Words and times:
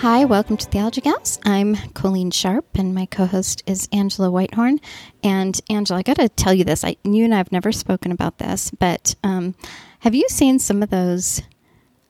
Hi, 0.00 0.24
welcome 0.24 0.56
to 0.56 0.66
Theology 0.68 1.00
Gals. 1.00 1.40
I'm 1.44 1.74
Coleen 1.74 2.32
Sharp, 2.32 2.64
and 2.76 2.94
my 2.94 3.06
co-host 3.06 3.64
is 3.66 3.88
Angela 3.92 4.30
Whitehorn. 4.30 4.78
And 5.24 5.60
Angela, 5.68 5.98
I 5.98 6.02
got 6.02 6.18
to 6.18 6.28
tell 6.28 6.54
you 6.54 6.62
this. 6.62 6.84
I, 6.84 6.94
you 7.02 7.24
and 7.24 7.34
I 7.34 7.38
have 7.38 7.50
never 7.50 7.72
spoken 7.72 8.12
about 8.12 8.38
this, 8.38 8.70
but 8.70 9.16
um, 9.24 9.56
have 9.98 10.14
you 10.14 10.28
seen 10.28 10.60
some 10.60 10.84
of 10.84 10.90
those 10.90 11.42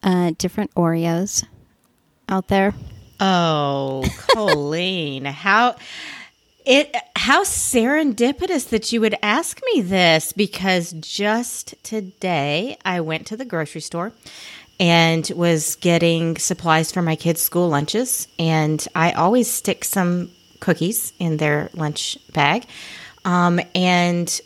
uh, 0.03 0.33
different 0.37 0.71
Oreos 0.75 1.43
out 2.29 2.47
there? 2.47 2.75
Oh, 3.19 4.03
Coleen, 4.05 5.25
how 5.25 5.75
it 6.65 6.95
how 7.15 7.43
serendipitous 7.43 8.69
that 8.69 8.91
you 8.91 9.01
would 9.01 9.15
ask 9.23 9.59
me 9.73 9.81
this 9.81 10.31
because 10.31 10.91
just 10.91 11.73
today 11.81 12.77
I 12.85 13.01
went 13.01 13.25
to 13.27 13.37
the 13.37 13.45
grocery 13.45 13.81
store 13.81 14.13
and 14.79 15.29
was 15.35 15.75
getting 15.75 16.37
supplies 16.37 16.91
for 16.91 17.01
my 17.01 17.15
kids' 17.15 17.41
school 17.41 17.69
lunches. 17.69 18.27
And 18.37 18.85
I 18.95 19.11
always 19.11 19.51
stick 19.51 19.83
some 19.83 20.31
cookies 20.59 21.13
in 21.19 21.37
their 21.37 21.69
lunch 21.73 22.17
bag. 22.33 22.65
Um, 23.25 23.59
and 23.75 24.39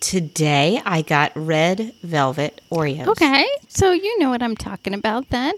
today 0.00 0.80
I 0.84 1.02
got 1.02 1.32
red 1.34 1.92
velvet 2.02 2.60
Oreos. 2.70 3.08
Okay, 3.08 3.46
so 3.68 3.92
you 3.92 4.18
know 4.18 4.30
what 4.30 4.42
I'm 4.42 4.56
talking 4.56 4.94
about 4.94 5.28
then. 5.30 5.54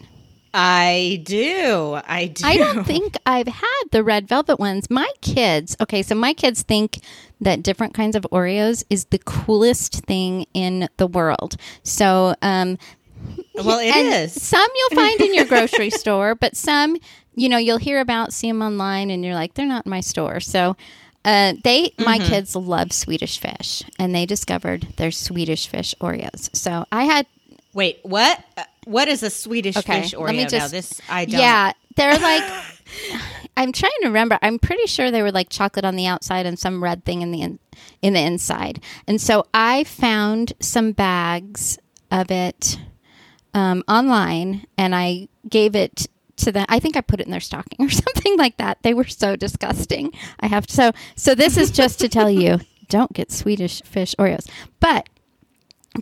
I 0.59 1.21
do. 1.25 2.01
I 2.07 2.29
do. 2.29 2.47
I 2.47 2.57
don't 2.57 2.85
think 2.87 3.19
I've 3.27 3.47
had 3.47 3.83
the 3.93 4.03
red 4.03 4.27
velvet 4.27 4.59
ones. 4.59 4.89
My 4.89 5.11
kids, 5.21 5.77
okay, 5.83 6.03
so 6.03 6.15
my 6.15 6.33
kids 6.33 6.63
think 6.63 7.01
that 7.43 7.63
different 7.63 7.93
kinds 7.93 8.17
of 8.17 8.27
Oreos 8.33 8.83
is 8.89 9.05
the 9.07 9.19
coolest 9.19 10.07
thing 10.07 10.47
in 10.55 10.89
the 10.97 11.07
world. 11.07 11.57
So, 11.83 12.35
um, 12.41 12.79
well, 13.55 13.79
it 13.79 13.95
and 13.95 14.25
is. 14.25 14.41
Some 14.43 14.67
you'll 14.77 14.99
find 15.01 15.21
in 15.21 15.35
your 15.35 15.45
grocery 15.47 15.91
store, 16.03 16.35
but 16.35 16.57
some, 16.57 16.97
you 17.35 17.49
know, 17.49 17.59
you'll 17.59 17.79
hear 17.79 18.01
about, 18.01 18.33
see 18.33 18.49
them 18.49 18.63
online, 18.63 19.11
and 19.11 19.25
you're 19.25 19.35
like, 19.35 19.55
they're 19.55 19.67
not 19.67 19.87
in 19.87 19.91
my 19.91 20.01
store. 20.01 20.41
So, 20.41 20.77
uh, 21.25 21.55
they, 21.65 21.93
my 21.99 22.19
Mm-hmm. 22.19 22.29
kids 22.29 22.55
love 22.55 22.93
Swedish 22.93 23.39
fish, 23.41 23.83
and 23.99 24.15
they 24.15 24.27
discovered 24.27 24.89
their 24.97 25.11
Swedish 25.11 25.67
fish 25.69 25.95
Oreos. 26.01 26.55
So 26.55 26.85
I 26.93 27.05
had, 27.05 27.27
Wait, 27.73 27.99
what? 28.03 28.43
Uh, 28.57 28.63
What 28.85 29.09
is 29.09 29.23
a 29.23 29.31
Swedish 29.31 29.77
okay, 29.77 30.03
fish 30.03 30.15
Oreo? 30.15 30.27
let 30.27 30.37
me 30.37 30.43
now, 30.45 30.49
just, 30.49 30.71
this 30.71 31.01
I 31.09 31.25
don't. 31.27 31.35
yeah, 31.41 31.73
they're 31.97 32.19
like, 32.19 32.45
I'm 33.57 33.73
trying 33.73 33.91
to 34.03 34.07
remember. 34.09 34.39
I'm 34.43 34.59
pretty 34.59 34.87
sure 34.87 35.11
they 35.11 35.23
were 35.23 35.33
like 35.33 35.49
chocolate 35.49 35.85
on 35.85 35.97
the 35.97 36.07
outside 36.07 36.47
and 36.47 36.59
some 36.59 36.83
red 36.83 37.05
thing 37.05 37.23
in 37.23 37.33
the 37.33 37.43
in, 37.43 37.59
in 38.03 38.13
the 38.13 38.21
inside. 38.21 38.83
And 39.09 39.21
so 39.21 39.47
I 39.53 39.85
found 39.85 40.53
some 40.61 40.93
bags 40.93 41.79
of 42.11 42.31
it 42.31 42.79
um, 43.57 43.83
online, 43.89 44.67
and 44.77 44.95
I 44.95 45.29
gave 45.49 45.75
it 45.75 46.07
to 46.37 46.53
them. 46.53 46.67
I 46.69 46.79
think 46.79 46.95
I 46.95 47.01
put 47.01 47.21
it 47.21 47.27
in 47.27 47.33
their 47.33 47.41
stocking 47.41 47.87
or 47.87 47.91
something 48.05 48.37
like 48.37 48.59
that. 48.59 48.83
They 48.83 48.93
were 48.95 49.05
so 49.05 49.35
disgusting. 49.35 50.13
I 50.39 50.47
have 50.47 50.67
so 50.69 50.93
so. 51.17 51.35
This 51.35 51.57
is 51.57 51.71
just 51.71 51.99
to 52.01 52.09
tell 52.09 52.31
you, 52.31 52.61
don't 52.89 53.15
get 53.15 53.33
Swedish 53.33 53.83
fish 53.83 54.15
Oreos. 54.19 54.49
But 54.79 55.09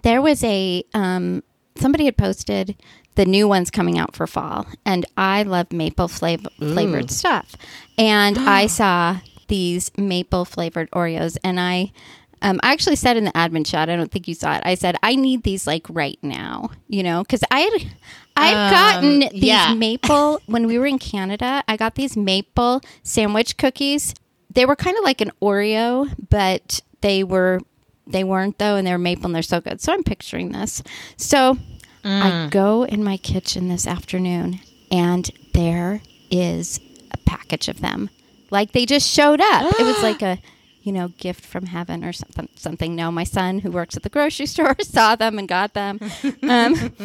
there 0.03 0.21
was 0.21 0.43
a 0.43 0.83
um, 0.95 1.45
somebody 1.77 2.07
had 2.07 2.17
posted 2.17 2.77
the 3.15 3.25
new 3.25 3.47
ones 3.47 3.71
coming 3.71 4.01
out 4.01 4.17
for 4.17 4.27
fall, 4.27 4.67
and 4.85 5.07
I 5.17 5.45
love 5.45 5.73
maple 5.73 6.09
flav- 6.09 6.49
flavored 6.59 7.13
stuff, 7.13 7.55
and 7.97 8.37
I 8.37 8.67
saw 8.81 9.21
these 9.47 9.97
maple 9.97 10.45
flavored 10.45 10.91
Oreos, 10.91 11.39
and 11.45 11.61
I. 11.61 11.93
Um, 12.43 12.61
I 12.63 12.73
actually 12.73 12.97
said 12.97 13.17
in 13.17 13.25
the 13.25 13.33
admin 13.33 13.67
chat, 13.67 13.89
I 13.89 13.97
don't 13.97 14.11
think 14.11 14.29
you 14.29 14.35
saw 14.35 14.57
it. 14.57 14.63
I 14.65 14.75
said 14.75 14.97
I 15.03 15.17
need 15.17 15.43
these 15.43 15.67
like 15.67 15.87
right 15.89 16.19
now, 16.23 16.71
you 16.89 17.03
know, 17.03 17.23
because 17.23 17.43
I 17.51 17.61
had 17.61 17.73
I 18.37 18.47
had 18.47 18.71
gotten 18.71 19.19
these 19.21 19.45
yeah. 19.45 19.75
maple 19.77 20.41
when 20.47 20.67
we 20.67 20.79
were 20.79 20.87
in 20.87 20.99
Canada. 20.99 21.63
I 21.69 21.77
got 21.77 21.95
these 21.95 22.17
maple 22.17 22.81
sandwich 23.03 23.57
cookies. 23.57 24.15
They 24.51 24.67
were 24.67 24.77
kind 24.77 24.97
of 24.97 25.05
like 25.05 25.21
an 25.21 25.33
Oreo, 25.41 26.13
but 26.31 26.81
they 27.01 27.25
were 27.25 27.61
they 28.07 28.25
weren't 28.25 28.59
though, 28.59 28.77
and 28.77 28.87
they 28.87 28.93
were 28.93 28.99
maple 28.99 29.27
and 29.27 29.35
they're 29.35 29.43
so 29.43 29.61
good. 29.61 29.81
So 29.81 29.93
I'm 29.93 30.05
picturing 30.05 30.53
this. 30.53 30.83
So 31.17 31.59
I 32.05 32.49
go 32.51 32.85
in 32.85 33.03
my 33.03 33.17
kitchen 33.17 33.69
this 33.69 33.87
afternoon, 33.87 34.61
and 34.91 35.31
there 35.55 36.03
is 36.31 36.79
a 37.13 37.17
package 37.19 37.69
of 37.69 37.81
them. 37.81 38.11
Like 38.51 38.73
they 38.73 38.85
just 38.87 39.09
showed 39.09 39.41
up. 39.41 39.75
it 39.79 39.85
was 39.85 40.03
like 40.03 40.23
a 40.23 40.39
you 40.85 40.93
know 40.93 41.09
gift 41.19 41.45
from 41.45 41.67
heaven 41.67 42.05
or 42.05 42.13
something. 42.13 42.49
Something. 42.55 42.95
No, 42.95 43.11
my 43.11 43.25
son 43.25 43.59
who 43.59 43.71
works 43.73 43.97
at 43.97 44.03
the 44.05 44.09
grocery 44.09 44.47
store 44.55 44.77
saw 44.81 45.17
them 45.17 45.39
and 45.39 45.49
got 45.49 45.75
them. 45.75 45.99
Um, 46.49 46.93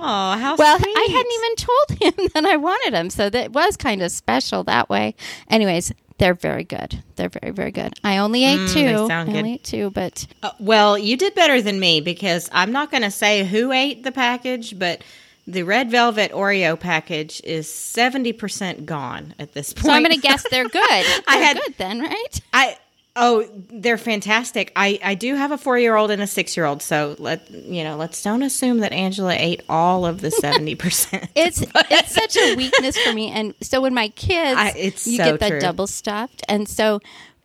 Oh, 0.00 0.38
how 0.38 0.56
well, 0.56 0.78
sweet. 0.78 0.96
I 0.96 1.08
hadn't 1.10 1.32
even 1.38 1.56
told 1.56 1.88
him 2.18 2.30
that 2.34 2.44
I 2.50 2.56
wanted 2.56 2.94
them, 2.94 3.10
so 3.10 3.28
that 3.30 3.52
was 3.52 3.76
kind 3.76 4.00
of 4.02 4.10
special 4.12 4.62
that 4.64 4.88
way. 4.88 5.14
Anyways, 5.50 5.92
they're 6.18 6.34
very 6.34 6.64
good. 6.64 7.02
They're 7.16 7.28
very 7.28 7.52
very 7.52 7.70
good. 7.72 7.94
I 8.04 8.18
only 8.18 8.44
ate 8.44 8.68
two. 8.70 8.84
they 8.84 8.94
sound 9.08 9.28
I 9.30 9.32
good. 9.32 9.38
only 9.38 9.54
ate 9.54 9.64
two, 9.64 9.90
but 9.90 10.26
Uh, 10.42 10.50
well, 10.60 10.96
you 10.96 11.16
did 11.16 11.34
better 11.34 11.60
than 11.60 11.78
me 11.80 12.00
because 12.00 12.48
I'm 12.52 12.70
not 12.72 12.90
going 12.90 13.02
to 13.02 13.10
say 13.10 13.44
who 13.44 13.72
ate 13.72 14.04
the 14.04 14.12
package, 14.12 14.78
but 14.78 15.02
the 15.46 15.62
red 15.62 15.90
velvet 15.90 16.30
Oreo 16.32 16.78
package 16.78 17.40
is 17.42 17.66
70% 17.66 18.84
gone 18.84 19.34
at 19.38 19.52
this 19.54 19.72
point. 19.72 19.86
so 19.86 19.92
I'm 19.92 20.02
going 20.02 20.14
to 20.14 20.20
guess 20.20 20.44
they're 20.50 20.68
good. 20.68 20.82
They're 20.90 21.22
had- 21.42 21.56
good 21.56 21.74
then, 21.78 22.00
right? 22.00 22.40
I 22.52 22.76
oh, 23.16 23.48
they're 23.70 23.98
fantastic. 23.98 24.72
I 24.76 24.98
I 25.02 25.14
do 25.14 25.34
have 25.34 25.50
a 25.52 25.56
4-year-old 25.56 26.10
and 26.10 26.22
a 26.22 26.26
6-year-old, 26.26 26.82
so 26.82 27.16
let 27.18 27.50
you 27.50 27.82
know, 27.84 27.96
let's 27.96 28.22
don't 28.22 28.42
assume 28.42 28.78
that 28.78 28.92
Angela 28.92 29.34
ate 29.36 29.62
all 29.68 30.06
of 30.06 30.20
the 30.20 30.28
70%. 30.42 31.28
It's 31.34 31.62
it's 31.74 32.12
such 32.14 32.36
a 32.36 32.54
weakness 32.56 32.96
for 32.98 33.12
me. 33.12 33.30
And 33.30 33.54
so 33.60 33.80
when 33.80 33.94
my 33.94 34.08
kids, 34.10 34.58
I- 34.58 34.74
it's 34.76 35.06
you 35.06 35.16
so 35.18 35.24
get 35.24 35.40
the 35.40 35.48
true. 35.50 35.60
double 35.60 35.86
stuffed, 35.86 36.42
and 36.48 36.68
so. 36.68 37.00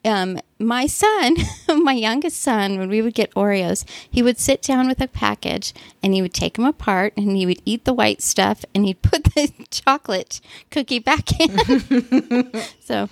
Um, 0.06 0.38
my 0.60 0.86
son, 0.86 1.38
my 1.82 1.94
youngest 1.94 2.42
son, 2.42 2.78
when 2.78 2.90
we 2.90 3.02
would 3.02 3.14
get 3.14 3.34
Oreos, 3.36 3.86
he 4.12 4.22
would 4.22 4.38
sit 4.38 4.62
down 4.62 4.90
with 4.90 5.00
a 5.00 5.08
package 5.08 5.74
and 6.04 6.14
he 6.14 6.22
would 6.22 6.34
take 6.34 6.56
them 6.56 6.66
apart 6.66 7.14
and 7.16 7.38
he 7.38 7.46
would 7.46 7.62
eat 7.64 7.86
the 7.86 7.94
white 7.94 8.22
stuff 8.22 8.66
and 8.76 8.84
he'd 8.86 9.02
put 9.02 9.24
the 9.24 9.50
chocolate 9.72 10.42
cookie 10.72 11.00
back 11.00 11.32
in. 11.40 12.52
so 12.82 13.08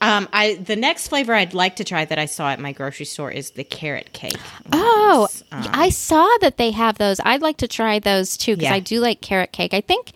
Um, 0.00 0.28
I 0.32 0.54
the 0.54 0.76
next 0.76 1.08
flavor 1.08 1.32
I'd 1.34 1.54
like 1.54 1.76
to 1.76 1.84
try 1.84 2.04
that 2.04 2.18
I 2.18 2.26
saw 2.26 2.50
at 2.50 2.60
my 2.60 2.72
grocery 2.72 3.06
store 3.06 3.30
is 3.30 3.50
the 3.52 3.64
carrot 3.64 4.12
cake. 4.12 4.36
Oh, 4.72 5.28
Um, 5.50 5.64
I 5.72 5.88
saw 5.88 6.28
that 6.42 6.58
they 6.58 6.70
have 6.72 6.98
those. 6.98 7.18
I'd 7.24 7.40
like 7.42 7.56
to 7.58 7.68
try 7.68 7.98
those 7.98 8.36
too 8.36 8.56
because 8.56 8.70
Yeah. 8.70 8.74
I 8.74 8.80
do 8.80 9.00
like 9.00 9.20
carrot 9.22 9.52
cake. 9.52 9.72
I 9.72 9.80
think 9.80 10.12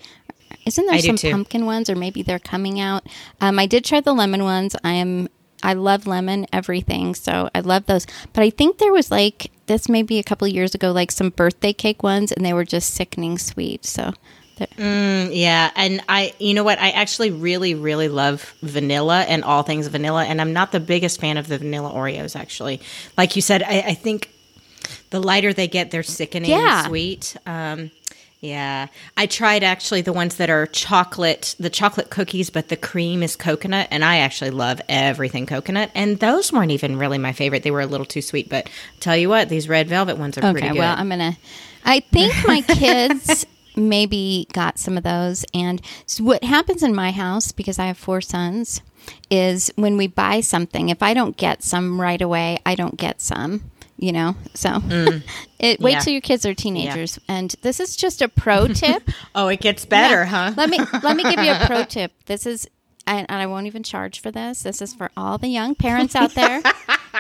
isn't 0.67 0.85
there 0.87 0.95
I 0.97 1.01
some 1.01 1.17
pumpkin 1.17 1.65
ones 1.65 1.89
or 1.89 1.97
maybe 1.97 2.23
they're 2.23 2.39
coming 2.39 2.79
out. 2.79 3.07
Um, 3.41 3.59
I 3.59 3.67
did 3.67 3.85
try 3.85 4.01
the 4.01 4.13
lemon 4.13 4.45
ones. 4.45 4.77
I 4.85 4.93
am 4.93 5.29
I 5.63 5.75
love 5.75 6.07
lemon 6.07 6.47
everything, 6.53 7.15
so 7.15 7.51
I 7.55 7.61
love 7.61 7.87
those. 7.87 8.07
But 8.33 8.43
I 8.43 8.51
think 8.51 8.79
there 8.79 8.93
was 8.93 9.11
like 9.11 9.51
this 9.67 9.89
maybe 9.89 10.19
a 10.19 10.23
couple 10.23 10.47
of 10.47 10.53
years 10.55 10.75
ago, 10.75 10.91
like 10.93 11.11
some 11.11 11.31
birthday 11.31 11.73
cake 11.73 12.03
ones, 12.03 12.33
and 12.33 12.45
they 12.45 12.53
were 12.53 12.65
just 12.65 12.95
sickening 12.95 13.39
sweet. 13.39 13.85
So 13.85 14.13
Mm, 14.77 15.31
yeah, 15.33 15.71
and 15.75 16.03
I, 16.09 16.35
you 16.39 16.55
know 16.55 16.65
what? 16.65 16.79
I 16.79 16.91
actually 16.91 17.31
really, 17.31 17.75
really 17.75 18.09
love 18.09 18.55
vanilla 18.63 19.23
and 19.23 19.43
all 19.45 19.63
things 19.63 19.87
vanilla, 19.87 20.25
and 20.25 20.41
I'm 20.41 20.53
not 20.53 20.73
the 20.73 20.81
biggest 20.81 21.21
fan 21.21 21.37
of 21.37 21.49
the 21.49 21.59
vanilla 21.59 21.91
Oreos. 21.91 22.37
Actually, 22.37 22.81
like 23.17 23.37
you 23.37 23.43
said, 23.43 23.63
I, 23.63 23.81
I 23.89 23.95
think 23.95 24.31
the 25.11 25.21
lighter 25.21 25.53
they 25.53 25.69
get, 25.69 25.91
they're 25.91 26.03
sickening 26.03 26.51
Yeah. 26.51 26.87
sweet. 26.87 27.37
Um, 27.47 27.91
yeah, 28.43 28.87
I 29.19 29.27
tried 29.27 29.63
actually 29.63 30.01
the 30.01 30.15
ones 30.15 30.37
that 30.37 30.49
are 30.49 30.67
chocolate, 30.67 31.55
the 31.61 31.69
chocolate 31.69 32.09
cookies, 32.09 32.49
but 32.49 32.69
the 32.69 32.77
cream 32.77 33.23
is 33.23 33.37
coconut, 33.37 33.89
and 33.91 34.03
I 34.03 34.19
actually 34.19 34.51
love 34.51 34.81
everything 34.89 35.45
coconut. 35.45 35.91
And 35.95 36.19
those 36.21 36.51
weren't 36.51 36.71
even 36.71 36.97
really 36.97 37.19
my 37.19 37.33
favorite; 37.33 37.63
they 37.65 37.71
were 37.71 37.83
a 37.83 37.87
little 37.87 38.07
too 38.07 38.23
sweet. 38.23 38.49
But 38.49 38.71
tell 38.99 39.17
you 39.17 39.29
what, 39.29 39.51
these 39.51 39.69
red 39.69 39.89
velvet 39.89 40.17
ones 40.17 40.39
are 40.39 40.53
pretty 40.53 40.69
good. 40.69 40.79
well, 40.79 40.95
I'm 40.97 41.09
gonna. 41.11 41.37
I 41.85 42.01
think 42.01 42.35
my 42.47 42.63
kids 42.63 43.45
maybe 43.89 44.47
got 44.53 44.79
some 44.79 44.97
of 44.97 45.03
those. 45.05 45.45
And 45.55 45.81
so 46.07 46.25
what 46.25 46.45
happens 46.45 46.83
in 46.83 46.95
my 46.95 47.11
house 47.11 47.53
because 47.53 47.79
I 47.79 47.87
have 47.87 47.99
four 47.99 48.21
sons 48.21 48.83
is 49.31 49.71
when 49.77 49.97
we 49.97 50.07
buy 50.07 50.41
something, 50.41 50.89
if 50.91 51.03
I 51.03 51.15
don't 51.15 51.37
get 51.37 51.63
some 51.63 52.01
right 52.01 52.21
away, 52.21 52.59
I 52.67 52.75
don't 52.75 52.97
get 52.97 53.21
some. 53.21 53.71
You 53.97 54.13
know, 54.13 54.35
so 54.55 54.81
it, 55.59 55.79
wait 55.79 55.81
Mm. 55.81 55.93
Yeah. 55.93 55.99
till 56.01 56.13
your 56.15 56.23
kids 56.23 56.47
are 56.47 56.55
teenagers. 56.55 57.19
And 57.29 57.55
this 57.61 57.81
is 57.81 57.97
just 57.97 58.23
a 58.23 58.29
pro 58.29 58.67
tip. 58.83 59.03
oh, 59.35 59.49
it 59.49 59.61
gets 59.61 59.85
better, 59.85 60.23
Yeah. 60.23 60.25
huh? 60.25 60.53
Let 60.57 60.71
me 60.71 60.79
let 61.03 61.17
me 61.17 61.23
give 61.23 61.39
you 61.45 61.53
a 61.53 61.59
pro 61.67 61.85
tip. 61.85 62.13
This 62.25 62.47
is 62.47 62.67
and, 63.07 63.27
and 63.29 63.43
I 63.43 63.47
won't 63.47 63.67
even 63.67 63.83
charge 63.83 64.21
for 64.21 64.31
this. 64.31 64.63
This 64.63 64.81
is 64.81 64.95
for 64.95 65.11
all 65.19 65.37
the 65.37 65.49
young 65.49 65.75
parents 65.75 66.15
out 66.17 66.35
there, 66.35 66.63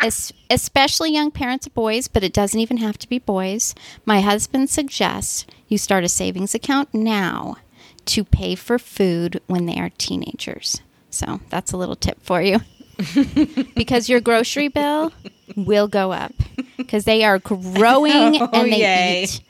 es- 0.02 0.32
especially 0.50 1.12
young 1.12 1.30
parents 1.30 1.66
of 1.66 1.74
boys, 1.74 2.08
but 2.08 2.22
it 2.24 2.32
doesn't 2.32 2.60
even 2.60 2.78
have 2.78 2.98
to 2.98 3.08
be 3.08 3.18
boys. 3.18 3.74
My 4.04 4.20
husband 4.20 4.70
suggests 4.70 5.46
you 5.68 5.78
start 5.78 6.04
a 6.04 6.08
savings 6.08 6.54
account 6.54 6.92
now 6.94 7.56
to 8.06 8.24
pay 8.24 8.54
for 8.54 8.78
food 8.78 9.40
when 9.46 9.66
they 9.66 9.78
are 9.78 9.90
teenagers. 9.98 10.80
So 11.10 11.40
that's 11.50 11.72
a 11.72 11.76
little 11.76 11.96
tip 11.96 12.22
for 12.22 12.40
you. 12.42 12.60
because 13.74 14.08
your 14.08 14.20
grocery 14.20 14.68
bill 14.68 15.12
will 15.56 15.88
go 15.88 16.12
up 16.12 16.34
because 16.76 17.04
they 17.04 17.24
are 17.24 17.38
growing 17.38 18.40
Oh, 18.42 18.48
and 18.52 18.72
they 18.72 18.80
yay. 18.80 19.22
eat 19.24 19.40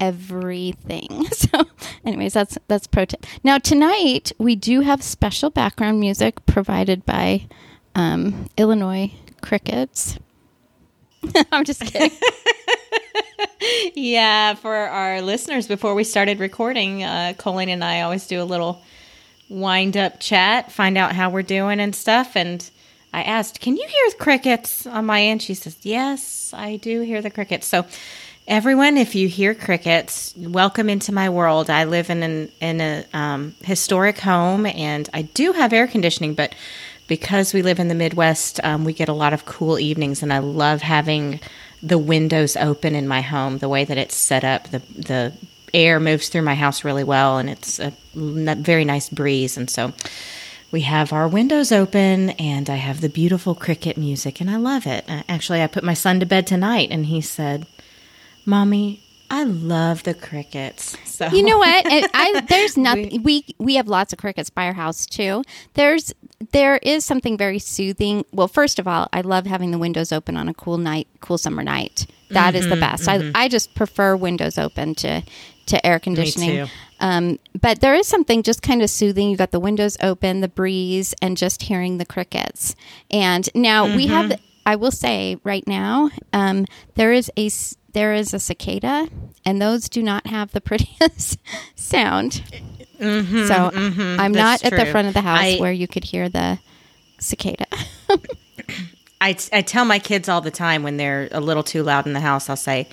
everything. 0.00 1.26
So, 1.36 1.64
anyways, 2.04 2.32
that's 2.32 2.56
that's 2.68 2.86
pro 2.86 3.04
tip. 3.04 3.24
Now 3.44 3.58
tonight 3.58 4.32
we 4.38 4.56
do 4.56 4.80
have 4.80 5.02
special 5.02 5.50
background 5.50 6.00
music 6.00 6.44
provided 6.46 7.04
by 7.04 7.46
um, 7.94 8.48
Illinois 8.56 9.12
Crickets. 9.46 10.18
I'm 11.52 11.64
just 11.64 11.80
kidding. 11.82 12.10
Yeah, 13.94 14.54
for 14.54 14.74
our 14.74 15.22
listeners, 15.22 15.66
before 15.66 15.94
we 15.94 16.04
started 16.04 16.38
recording, 16.38 17.02
uh, 17.02 17.34
Colleen 17.36 17.68
and 17.68 17.82
I 17.82 18.02
always 18.02 18.26
do 18.26 18.40
a 18.40 18.44
little 18.44 18.82
wind 19.48 19.96
up 19.96 20.20
chat, 20.20 20.70
find 20.70 20.96
out 20.98 21.14
how 21.14 21.30
we're 21.30 21.42
doing 21.42 21.80
and 21.80 21.94
stuff. 21.94 22.36
And 22.36 22.68
I 23.12 23.22
asked, 23.22 23.60
Can 23.60 23.76
you 23.76 23.86
hear 23.86 24.10
crickets 24.18 24.86
on 24.86 25.06
my 25.06 25.22
end? 25.22 25.42
She 25.42 25.54
says, 25.54 25.78
Yes, 25.82 26.52
I 26.54 26.76
do 26.76 27.00
hear 27.00 27.22
the 27.22 27.30
crickets. 27.30 27.66
So, 27.66 27.86
everyone, 28.46 28.96
if 28.96 29.14
you 29.14 29.28
hear 29.28 29.54
crickets, 29.54 30.34
welcome 30.36 30.88
into 30.88 31.12
my 31.12 31.28
world. 31.28 31.70
I 31.70 31.84
live 31.84 32.10
in 32.10 32.22
an 32.22 32.52
in 32.60 32.80
a 32.80 33.04
um, 33.12 33.54
historic 33.62 34.18
home, 34.18 34.66
and 34.66 35.08
I 35.14 35.22
do 35.22 35.52
have 35.52 35.72
air 35.72 35.86
conditioning, 35.86 36.34
but 36.34 36.54
because 37.08 37.54
we 37.54 37.62
live 37.62 37.78
in 37.78 37.88
the 37.88 37.94
Midwest, 37.94 38.60
um, 38.64 38.84
we 38.84 38.92
get 38.92 39.08
a 39.08 39.12
lot 39.12 39.32
of 39.32 39.44
cool 39.44 39.78
evenings, 39.78 40.22
and 40.22 40.32
I 40.32 40.38
love 40.38 40.82
having 40.82 41.40
the 41.82 41.98
windows 41.98 42.56
open 42.56 42.94
in 42.94 43.06
my 43.06 43.20
home. 43.20 43.58
The 43.58 43.68
way 43.68 43.84
that 43.84 43.98
it's 43.98 44.16
set 44.16 44.44
up, 44.44 44.70
the 44.70 44.80
the 44.96 45.32
air 45.74 46.00
moves 46.00 46.28
through 46.28 46.42
my 46.42 46.54
house 46.54 46.84
really 46.84 47.04
well, 47.04 47.38
and 47.38 47.50
it's 47.50 47.78
a 47.78 47.92
very 48.14 48.84
nice 48.84 49.08
breeze, 49.08 49.56
and 49.56 49.70
so. 49.70 49.92
We 50.72 50.80
have 50.80 51.12
our 51.12 51.28
windows 51.28 51.70
open, 51.70 52.30
and 52.30 52.68
I 52.68 52.74
have 52.74 53.00
the 53.00 53.08
beautiful 53.08 53.54
cricket 53.54 53.96
music, 53.96 54.40
and 54.40 54.50
I 54.50 54.56
love 54.56 54.84
it. 54.84 55.04
Uh, 55.08 55.22
Actually, 55.28 55.62
I 55.62 55.68
put 55.68 55.84
my 55.84 55.94
son 55.94 56.18
to 56.18 56.26
bed 56.26 56.44
tonight, 56.44 56.88
and 56.90 57.06
he 57.06 57.20
said, 57.20 57.66
"Mommy, 58.44 59.00
I 59.30 59.44
love 59.44 60.02
the 60.04 60.14
crickets." 60.14 60.96
So 61.04 61.26
You 61.28 61.42
know 61.42 61.58
what? 61.58 61.84
I, 61.86 62.08
I 62.14 62.40
there's 62.48 62.76
nothing. 62.76 63.22
We 63.22 63.44
we 63.58 63.74
have 63.76 63.88
lots 63.88 64.12
of 64.12 64.18
crickets 64.18 64.50
by 64.50 64.66
our 64.66 64.72
house 64.74 65.06
too. 65.06 65.42
There's 65.74 66.12
there 66.52 66.76
is 66.78 67.04
something 67.04 67.36
very 67.36 67.58
soothing. 67.58 68.24
Well, 68.32 68.48
first 68.48 68.78
of 68.78 68.86
all, 68.86 69.08
I 69.12 69.22
love 69.22 69.46
having 69.46 69.70
the 69.70 69.78
windows 69.78 70.12
open 70.12 70.36
on 70.36 70.48
a 70.48 70.54
cool 70.54 70.78
night, 70.78 71.08
cool 71.20 71.38
summer 71.38 71.62
night. 71.62 72.06
That 72.30 72.54
is 72.54 72.68
the 72.68 72.76
best. 72.76 73.08
I 73.08 73.30
I 73.34 73.48
just 73.48 73.74
prefer 73.74 74.16
windows 74.16 74.58
open 74.58 74.94
to 74.96 75.22
to 75.66 75.86
air 75.86 75.98
conditioning. 75.98 76.50
Um, 77.00 77.38
but 77.60 77.80
there 77.80 77.94
is 77.94 78.06
something 78.06 78.42
just 78.42 78.62
kind 78.62 78.82
of 78.82 78.88
soothing. 78.90 79.30
You 79.30 79.36
got 79.36 79.50
the 79.50 79.60
windows 79.60 79.96
open, 80.02 80.40
the 80.40 80.48
breeze, 80.48 81.14
and 81.20 81.36
just 81.36 81.62
hearing 81.62 81.98
the 81.98 82.06
crickets. 82.06 82.74
And 83.10 83.48
now 83.54 83.86
we 83.96 84.06
have. 84.08 84.40
I 84.64 84.74
will 84.76 84.90
say 84.90 85.38
right 85.44 85.64
now, 85.68 86.10
um, 86.32 86.66
there 86.96 87.12
is 87.12 87.30
a 87.36 87.48
there 87.96 88.12
is 88.12 88.34
a 88.34 88.38
cicada, 88.38 89.08
and 89.46 89.60
those 89.60 89.88
do 89.88 90.02
not 90.02 90.26
have 90.26 90.52
the 90.52 90.60
prettiest 90.68 91.40
sound. 91.74 92.42
Mm-hmm, 93.00 93.46
so 93.46 93.54
mm-hmm. 93.54 94.20
I'm 94.20 94.32
not 94.32 94.62
at 94.64 94.70
the 94.76 94.84
front 94.86 95.08
of 95.08 95.14
the 95.14 95.22
house 95.22 95.40
I- 95.40 95.56
where 95.58 95.72
you 95.72 95.88
could 95.88 96.04
hear 96.04 96.28
the 96.28 96.58
cicada. 97.18 97.64
I, 99.20 99.34
I 99.50 99.62
tell 99.62 99.86
my 99.86 99.98
kids 99.98 100.28
all 100.28 100.42
the 100.42 100.50
time 100.50 100.82
when 100.82 100.98
they're 100.98 101.28
a 101.32 101.40
little 101.40 101.62
too 101.62 101.82
loud 101.82 102.06
in 102.06 102.12
the 102.12 102.20
house, 102.20 102.50
I'll 102.50 102.56
say, 102.56 102.86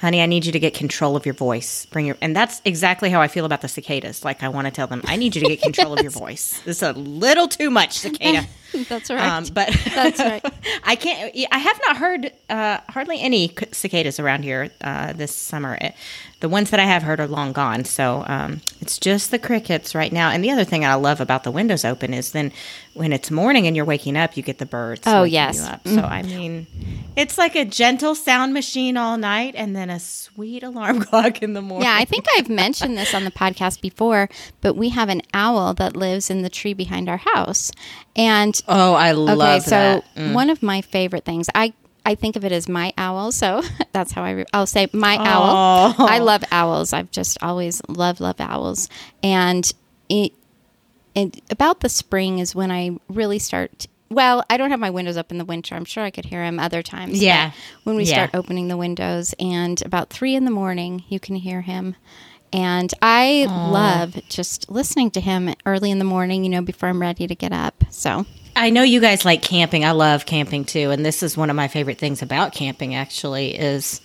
honey, 0.00 0.22
I 0.22 0.26
need 0.26 0.46
you 0.46 0.52
to 0.52 0.60
get 0.60 0.72
control 0.72 1.16
of 1.16 1.26
your 1.26 1.34
voice. 1.34 1.86
Bring 1.86 2.06
your, 2.06 2.16
and 2.20 2.36
that's 2.36 2.62
exactly 2.64 3.10
how 3.10 3.20
I 3.20 3.26
feel 3.26 3.44
about 3.44 3.60
the 3.60 3.68
cicadas. 3.68 4.24
Like 4.24 4.44
I 4.44 4.48
want 4.50 4.68
to 4.68 4.70
tell 4.70 4.86
them, 4.86 5.02
I 5.04 5.16
need 5.16 5.34
you 5.34 5.42
to 5.42 5.48
get 5.48 5.62
control 5.62 5.94
of 5.94 6.00
your 6.00 6.10
voice. 6.24 6.60
This 6.64 6.76
is 6.76 6.82
a 6.84 6.92
little 6.92 7.48
too 7.48 7.70
much 7.70 7.98
cicada. 7.98 8.46
That's 8.88 9.10
right. 9.10 9.20
Um, 9.20 9.44
but 9.52 9.68
That's 9.94 10.18
right. 10.18 10.44
I 10.84 10.96
can't. 10.96 11.34
I 11.50 11.58
have 11.58 11.80
not 11.86 11.96
heard 11.96 12.32
uh, 12.50 12.78
hardly 12.88 13.20
any 13.20 13.54
cicadas 13.72 14.18
around 14.18 14.42
here 14.42 14.70
uh, 14.80 15.12
this 15.12 15.34
summer. 15.34 15.78
It, 15.80 15.94
the 16.40 16.48
ones 16.48 16.70
that 16.70 16.80
I 16.80 16.84
have 16.84 17.02
heard 17.02 17.20
are 17.20 17.26
long 17.26 17.52
gone. 17.52 17.86
So 17.86 18.22
um, 18.26 18.60
it's 18.80 18.98
just 18.98 19.30
the 19.30 19.38
crickets 19.38 19.94
right 19.94 20.12
now. 20.12 20.28
And 20.28 20.44
the 20.44 20.50
other 20.50 20.64
thing 20.64 20.84
I 20.84 20.94
love 20.94 21.20
about 21.22 21.42
the 21.42 21.50
windows 21.50 21.86
open 21.86 22.12
is 22.12 22.32
then 22.32 22.52
when 22.92 23.14
it's 23.14 23.30
morning 23.30 23.66
and 23.66 23.74
you're 23.74 23.86
waking 23.86 24.16
up, 24.16 24.36
you 24.36 24.42
get 24.42 24.58
the 24.58 24.66
birds. 24.66 25.02
Oh, 25.06 25.22
yes. 25.22 25.56
you 25.56 25.64
up. 25.64 25.88
So 25.88 26.02
I 26.02 26.22
mean, 26.22 26.66
it's 27.16 27.38
like 27.38 27.56
a 27.56 27.64
gentle 27.64 28.14
sound 28.14 28.52
machine 28.52 28.96
all 28.96 29.16
night, 29.16 29.54
and 29.56 29.74
then 29.74 29.88
a 29.88 29.98
sweet 29.98 30.62
alarm 30.62 31.00
clock 31.00 31.42
in 31.42 31.54
the 31.54 31.62
morning. 31.62 31.86
Yeah, 31.86 31.96
I 31.96 32.04
think 32.04 32.26
I've 32.36 32.48
mentioned 32.50 32.98
this 32.98 33.14
on 33.14 33.24
the 33.24 33.30
podcast 33.30 33.80
before, 33.80 34.28
but 34.60 34.74
we 34.76 34.90
have 34.90 35.08
an 35.08 35.22
owl 35.32 35.72
that 35.74 35.96
lives 35.96 36.28
in 36.28 36.42
the 36.42 36.50
tree 36.50 36.74
behind 36.74 37.08
our 37.08 37.16
house. 37.16 37.72
And 38.16 38.60
Oh, 38.68 38.94
I 38.94 39.12
love 39.12 39.38
okay, 39.38 39.60
so 39.60 39.70
that. 39.70 40.04
Mm. 40.16 40.34
one 40.34 40.50
of 40.50 40.62
my 40.62 40.80
favorite 40.80 41.24
things, 41.24 41.48
I 41.54 41.72
I 42.06 42.14
think 42.14 42.36
of 42.36 42.44
it 42.44 42.52
as 42.52 42.68
my 42.68 42.92
owl, 42.98 43.32
so 43.32 43.62
that's 43.92 44.12
how 44.12 44.22
I 44.22 44.30
re- 44.32 44.44
I'll 44.52 44.66
say 44.66 44.88
my 44.92 45.16
owl. 45.18 45.94
I 45.98 46.18
love 46.18 46.44
owls. 46.52 46.92
I've 46.92 47.10
just 47.10 47.38
always 47.42 47.80
loved 47.88 48.20
love 48.20 48.36
owls, 48.40 48.88
and 49.22 49.72
it, 50.08 50.32
it 51.14 51.40
about 51.50 51.80
the 51.80 51.88
spring 51.88 52.38
is 52.40 52.54
when 52.54 52.70
I 52.70 52.98
really 53.08 53.38
start. 53.38 53.86
Well, 54.10 54.44
I 54.50 54.58
don't 54.58 54.70
have 54.70 54.78
my 54.78 54.90
windows 54.90 55.16
up 55.16 55.32
in 55.32 55.38
the 55.38 55.44
winter. 55.46 55.74
I'm 55.74 55.86
sure 55.86 56.04
I 56.04 56.10
could 56.10 56.26
hear 56.26 56.44
him 56.44 56.60
other 56.60 56.82
times. 56.82 57.20
Yeah. 57.20 57.50
when 57.84 57.96
we 57.96 58.04
Yeah. 58.04 58.12
start 58.26 58.30
opening 58.34 58.68
the 58.68 58.76
windows, 58.76 59.34
and 59.40 59.80
about 59.84 60.10
three 60.10 60.36
in 60.36 60.44
the 60.44 60.50
morning, 60.52 61.04
you 61.08 61.18
can 61.18 61.36
hear 61.36 61.62
him. 61.62 61.96
And 62.54 62.94
I 63.02 63.46
love 63.48 64.16
just 64.28 64.70
listening 64.70 65.10
to 65.10 65.20
him 65.20 65.52
early 65.66 65.90
in 65.90 65.98
the 65.98 66.04
morning, 66.04 66.44
you 66.44 66.50
know, 66.50 66.62
before 66.62 66.88
I'm 66.88 67.00
ready 67.00 67.26
to 67.26 67.34
get 67.34 67.52
up. 67.52 67.82
So, 67.90 68.26
I 68.54 68.70
know 68.70 68.84
you 68.84 69.00
guys 69.00 69.24
like 69.24 69.42
camping. 69.42 69.84
I 69.84 69.90
love 69.90 70.24
camping 70.24 70.64
too, 70.64 70.92
and 70.92 71.04
this 71.04 71.24
is 71.24 71.36
one 71.36 71.50
of 71.50 71.56
my 71.56 71.66
favorite 71.66 71.98
things 71.98 72.22
about 72.22 72.52
camping. 72.52 72.94
Actually, 72.94 73.58
is 73.58 74.00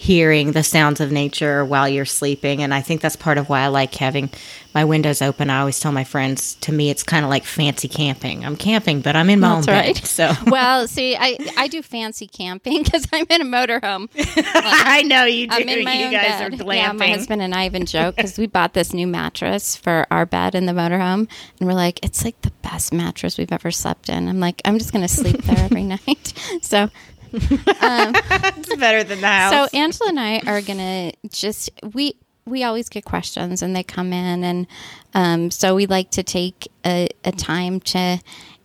hearing 0.00 0.52
the 0.52 0.62
sounds 0.62 1.00
of 1.00 1.10
nature 1.10 1.64
while 1.64 1.88
you're 1.88 2.04
sleeping, 2.04 2.62
and 2.62 2.72
I 2.72 2.80
think 2.80 3.00
that's 3.00 3.16
part 3.16 3.36
of 3.36 3.48
why 3.48 3.62
I 3.62 3.66
like 3.66 3.92
having 3.96 4.30
my 4.72 4.84
windows 4.84 5.20
open. 5.20 5.50
I 5.50 5.58
always 5.58 5.80
tell 5.80 5.90
my 5.90 6.04
friends, 6.04 6.54
to 6.60 6.72
me, 6.72 6.88
it's 6.88 7.02
kind 7.02 7.24
of 7.24 7.30
like 7.30 7.42
fancy 7.44 7.88
camping. 7.88 8.44
I'm 8.44 8.54
camping, 8.54 9.00
but 9.00 9.16
I'm 9.16 9.28
in 9.28 9.40
my 9.40 9.56
That's 9.56 9.66
own 9.68 9.74
right. 9.74 9.94
bed. 9.96 10.04
So 10.06 10.32
well, 10.46 10.86
see, 10.86 11.16
I 11.16 11.36
I 11.56 11.66
do 11.66 11.82
fancy 11.82 12.28
camping 12.28 12.82
because 12.84 13.08
I'm 13.12 13.26
in 13.28 13.40
a 13.40 13.44
motorhome. 13.44 14.08
I 14.54 15.02
know 15.02 15.24
you 15.24 15.48
do. 15.48 15.56
I'm 15.56 15.68
in 15.68 15.84
my 15.84 15.94
you 15.94 16.04
own 16.06 16.12
guys 16.12 16.40
bed. 16.40 16.52
are 16.52 16.56
glamping. 16.56 16.76
Yeah, 16.76 16.92
my 16.92 17.08
husband 17.08 17.42
and 17.42 17.52
I 17.52 17.66
even 17.66 17.84
joke 17.84 18.14
because 18.16 18.38
we 18.38 18.46
bought 18.46 18.74
this 18.74 18.92
new 18.94 19.08
mattress 19.08 19.74
for 19.74 20.06
our 20.12 20.26
bed 20.26 20.54
in 20.54 20.66
the 20.66 20.72
motorhome, 20.72 21.28
and 21.58 21.68
we're 21.68 21.74
like, 21.74 21.98
it's 22.04 22.24
like 22.24 22.40
the 22.42 22.52
best 22.62 22.92
mattress 22.92 23.36
we've 23.36 23.52
ever 23.52 23.72
slept 23.72 24.08
in. 24.08 24.28
I'm 24.28 24.38
like, 24.38 24.62
I'm 24.64 24.78
just 24.78 24.92
going 24.92 25.02
to 25.02 25.12
sleep 25.12 25.42
there 25.42 25.58
every 25.58 25.82
night. 25.82 26.32
So, 26.62 26.88
it's 27.32 28.76
better 28.76 29.04
than 29.04 29.20
the 29.20 29.26
house. 29.26 29.70
so 29.70 29.78
Angela 29.78 30.10
and 30.10 30.20
I 30.20 30.38
are 30.46 30.60
going 30.62 30.78
to 30.78 31.28
just 31.28 31.70
we 31.94 32.14
we 32.44 32.64
always 32.64 32.88
get 32.88 33.04
questions 33.04 33.62
and 33.62 33.76
they 33.76 33.82
come 33.82 34.12
in, 34.12 34.44
and 34.44 34.66
um, 35.14 35.50
so 35.50 35.74
we 35.74 35.86
like 35.86 36.10
to 36.12 36.22
take 36.22 36.68
a, 36.84 37.08
a 37.24 37.32
time 37.32 37.80
to 37.80 38.18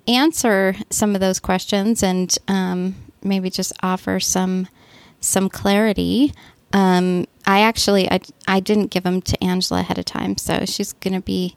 answer 0.07 0.75
some 0.89 1.15
of 1.15 1.21
those 1.21 1.39
questions 1.39 2.03
and 2.03 2.37
um, 2.47 2.95
maybe 3.23 3.49
just 3.49 3.73
offer 3.81 4.19
some 4.19 4.67
some 5.19 5.49
clarity. 5.49 6.33
Um, 6.73 7.25
I 7.45 7.61
actually 7.61 8.09
I, 8.09 8.19
I 8.47 8.59
didn't 8.59 8.87
give 8.87 9.03
them 9.03 9.21
to 9.21 9.43
Angela 9.43 9.81
ahead 9.81 9.97
of 9.97 10.05
time, 10.05 10.37
so 10.37 10.65
she's 10.65 10.93
going 10.93 11.13
to 11.13 11.21
be 11.21 11.55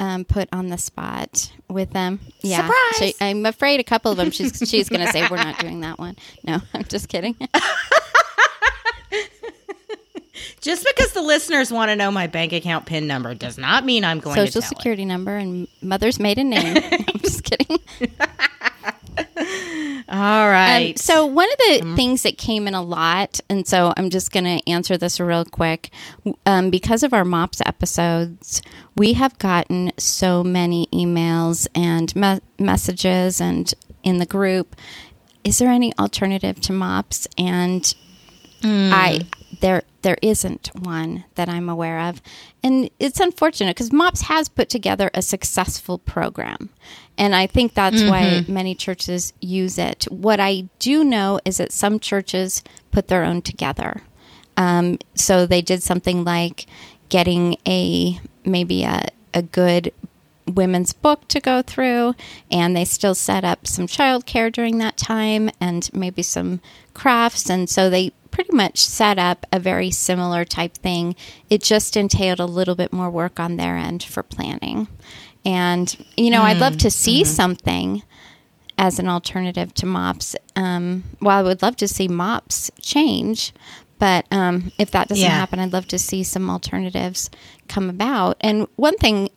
um, 0.00 0.24
put 0.24 0.48
on 0.52 0.66
the 0.68 0.78
spot 0.78 1.52
with 1.68 1.92
them. 1.92 2.18
Yeah, 2.40 2.62
Surprise! 2.66 2.96
She- 2.98 3.14
I'm 3.20 3.46
afraid 3.46 3.78
a 3.78 3.84
couple 3.84 4.10
of 4.10 4.16
them 4.16 4.30
she's 4.32 4.56
she's 4.68 4.88
going 4.88 5.06
to 5.06 5.12
say 5.12 5.28
we're 5.30 5.36
not 5.36 5.58
doing 5.60 5.80
that 5.82 5.98
one. 6.00 6.16
No, 6.42 6.60
I'm 6.74 6.84
just 6.84 7.08
kidding. 7.08 7.36
Just 10.62 10.86
because 10.86 11.12
the 11.12 11.22
listeners 11.22 11.72
want 11.72 11.88
to 11.90 11.96
know 11.96 12.10
my 12.10 12.26
bank 12.26 12.52
account 12.52 12.84
PIN 12.84 13.06
number 13.06 13.34
does 13.34 13.56
not 13.56 13.82
mean 13.84 14.04
I'm 14.04 14.20
going 14.20 14.36
to 14.36 14.46
Social 14.46 14.60
tell 14.60 14.66
it. 14.66 14.76
security 14.76 15.04
number 15.06 15.34
and 15.36 15.66
mother's 15.80 16.20
maiden 16.20 16.50
name. 16.50 16.76
I'm 16.76 17.18
just 17.20 17.44
kidding. 17.44 17.78
All 20.10 20.48
right. 20.48 20.90
Um, 20.90 20.96
so 20.96 21.24
one 21.24 21.48
of 21.52 21.58
the 21.58 21.94
things 21.94 22.24
that 22.24 22.36
came 22.36 22.66
in 22.66 22.74
a 22.74 22.82
lot, 22.82 23.38
and 23.48 23.66
so 23.66 23.94
I'm 23.96 24.10
just 24.10 24.32
going 24.32 24.44
to 24.44 24.68
answer 24.68 24.98
this 24.98 25.20
real 25.20 25.44
quick. 25.44 25.90
Um, 26.44 26.70
because 26.70 27.04
of 27.04 27.14
our 27.14 27.24
MOPS 27.24 27.62
episodes, 27.64 28.60
we 28.96 29.12
have 29.12 29.38
gotten 29.38 29.92
so 29.98 30.42
many 30.42 30.88
emails 30.92 31.68
and 31.76 32.14
me- 32.16 32.40
messages, 32.58 33.40
and 33.40 33.72
in 34.02 34.18
the 34.18 34.26
group, 34.26 34.74
is 35.44 35.58
there 35.58 35.70
any 35.70 35.96
alternative 35.96 36.60
to 36.62 36.72
MOPS? 36.72 37.28
And 37.38 37.94
I 38.64 39.20
there 39.60 39.82
there 40.02 40.16
isn't 40.22 40.70
one 40.74 41.24
that 41.34 41.48
I'm 41.48 41.68
aware 41.68 42.00
of, 42.00 42.20
and 42.62 42.90
it's 42.98 43.20
unfortunate 43.20 43.76
because 43.76 43.92
MOPS 43.92 44.22
has 44.22 44.48
put 44.48 44.68
together 44.68 45.10
a 45.14 45.22
successful 45.22 45.98
program, 45.98 46.70
and 47.16 47.34
I 47.34 47.46
think 47.46 47.74
that's 47.74 48.02
why 48.02 48.44
many 48.48 48.74
churches 48.74 49.32
use 49.40 49.78
it. 49.78 50.04
What 50.10 50.40
I 50.40 50.68
do 50.78 51.04
know 51.04 51.40
is 51.44 51.58
that 51.58 51.72
some 51.72 52.00
churches 52.00 52.62
put 52.90 53.08
their 53.08 53.24
own 53.24 53.42
together. 53.42 54.02
Um, 54.56 54.98
so 55.14 55.46
they 55.46 55.62
did 55.62 55.82
something 55.82 56.24
like 56.24 56.66
getting 57.08 57.56
a 57.66 58.20
maybe 58.44 58.84
a, 58.84 59.06
a 59.34 59.42
good 59.42 59.92
women's 60.50 60.92
book 60.92 61.26
to 61.28 61.40
go 61.40 61.62
through, 61.62 62.14
and 62.50 62.76
they 62.76 62.84
still 62.84 63.14
set 63.14 63.44
up 63.44 63.66
some 63.66 63.86
childcare 63.86 64.52
during 64.52 64.78
that 64.78 64.96
time 64.96 65.50
and 65.60 65.88
maybe 65.92 66.22
some 66.22 66.60
crafts. 66.94 67.48
And 67.50 67.68
so 67.68 67.88
they 67.90 68.10
pretty 68.30 68.52
much 68.54 68.78
set 68.78 69.18
up 69.18 69.44
a 69.52 69.58
very 69.58 69.90
similar 69.90 70.44
type 70.44 70.74
thing. 70.74 71.16
It 71.48 71.62
just 71.62 71.96
entailed 71.96 72.40
a 72.40 72.46
little 72.46 72.74
bit 72.74 72.92
more 72.92 73.10
work 73.10 73.40
on 73.40 73.56
their 73.56 73.76
end 73.76 74.02
for 74.02 74.22
planning. 74.22 74.88
And, 75.44 76.06
you 76.16 76.30
know, 76.30 76.42
I'd 76.42 76.58
love 76.58 76.76
to 76.78 76.90
see 76.90 77.24
something 77.24 78.02
as 78.76 78.98
an 78.98 79.08
alternative 79.08 79.74
to 79.74 79.86
MOPS. 79.86 80.36
Um, 80.56 81.04
well, 81.20 81.38
I 81.38 81.42
would 81.42 81.62
love 81.62 81.76
to 81.76 81.88
see 81.88 82.08
MOPS 82.08 82.70
change, 82.80 83.52
but 83.98 84.26
um, 84.30 84.70
if 84.78 84.90
that 84.92 85.08
doesn't 85.08 85.22
Yeah. 85.24 85.30
happen, 85.30 85.58
I'd 85.58 85.72
love 85.72 85.88
to 85.88 85.98
see 85.98 86.22
some 86.22 86.48
alternatives 86.48 87.30
come 87.68 87.90
about. 87.90 88.36
And 88.40 88.66
one 88.76 88.96
thing, 88.96 89.28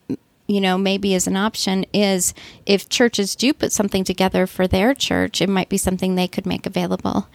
you 0.48 0.60
know, 0.60 0.78
maybe 0.78 1.16
as 1.16 1.28
an 1.28 1.38
option 1.38 1.86
is 1.94 2.34
if 2.66 2.90
churches 2.90 3.36
do 3.36 3.54
put 3.54 3.72
something 3.72 4.04
together 4.04 4.46
for 4.46 4.68
their 4.68 4.94
church, 4.94 5.42
it 5.42 5.50
might 5.50 5.70
be 5.70 5.78
something 5.78 6.16
they 6.16 6.28
could 6.28 6.46
make 6.46 6.66
available 6.66 7.28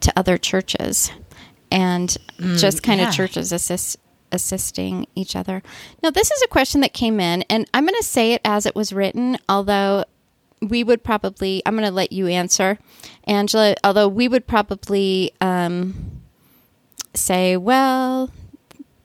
to 0.00 0.12
other 0.16 0.36
churches 0.36 1.10
and 1.70 2.16
just 2.56 2.82
kind 2.82 3.00
yeah. 3.00 3.08
of 3.08 3.14
churches 3.14 3.52
assist 3.52 3.98
assisting 4.32 5.06
each 5.14 5.36
other. 5.36 5.62
Now, 6.02 6.10
this 6.10 6.30
is 6.30 6.42
a 6.42 6.48
question 6.48 6.80
that 6.80 6.92
came 6.92 7.20
in, 7.20 7.42
and 7.42 7.68
I'm 7.72 7.84
going 7.84 7.94
to 7.98 8.04
say 8.04 8.32
it 8.32 8.40
as 8.44 8.66
it 8.66 8.74
was 8.74 8.92
written, 8.92 9.38
although 9.48 10.04
we 10.60 10.82
would 10.82 11.04
probably, 11.04 11.62
I'm 11.64 11.74
going 11.76 11.88
to 11.88 11.94
let 11.94 12.12
you 12.12 12.26
answer, 12.26 12.78
Angela, 13.24 13.76
although 13.84 14.08
we 14.08 14.26
would 14.26 14.46
probably 14.46 15.32
um, 15.40 16.22
say, 17.14 17.56
well, 17.56 18.30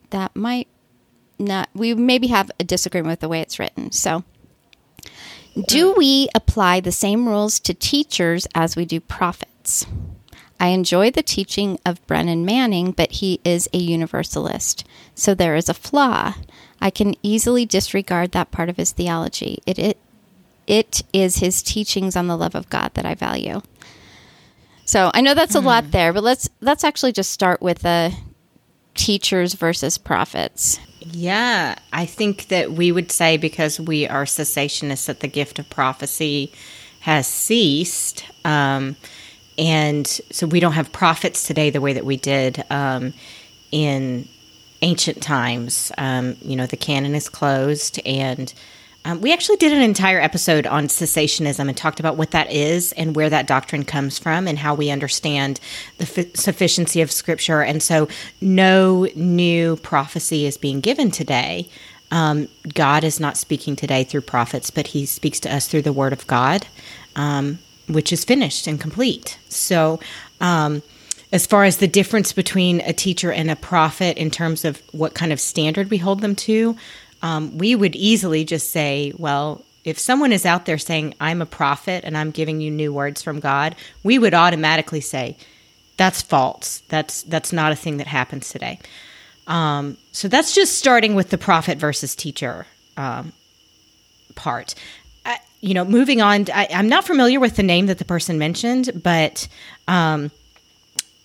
that 0.09 0.35
might 0.35 0.67
not, 1.41 1.69
we 1.73 1.93
maybe 1.93 2.27
have 2.27 2.51
a 2.59 2.63
disagreement 2.63 3.11
with 3.13 3.19
the 3.19 3.29
way 3.29 3.41
it's 3.41 3.59
written. 3.59 3.91
So, 3.91 4.23
do 5.67 5.93
we 5.93 6.29
apply 6.33 6.79
the 6.79 6.91
same 6.91 7.27
rules 7.27 7.59
to 7.61 7.73
teachers 7.73 8.47
as 8.55 8.75
we 8.75 8.85
do 8.85 8.99
prophets? 8.99 9.85
I 10.59 10.67
enjoy 10.67 11.09
the 11.09 11.23
teaching 11.23 11.79
of 11.85 12.05
Brennan 12.05 12.45
Manning, 12.45 12.91
but 12.91 13.13
he 13.13 13.41
is 13.43 13.67
a 13.73 13.79
universalist. 13.79 14.85
So 15.15 15.33
there 15.33 15.55
is 15.55 15.67
a 15.67 15.73
flaw. 15.73 16.35
I 16.79 16.91
can 16.91 17.15
easily 17.23 17.65
disregard 17.65 18.31
that 18.31 18.51
part 18.51 18.69
of 18.69 18.77
his 18.77 18.91
theology. 18.91 19.57
It, 19.65 19.79
it, 19.79 19.97
it 20.67 21.01
is 21.11 21.37
his 21.37 21.63
teachings 21.63 22.15
on 22.15 22.27
the 22.27 22.37
love 22.37 22.53
of 22.53 22.69
God 22.69 22.93
that 22.93 23.07
I 23.07 23.15
value. 23.15 23.61
So 24.85 25.09
I 25.13 25.21
know 25.21 25.33
that's 25.33 25.55
a 25.55 25.61
hmm. 25.61 25.67
lot 25.67 25.91
there, 25.91 26.13
but 26.13 26.23
let's 26.23 26.49
let's 26.59 26.83
actually 26.83 27.13
just 27.13 27.31
start 27.31 27.61
with 27.61 27.79
the 27.79 28.13
teachers 28.93 29.53
versus 29.53 29.97
prophets. 29.97 30.79
Yeah, 31.01 31.75
I 31.91 32.05
think 32.05 32.47
that 32.49 32.73
we 32.73 32.91
would 32.91 33.11
say 33.11 33.37
because 33.37 33.79
we 33.79 34.07
are 34.07 34.25
cessationists 34.25 35.07
that 35.07 35.21
the 35.21 35.27
gift 35.27 35.57
of 35.57 35.69
prophecy 35.69 36.51
has 37.01 37.25
ceased. 37.25 38.23
Um, 38.45 38.95
and 39.57 40.05
so 40.07 40.45
we 40.45 40.59
don't 40.59 40.73
have 40.73 40.91
prophets 40.91 41.47
today 41.47 41.71
the 41.71 41.81
way 41.81 41.93
that 41.93 42.05
we 42.05 42.17
did 42.17 42.63
um, 42.69 43.13
in 43.71 44.27
ancient 44.83 45.21
times. 45.23 45.91
Um, 45.97 46.37
you 46.41 46.55
know, 46.55 46.67
the 46.67 46.77
canon 46.77 47.15
is 47.15 47.29
closed. 47.29 47.99
And 48.05 48.53
um, 49.03 49.19
we 49.21 49.33
actually 49.33 49.57
did 49.57 49.73
an 49.73 49.81
entire 49.81 50.19
episode 50.19 50.67
on 50.67 50.87
cessationism 50.87 51.67
and 51.67 51.75
talked 51.75 51.99
about 51.99 52.17
what 52.17 52.31
that 52.31 52.51
is 52.51 52.91
and 52.93 53.15
where 53.15 53.29
that 53.29 53.47
doctrine 53.47 53.83
comes 53.83 54.19
from 54.19 54.47
and 54.47 54.59
how 54.59 54.75
we 54.75 54.91
understand 54.91 55.59
the 55.97 56.03
f- 56.03 56.35
sufficiency 56.35 57.01
of 57.01 57.11
scripture. 57.11 57.61
And 57.61 57.81
so, 57.81 58.07
no 58.41 59.07
new 59.15 59.77
prophecy 59.77 60.45
is 60.45 60.57
being 60.57 60.81
given 60.81 61.09
today. 61.09 61.67
Um, 62.11 62.47
God 62.73 63.03
is 63.03 63.19
not 63.19 63.37
speaking 63.37 63.75
today 63.75 64.03
through 64.03 64.21
prophets, 64.21 64.69
but 64.69 64.87
He 64.87 65.07
speaks 65.07 65.39
to 65.41 65.53
us 65.53 65.67
through 65.67 65.81
the 65.83 65.93
Word 65.93 66.13
of 66.13 66.27
God, 66.27 66.67
um, 67.15 67.57
which 67.87 68.13
is 68.13 68.23
finished 68.23 68.67
and 68.67 68.79
complete. 68.79 69.39
So, 69.49 69.99
um, 70.39 70.83
as 71.31 71.47
far 71.47 71.63
as 71.63 71.77
the 71.77 71.87
difference 71.87 72.33
between 72.33 72.81
a 72.81 72.93
teacher 72.93 73.31
and 73.31 73.49
a 73.49 73.55
prophet 73.55 74.17
in 74.17 74.29
terms 74.29 74.65
of 74.65 74.81
what 74.91 75.13
kind 75.13 75.31
of 75.31 75.39
standard 75.39 75.89
we 75.89 75.97
hold 75.97 76.19
them 76.19 76.35
to, 76.35 76.75
um, 77.21 77.57
we 77.57 77.75
would 77.75 77.95
easily 77.95 78.43
just 78.43 78.71
say, 78.71 79.13
well, 79.17 79.63
if 79.83 79.97
someone 79.97 80.31
is 80.31 80.45
out 80.45 80.65
there 80.65 80.77
saying, 80.77 81.15
I'm 81.19 81.41
a 81.41 81.45
prophet 81.45 82.03
and 82.03 82.17
I'm 82.17 82.31
giving 82.31 82.61
you 82.61 82.69
new 82.69 82.93
words 82.93 83.21
from 83.21 83.39
God, 83.39 83.75
we 84.03 84.19
would 84.19 84.33
automatically 84.33 85.01
say, 85.01 85.37
that's 85.97 86.21
false. 86.21 86.81
That's 86.87 87.23
that's 87.23 87.53
not 87.53 87.71
a 87.71 87.75
thing 87.75 87.97
that 87.97 88.07
happens 88.07 88.49
today. 88.49 88.79
Um, 89.47 89.97
so 90.11 90.27
that's 90.27 90.55
just 90.55 90.77
starting 90.77 91.15
with 91.15 91.29
the 91.29 91.37
prophet 91.37 91.77
versus 91.77 92.15
teacher 92.15 92.65
um, 92.97 93.33
part. 94.35 94.75
I, 95.25 95.39
you 95.59 95.73
know, 95.73 95.85
moving 95.85 96.21
on. 96.21 96.45
I, 96.53 96.67
I'm 96.73 96.89
not 96.89 97.05
familiar 97.05 97.39
with 97.39 97.55
the 97.55 97.63
name 97.63 97.87
that 97.87 97.97
the 97.97 98.05
person 98.05 98.39
mentioned, 98.39 99.01
but 99.03 99.47
um, 99.87 100.31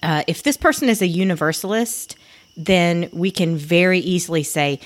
uh, 0.03 0.25
if 0.27 0.43
this 0.43 0.57
person 0.57 0.89
is 0.89 1.01
a 1.01 1.07
universalist, 1.07 2.17
then 2.57 3.09
we 3.13 3.31
can 3.31 3.57
very 3.57 4.01
easily 4.01 4.43
say 4.43 4.81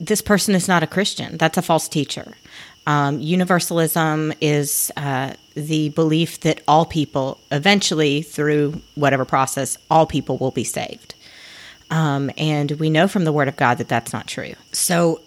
this 0.00 0.22
person 0.22 0.54
is 0.54 0.68
not 0.68 0.82
a 0.82 0.86
Christian. 0.86 1.36
That's 1.38 1.58
a 1.58 1.62
false 1.62 1.88
teacher. 1.88 2.34
Um, 2.86 3.20
universalism 3.20 4.32
is 4.40 4.90
uh, 4.96 5.34
the 5.54 5.90
belief 5.90 6.40
that 6.40 6.62
all 6.66 6.86
people, 6.86 7.38
eventually 7.50 8.22
through 8.22 8.80
whatever 8.94 9.24
process, 9.24 9.76
all 9.90 10.06
people 10.06 10.38
will 10.38 10.52
be 10.52 10.64
saved. 10.64 11.14
Um, 11.90 12.30
and 12.38 12.72
we 12.72 12.88
know 12.90 13.08
from 13.08 13.24
the 13.24 13.32
Word 13.32 13.48
of 13.48 13.56
God 13.56 13.78
that 13.78 13.88
that's 13.88 14.12
not 14.12 14.26
true. 14.26 14.54
So, 14.72 15.20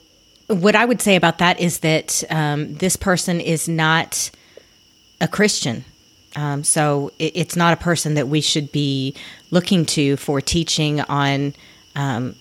what 0.48 0.76
I 0.76 0.86
would 0.86 1.02
say 1.02 1.16
about 1.16 1.38
that 1.38 1.60
is 1.60 1.80
that 1.80 2.24
um, 2.30 2.76
this 2.76 2.96
person 2.96 3.40
is 3.40 3.70
not 3.70 4.32
a 5.22 5.28
Christian. 5.28 5.86
Um, 6.36 6.64
so 6.64 7.12
it, 7.20 7.34
it's 7.36 7.56
not 7.56 7.74
a 7.74 7.78
person 7.78 8.16
that 8.16 8.28
we 8.28 8.42
should 8.42 8.72
be 8.72 9.16
looking 9.50 9.86
to 9.88 10.18
for 10.18 10.42
teaching 10.42 11.02
on 11.02 11.54
um, 11.96 12.36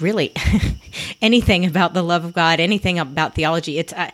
really 0.00 0.32
anything 1.22 1.66
about 1.66 1.94
the 1.94 2.02
love 2.02 2.24
of 2.24 2.32
God, 2.32 2.60
anything 2.60 2.98
about 2.98 3.34
theology. 3.34 3.78
It's 3.78 3.92
I, 3.92 4.12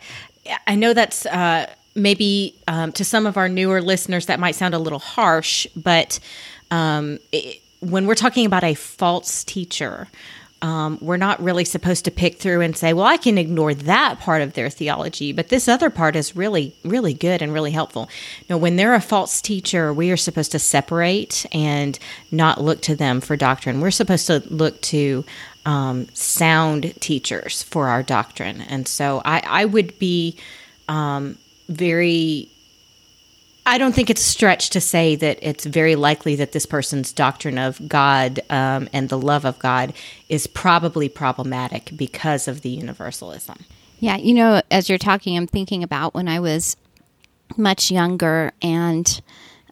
I 0.67 0.75
know 0.75 0.93
that's 0.93 1.25
uh, 1.25 1.69
maybe 1.95 2.55
um, 2.67 2.91
to 2.93 3.03
some 3.03 3.25
of 3.25 3.37
our 3.37 3.49
newer 3.49 3.81
listeners 3.81 4.27
that 4.27 4.39
might 4.39 4.55
sound 4.55 4.73
a 4.73 4.79
little 4.79 4.99
harsh, 4.99 5.67
but 5.75 6.19
um, 6.71 7.19
it, 7.31 7.61
when 7.79 8.07
we're 8.07 8.15
talking 8.15 8.45
about 8.45 8.63
a 8.63 8.73
false 8.73 9.43
teacher, 9.43 10.07
um, 10.65 10.97
we're 10.99 11.15
not 11.15 11.43
really 11.43 11.63
supposed 11.63 12.05
to 12.05 12.11
pick 12.11 12.37
through 12.37 12.61
and 12.61 12.75
say, 12.75 12.91
well, 12.91 13.05
I 13.05 13.17
can 13.17 13.37
ignore 13.37 13.75
that 13.75 14.19
part 14.19 14.41
of 14.41 14.53
their 14.53 14.71
theology, 14.71 15.31
but 15.31 15.49
this 15.49 15.67
other 15.67 15.91
part 15.91 16.15
is 16.15 16.35
really, 16.35 16.73
really 16.83 17.13
good 17.13 17.43
and 17.43 17.53
really 17.53 17.69
helpful. 17.69 18.09
No, 18.49 18.57
when 18.57 18.75
they're 18.75 18.95
a 18.95 18.99
false 18.99 19.43
teacher, 19.43 19.93
we 19.93 20.09
are 20.09 20.17
supposed 20.17 20.51
to 20.53 20.59
separate 20.59 21.45
and 21.51 21.99
not 22.31 22.63
look 22.63 22.81
to 22.81 22.95
them 22.95 23.21
for 23.21 23.37
doctrine. 23.37 23.79
We're 23.79 23.91
supposed 23.91 24.25
to 24.25 24.41
look 24.49 24.81
to 24.81 25.23
um, 25.67 26.07
sound 26.15 26.99
teachers 26.99 27.61
for 27.61 27.87
our 27.87 28.01
doctrine. 28.01 28.61
And 28.61 28.87
so 28.87 29.21
I, 29.23 29.43
I 29.45 29.65
would 29.65 29.99
be 29.99 30.35
um, 30.87 31.37
very 31.69 32.49
I 33.67 33.77
don't 33.77 33.95
think 33.95 34.09
it's 34.09 34.21
a 34.21 34.29
stretch 34.29 34.69
to 34.71 34.81
say 34.81 35.15
that 35.15 35.39
it's 35.41 35.65
very 35.65 35.95
likely 35.95 36.35
that 36.35 36.51
this 36.51 36.65
person's 36.65 37.11
doctrine 37.11 37.57
of 37.57 37.87
God 37.87 38.39
um, 38.49 38.87
and 38.93 39.09
the 39.09 39.17
love 39.17 39.43
of 39.43 39.57
God 39.57 39.93
is 40.29 40.45
probably 40.45 41.09
problematic 41.09 41.91
because 41.95 42.47
of 42.47 42.61
the 42.61 42.69
universalism. 42.69 43.65
Yeah, 43.99 44.17
you 44.17 44.33
know, 44.35 44.61
as 44.69 44.87
you're 44.87 44.99
talking, 44.99 45.35
I'm 45.35 45.47
thinking 45.47 45.81
about 45.81 46.13
when 46.13 46.27
I 46.27 46.39
was 46.39 46.77
much 47.57 47.89
younger 47.89 48.51
and 48.61 49.21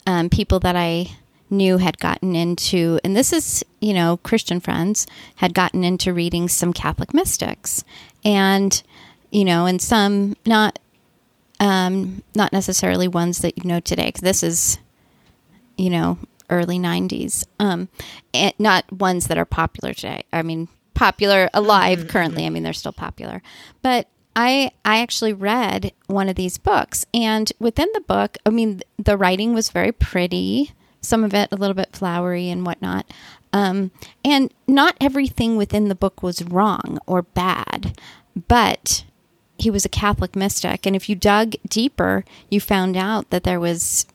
um, 0.07 0.29
people 0.29 0.59
that 0.62 0.75
I 0.75 1.12
knew 1.50 1.77
had 1.77 2.00
gotten 2.00 2.35
into, 2.35 3.00
and 3.03 3.15
this 3.15 3.31
is, 3.31 3.63
you 3.79 3.93
know, 3.93 4.17
Christian 4.17 4.59
friends 4.59 5.05
had 5.35 5.53
gotten 5.53 5.83
into 5.83 6.13
reading 6.13 6.50
some 6.50 6.73
Catholic 6.73 7.13
mystics. 7.13 7.83
And, 8.25 8.81
you 9.31 9.45
know, 9.45 9.65
and 9.65 9.81
some 9.81 10.35
not 10.45 10.79
um, 11.60 12.24
not 12.36 12.53
necessarily 12.53 13.07
ones 13.07 13.39
that 13.39 13.57
you 13.57 13.67
know 13.67 13.79
today, 13.79 14.07
because 14.07 14.22
this 14.22 14.43
is, 14.43 14.79
you 15.77 15.89
know, 15.89 16.17
early 16.50 16.77
90s. 16.77 17.45
Um, 17.60 17.89
and 18.33 18.53
not 18.60 18.91
ones 18.91 19.27
that 19.27 19.38
are 19.38 19.45
popular 19.45 19.93
today. 19.93 20.24
I 20.31 20.41
mean, 20.41 20.67
popular 20.93 21.50
alive 21.53 22.00
mm-hmm. 22.00 22.07
currently. 22.10 22.45
I 22.45 22.50
mean, 22.50 22.63
they're 22.63 22.74
still 22.74 22.93
popular. 22.93 23.41
But 23.81 24.07
I 24.36 24.72
I 24.83 25.00
actually 25.00 25.33
read 25.33 25.91
one 26.07 26.29
of 26.29 26.36
these 26.36 26.57
books, 26.57 27.05
and 27.13 27.51
within 27.60 27.89
the 27.93 28.01
book, 28.01 28.38
I 28.45 28.50
mean, 28.50 28.81
the 28.98 29.17
writing 29.17 29.53
was 29.53 29.69
very 29.69 29.91
pretty. 29.91 30.72
Some 31.01 31.24
of 31.24 31.33
it 31.33 31.50
a 31.51 31.55
little 31.55 31.74
bit 31.74 31.95
flowery 31.95 32.50
and 32.50 32.65
whatnot. 32.65 33.12
Um, 33.51 33.91
and 34.25 34.51
not 34.67 34.95
everything 35.00 35.57
within 35.57 35.89
the 35.89 35.95
book 35.95 36.24
was 36.24 36.41
wrong 36.43 36.98
or 37.05 37.22
bad, 37.22 38.00
but 38.48 39.03
he 39.57 39.69
was 39.69 39.86
a 39.86 39.89
Catholic 39.89 40.36
mystic. 40.36 40.86
And 40.86 40.95
if 40.95 41.10
you 41.10 41.15
dug 41.15 41.55
deeper, 41.67 42.25
you 42.50 42.60
found 42.60 42.98
out 42.98 43.29
that 43.29 43.43
there 43.43 43.60
was 43.60 44.05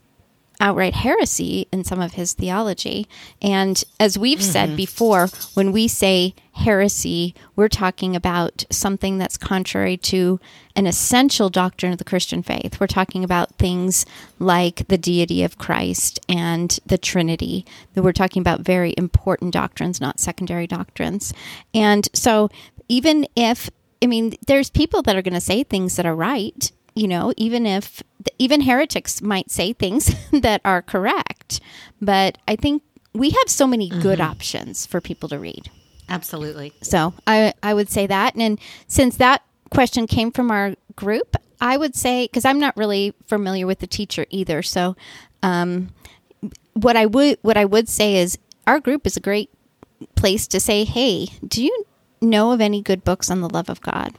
outright 0.61 0.95
heresy 0.95 1.69
in 1.71 1.85
some 1.85 2.01
of 2.01 2.15
his 2.15 2.33
theology. 2.33 3.07
And 3.41 3.83
as 4.01 4.19
we've 4.19 4.41
mm-hmm. 4.41 4.51
said 4.51 4.77
before, 4.77 5.29
when 5.55 5.73
we 5.73 5.87
say 5.87 6.35
heresy, 6.53 7.35
we're 7.55 7.69
talking 7.69 8.17
about 8.17 8.65
something 8.71 9.19
that's 9.19 9.37
contrary 9.37 9.97
to 9.97 10.41
an 10.75 10.87
essential 10.87 11.49
doctrine 11.49 11.93
of 11.93 11.99
the 11.99 12.05
Christian 12.05 12.43
faith. 12.43 12.81
We're 12.81 12.89
talking 12.89 13.23
about 13.23 13.55
things 13.55 14.05
like 14.39 14.89
the 14.89 14.99
deity 14.99 15.45
of 15.45 15.59
Christ 15.59 16.19
and 16.29 16.79
the 16.85 16.99
Trinity. 16.99 17.65
We're 17.95 18.13
talking 18.13 18.41
about 18.41 18.61
very 18.61 18.95
important 18.97 19.53
doctrines, 19.53 20.01
not 20.01 20.21
secondary 20.21 20.67
doctrines. 20.67 21.33
And 21.73 22.09
so 22.13 22.51
even 22.89 23.27
if 23.37 23.71
I 24.03 24.07
mean, 24.07 24.35
there's 24.47 24.71
people 24.71 25.03
that 25.03 25.17
are 25.17 25.23
going 25.23 25.35
to 25.35 25.41
say 25.41 25.65
things 25.65 25.97
that 25.97 26.07
are 26.07 26.15
right, 26.15 26.71
you 26.95 27.09
know, 27.09 27.33
even 27.37 27.67
if 27.67 28.03
even 28.39 28.63
heretics 28.63 29.21
might 29.23 29.51
say 29.51 29.73
things 29.73 30.15
that 30.33 30.61
are 30.65 30.83
correct. 30.83 31.61
But 32.01 32.39
I 32.47 32.57
think 32.57 32.83
we 33.13 33.31
have 33.31 33.49
so 33.49 33.67
many 33.67 33.89
good 33.89 34.19
mm-hmm. 34.19 34.31
options 34.31 34.87
for 34.87 35.01
people 35.01 35.29
to 35.31 35.39
read. 35.39 35.71
Absolutely. 36.09 36.73
So 36.83 37.15
I 37.27 37.53
I 37.63 37.75
would 37.75 37.91
say 37.91 38.07
that, 38.07 38.35
and 38.37 38.59
since 38.87 39.17
that 39.17 39.43
question 39.71 40.07
came 40.07 40.31
from 40.31 40.51
our 40.51 40.75
group, 40.97 41.37
I 41.61 41.77
would 41.77 41.95
say 41.95 42.27
because 42.27 42.45
I'm 42.45 42.59
not 42.59 42.77
really 42.77 43.15
familiar 43.27 43.67
with 43.67 43.81
the 43.81 43.87
teacher 43.87 44.27
either. 44.31 44.63
So, 44.63 44.97
um, 45.43 45.91
what 46.75 46.97
I 46.97 47.07
would 47.07 47.39
what 47.43 47.57
I 47.57 47.65
would 47.65 47.89
say 47.89 48.17
is 48.17 48.39
our 48.67 48.81
group 48.81 49.07
is 49.07 49.17
a 49.17 49.21
great 49.21 49.51
place 50.15 50.47
to 50.49 50.61
say, 50.61 50.85
hey, 50.85 51.29
do 51.47 51.65
you 51.65 51.85
know 52.21 52.53
of 52.53 52.61
any 52.61 52.83
good 52.83 53.05
books 53.05 53.31
on 53.31 53.41
the 53.41 53.49
love 53.49 53.69
of 53.69 53.81
God? 53.81 54.15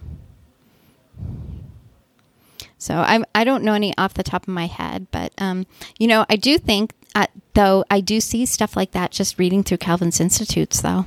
So 2.79 2.95
I 2.95 3.21
I 3.35 3.43
don't 3.43 3.63
know 3.63 3.73
any 3.73 3.95
off 3.97 4.13
the 4.13 4.23
top 4.23 4.43
of 4.43 4.53
my 4.53 4.65
head, 4.65 5.07
but 5.11 5.33
um, 5.37 5.67
you 5.99 6.07
know 6.07 6.25
I 6.29 6.37
do 6.37 6.57
think 6.57 6.93
uh, 7.13 7.27
though 7.53 7.83
I 7.91 7.99
do 7.99 8.21
see 8.21 8.45
stuff 8.45 8.75
like 8.75 8.91
that 8.91 9.11
just 9.11 9.37
reading 9.37 9.63
through 9.63 9.77
Calvin's 9.77 10.21
Institutes 10.21 10.81
though, 10.81 11.05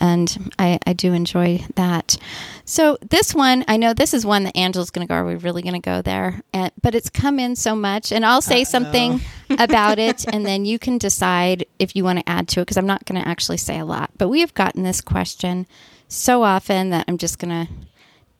and 0.00 0.52
I 0.60 0.78
I 0.86 0.92
do 0.92 1.12
enjoy 1.12 1.64
that. 1.74 2.16
So 2.64 2.98
this 3.10 3.34
one 3.34 3.64
I 3.66 3.76
know 3.76 3.94
this 3.94 4.14
is 4.14 4.24
one 4.24 4.44
that 4.44 4.56
Angela's 4.56 4.90
going 4.90 5.06
to 5.06 5.10
go. 5.10 5.16
Are 5.16 5.26
we 5.26 5.34
really 5.34 5.62
going 5.62 5.74
to 5.74 5.80
go 5.80 6.02
there? 6.02 6.40
And, 6.52 6.70
but 6.80 6.94
it's 6.94 7.10
come 7.10 7.40
in 7.40 7.56
so 7.56 7.74
much, 7.74 8.12
and 8.12 8.24
I'll 8.24 8.42
say 8.42 8.62
uh, 8.62 8.66
something 8.66 9.20
about 9.58 9.98
it, 9.98 10.24
and 10.32 10.46
then 10.46 10.64
you 10.64 10.78
can 10.78 10.98
decide 10.98 11.66
if 11.80 11.96
you 11.96 12.04
want 12.04 12.20
to 12.20 12.28
add 12.28 12.46
to 12.48 12.60
it 12.60 12.62
because 12.62 12.76
I'm 12.76 12.86
not 12.86 13.04
going 13.06 13.20
to 13.20 13.28
actually 13.28 13.58
say 13.58 13.80
a 13.80 13.84
lot. 13.84 14.10
But 14.16 14.28
we 14.28 14.38
have 14.38 14.54
gotten 14.54 14.84
this 14.84 15.00
question 15.00 15.66
so 16.08 16.42
often 16.42 16.90
that 16.90 17.04
I'm 17.08 17.18
just 17.18 17.38
going 17.38 17.66
to 17.66 17.72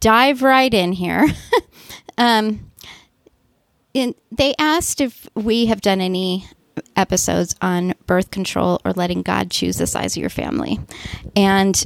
dive 0.00 0.42
right 0.42 0.72
in 0.72 0.92
here. 0.92 1.26
um, 2.18 2.70
in, 3.94 4.14
they 4.30 4.54
asked 4.58 5.00
if 5.00 5.28
we 5.34 5.66
have 5.66 5.80
done 5.80 6.00
any 6.00 6.46
episodes 6.94 7.54
on 7.62 7.94
birth 8.06 8.30
control 8.30 8.80
or 8.84 8.92
letting 8.92 9.22
God 9.22 9.50
choose 9.50 9.78
the 9.78 9.86
size 9.86 10.16
of 10.16 10.20
your 10.20 10.30
family. 10.30 10.78
And 11.34 11.84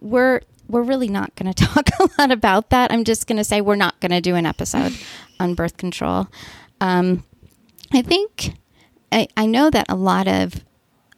we're 0.00 0.40
we're 0.68 0.82
really 0.82 1.08
not 1.08 1.34
going 1.34 1.52
to 1.52 1.64
talk 1.64 1.88
a 1.98 2.08
lot 2.18 2.30
about 2.30 2.70
that. 2.70 2.92
I'm 2.92 3.04
just 3.04 3.26
going 3.26 3.36
to 3.36 3.44
say 3.44 3.60
we're 3.60 3.76
not 3.76 3.98
going 4.00 4.12
to 4.12 4.20
do 4.20 4.34
an 4.34 4.46
episode 4.46 4.92
on 5.40 5.54
birth 5.54 5.76
control. 5.76 6.28
Um, 6.80 7.24
I 7.92 8.02
think 8.02 8.54
I, 9.12 9.28
I 9.36 9.46
know 9.46 9.70
that 9.70 9.86
a 9.88 9.94
lot 9.94 10.28
of 10.28 10.64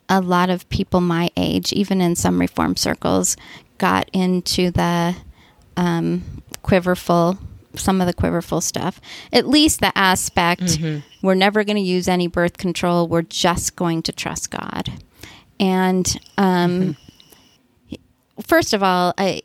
a 0.08 0.20
lot 0.20 0.50
of 0.50 0.68
people 0.68 1.00
my 1.00 1.30
age, 1.36 1.72
even 1.72 2.00
in 2.00 2.14
some 2.14 2.40
reform 2.40 2.76
circles, 2.76 3.36
got 3.78 4.08
into 4.12 4.70
the 4.70 5.16
um, 5.76 6.42
quiverful, 6.62 7.38
some 7.74 8.00
of 8.00 8.06
the 8.06 8.14
quiverful 8.14 8.60
stuff. 8.60 9.00
At 9.32 9.46
least 9.46 9.80
the 9.80 9.96
aspect 9.96 10.62
mm-hmm. 10.62 11.06
we're 11.26 11.34
never 11.34 11.64
going 11.64 11.76
to 11.76 11.82
use 11.82 12.08
any 12.08 12.26
birth 12.26 12.56
control. 12.56 13.08
We're 13.08 13.22
just 13.22 13.76
going 13.76 14.02
to 14.02 14.12
trust 14.12 14.50
God. 14.50 14.92
And 15.58 16.18
um, 16.36 16.96
mm-hmm. 17.90 18.42
first 18.42 18.74
of 18.74 18.82
all, 18.82 19.14
I, 19.18 19.42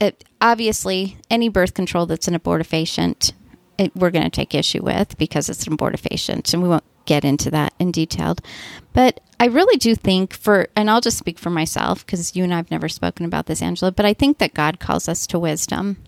it, 0.00 0.24
obviously, 0.40 1.18
any 1.30 1.48
birth 1.48 1.74
control 1.74 2.06
that's 2.06 2.28
an 2.28 2.38
abortifacient, 2.38 3.32
it, 3.78 3.94
we're 3.96 4.10
going 4.10 4.24
to 4.24 4.30
take 4.30 4.54
issue 4.54 4.82
with 4.82 5.16
because 5.18 5.48
it's 5.48 5.66
an 5.66 5.76
abortifacient, 5.76 6.52
and 6.52 6.62
we 6.62 6.68
won't 6.68 6.84
get 7.06 7.24
into 7.24 7.50
that 7.50 7.72
in 7.78 7.92
detail. 7.92 8.36
But 8.92 9.20
I 9.44 9.48
really 9.48 9.76
do 9.76 9.94
think 9.94 10.32
for, 10.32 10.68
and 10.74 10.88
I'll 10.88 11.02
just 11.02 11.18
speak 11.18 11.38
for 11.38 11.50
myself 11.50 12.06
because 12.06 12.34
you 12.34 12.44
and 12.44 12.54
I 12.54 12.56
have 12.56 12.70
never 12.70 12.88
spoken 12.88 13.26
about 13.26 13.44
this, 13.44 13.60
Angela. 13.60 13.92
But 13.92 14.06
I 14.06 14.14
think 14.14 14.38
that 14.38 14.54
God 14.54 14.80
calls 14.80 15.06
us 15.06 15.26
to 15.26 15.38
wisdom, 15.38 15.98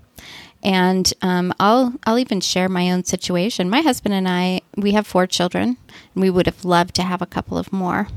and 0.65 1.13
um, 1.21 1.53
I'll 1.61 1.93
I'll 2.07 2.19
even 2.19 2.41
share 2.41 2.71
my 2.71 2.91
own 2.91 3.05
situation. 3.05 3.69
My 3.69 3.83
husband 3.83 4.15
and 4.15 4.27
I 4.27 4.63
we 4.79 4.93
have 4.93 5.07
four 5.07 5.27
children, 5.27 5.77
and 6.15 6.23
we 6.23 6.31
would 6.31 6.47
have 6.47 6.65
loved 6.65 6.95
to 6.95 7.03
have 7.03 7.21
a 7.21 7.27
couple 7.27 7.59
of 7.59 7.75
more. 7.75 8.09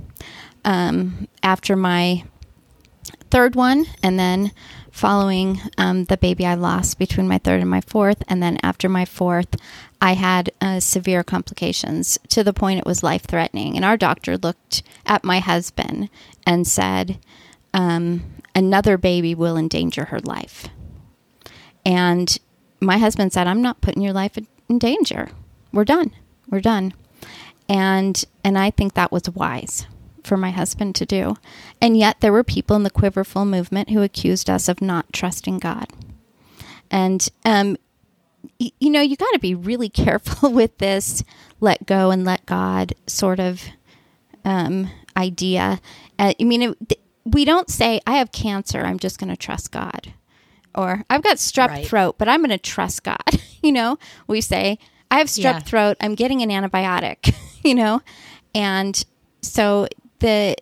Um, 0.64 1.28
after 1.44 1.76
my 1.76 2.24
third 3.30 3.58
one, 3.58 3.88
and 4.02 4.18
then 4.18 4.54
following 5.00 5.62
um, 5.78 6.04
the 6.06 6.18
baby 6.18 6.46
I 6.46 6.56
lost 6.56 7.00
between 7.00 7.26
my 7.28 7.38
third 7.38 7.62
and 7.62 7.70
my 7.70 7.80
fourth, 7.80 8.22
and 8.28 8.44
then 8.44 8.58
after 8.62 8.90
my 8.90 9.06
fourth, 9.06 9.56
I 10.02 10.14
had 10.14 10.52
uh, 10.60 10.82
severe 10.82 11.24
complications 11.24 12.20
to 12.28 12.44
the 12.44 12.52
point 12.52 12.80
it 12.80 12.86
was 12.86 13.02
life 13.02 13.24
threatening. 13.24 13.78
And 13.78 13.86
our 13.86 13.96
doctor 13.96 14.38
looked 14.38 14.84
at 15.06 15.24
my 15.24 15.40
husband 15.40 16.10
and 16.46 16.68
said, 16.68 17.18
um, 17.74 18.24
Another 18.54 18.98
baby 18.98 19.34
will 19.34 19.56
endanger 19.56 20.06
her 20.06 20.20
life. 20.20 20.68
And 21.86 22.38
my 22.82 22.98
husband 22.98 23.32
said, 23.32 23.48
I'm 23.48 23.62
not 23.62 23.80
putting 23.80 24.04
your 24.04 24.14
life 24.14 24.38
in 24.68 24.80
danger. 24.80 25.30
We're 25.72 25.86
done. 25.86 26.12
We're 26.50 26.60
done. 26.60 26.94
And 27.70 28.22
and 28.44 28.58
I 28.58 28.72
think 28.72 28.96
that 28.96 29.12
was 29.12 29.30
wise 29.30 29.86
for 30.26 30.38
my 30.38 30.52
husband 30.52 30.96
to 30.96 31.06
do. 31.06 31.36
And 31.82 31.98
yet 31.98 32.22
there 32.22 32.32
were 32.32 32.44
people 32.44 32.76
in 32.76 32.84
the 32.84 32.90
Quiverful 32.90 33.46
movement 33.46 33.90
who 33.90 34.02
accused 34.02 34.50
us 34.50 34.68
of 34.68 34.82
not 34.82 35.12
trusting 35.14 35.60
God. 35.60 35.88
And 36.92 37.28
um, 37.46 37.78
you 38.58 38.90
know, 38.90 39.02
you 39.02 39.16
got 39.16 39.32
to 39.34 39.40
be 39.40 39.56
really 39.56 39.90
careful 40.06 40.52
with 40.52 40.78
this 40.78 41.24
let 41.60 41.86
go 41.86 42.12
and 42.12 42.26
let 42.26 42.46
God 42.46 42.94
sort 43.08 43.40
of 43.40 43.64
um, 44.46 44.90
idea. 45.18 45.80
Uh, 46.18 46.34
I 46.40 46.44
mean, 46.44 46.62
it, 46.62 47.00
we 47.26 47.46
don't 47.46 47.70
say, 47.70 48.00
I 48.08 48.18
have 48.18 48.32
cancer, 48.32 48.82
I'm 48.82 49.00
just 49.00 49.20
going 49.20 49.30
to 49.30 49.38
trust 49.38 49.72
God. 49.72 50.14
Or 50.76 51.04
I've 51.10 51.24
got 51.24 51.38
strep 51.38 51.68
right. 51.70 51.86
throat, 51.86 52.16
but 52.18 52.30
I'm 52.30 52.40
going 52.40 52.50
to 52.52 52.58
trust 52.58 53.04
God. 53.04 53.18
you 53.64 53.72
know, 53.72 53.98
we 54.28 54.42
say, 54.42 54.80
I 55.12 55.18
have 55.18 55.28
strep 55.28 55.44
yeah. 55.44 55.60
throat, 55.60 55.98
I'm 56.00 56.16
getting 56.16 56.42
an 56.42 56.50
antibiotic, 56.50 57.36
you 57.64 57.76
know? 57.76 58.02
And 58.56 59.04
so 59.42 59.88
the 60.20 60.56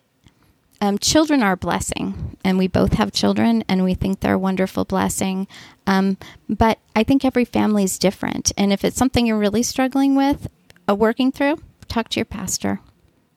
um, 0.80 0.98
children 0.98 1.42
are 1.42 1.52
a 1.52 1.56
blessing, 1.56 2.36
and 2.44 2.58
we 2.58 2.68
both 2.68 2.94
have 2.94 3.12
children, 3.12 3.64
and 3.68 3.84
we 3.84 3.94
think 3.94 4.20
they're 4.20 4.34
a 4.34 4.38
wonderful 4.38 4.84
blessing. 4.84 5.48
Um, 5.86 6.18
but 6.48 6.78
I 6.94 7.02
think 7.02 7.24
every 7.24 7.44
family 7.44 7.84
is 7.84 7.98
different, 7.98 8.52
and 8.56 8.72
if 8.72 8.84
it's 8.84 8.96
something 8.96 9.26
you're 9.26 9.38
really 9.38 9.62
struggling 9.62 10.14
with, 10.14 10.48
uh, 10.88 10.94
working 10.94 11.32
through, 11.32 11.58
talk 11.88 12.08
to 12.10 12.20
your 12.20 12.24
pastor. 12.24 12.80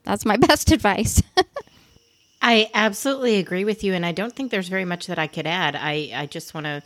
That's 0.04 0.26
my 0.26 0.38
best 0.48 0.72
advice. 0.72 1.22
I 2.42 2.70
absolutely 2.74 3.38
agree 3.38 3.66
with 3.66 3.84
you, 3.84 3.94
and 3.94 4.06
I 4.06 4.12
don't 4.12 4.36
think 4.36 4.52
there's 4.52 4.68
very 4.68 4.86
much 4.86 5.08
that 5.08 5.20
I 5.20 5.28
could 5.28 5.48
add. 5.48 5.76
I 5.76 6.12
I 6.14 6.26
just 6.26 6.54
want 6.54 6.66
to 6.66 6.82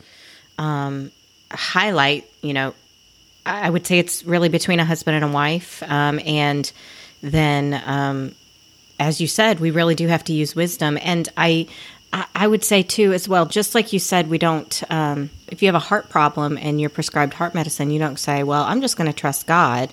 um, 0.58 1.12
highlight, 1.50 2.26
you 2.42 2.52
know, 2.52 2.74
I 3.46 3.70
would 3.70 3.86
say 3.86 3.98
it's 3.98 4.24
really 4.24 4.48
between 4.48 4.80
a 4.80 4.84
husband 4.84 5.16
and 5.16 5.24
a 5.24 5.34
wife. 5.34 5.82
Um, 5.84 6.20
and 6.24 6.70
then, 7.22 7.80
um, 7.86 8.34
as 8.98 9.20
you 9.20 9.26
said, 9.26 9.60
we 9.60 9.70
really 9.70 9.94
do 9.94 10.08
have 10.08 10.24
to 10.24 10.32
use 10.32 10.56
wisdom. 10.56 10.98
And 11.02 11.28
I, 11.36 11.66
I 12.34 12.46
would 12.46 12.64
say 12.64 12.82
too, 12.82 13.12
as 13.12 13.28
well, 13.28 13.46
just 13.46 13.74
like 13.74 13.92
you 13.92 13.98
said, 13.98 14.28
we 14.28 14.38
don't, 14.38 14.82
um, 14.90 15.30
if 15.48 15.62
you 15.62 15.68
have 15.68 15.74
a 15.74 15.80
heart 15.80 16.08
problem 16.08 16.56
and 16.56 16.80
you're 16.80 16.90
prescribed 16.90 17.34
heart 17.34 17.54
medicine, 17.54 17.90
you 17.90 17.98
don't 17.98 18.18
say, 18.18 18.42
well, 18.42 18.62
I'm 18.62 18.80
just 18.80 18.96
going 18.96 19.10
to 19.10 19.18
trust 19.18 19.46
God. 19.46 19.92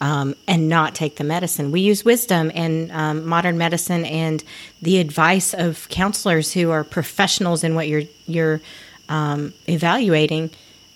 Um, 0.00 0.34
and 0.46 0.68
not 0.68 0.94
take 0.94 1.16
the 1.16 1.24
medicine. 1.24 1.70
We 1.70 1.80
use 1.80 2.04
wisdom 2.04 2.50
and 2.54 2.90
um, 2.92 3.26
modern 3.26 3.56
medicine 3.56 4.04
and 4.04 4.42
the 4.82 4.98
advice 4.98 5.54
of 5.54 5.88
counselors 5.88 6.52
who 6.52 6.72
are 6.72 6.84
professionals 6.84 7.64
in 7.64 7.74
what 7.74 7.88
you're 7.88 8.02
you're 8.26 8.60
um, 9.08 9.54
evaluating. 9.66 10.50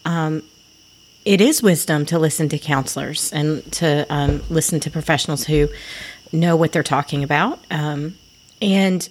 Um, 0.05 0.43
it 1.25 1.41
is 1.41 1.63
wisdom 1.63 2.07
to 2.07 2.19
listen 2.19 2.49
to 2.49 2.59
counselors 2.59 3.33
and 3.33 3.71
to 3.73 4.05
um, 4.11 4.43
listen 4.51 4.81
to 4.81 4.91
professionals 4.91 5.45
who 5.45 5.69
know 6.33 6.57
what 6.57 6.73
they're 6.73 6.83
talking 6.83 7.23
about. 7.25 7.59
Um, 7.71 8.17
and 8.61 9.09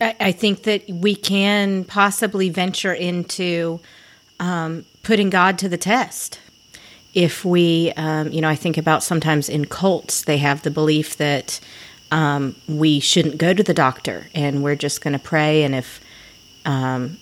I, 0.00 0.16
I, 0.20 0.32
think 0.32 0.64
that 0.64 0.88
we 0.88 1.14
can 1.14 1.84
possibly 1.84 2.50
venture 2.50 2.92
into 2.92 3.80
putting 5.02 5.30
God 5.30 5.58
to 5.58 5.68
the 5.68 5.76
test 5.76 6.40
if 7.14 7.44
we, 7.44 7.92
um, 7.96 8.32
you 8.32 8.40
know, 8.40 8.48
I 8.48 8.54
think 8.54 8.78
about 8.78 9.02
sometimes 9.02 9.48
in 9.48 9.66
cults, 9.66 10.24
they 10.24 10.38
have 10.38 10.62
the 10.62 10.70
belief 10.70 11.16
that 11.18 11.60
um, 12.10 12.56
we 12.66 13.00
shouldn't 13.00 13.38
go 13.38 13.52
to 13.52 13.62
the 13.62 13.74
doctor 13.74 14.28
and 14.34 14.62
we're 14.62 14.76
just 14.76 15.02
going 15.02 15.12
to 15.12 15.18
pray. 15.18 15.62
And 15.62 15.74
if, 15.74 16.00
um, 16.64 17.18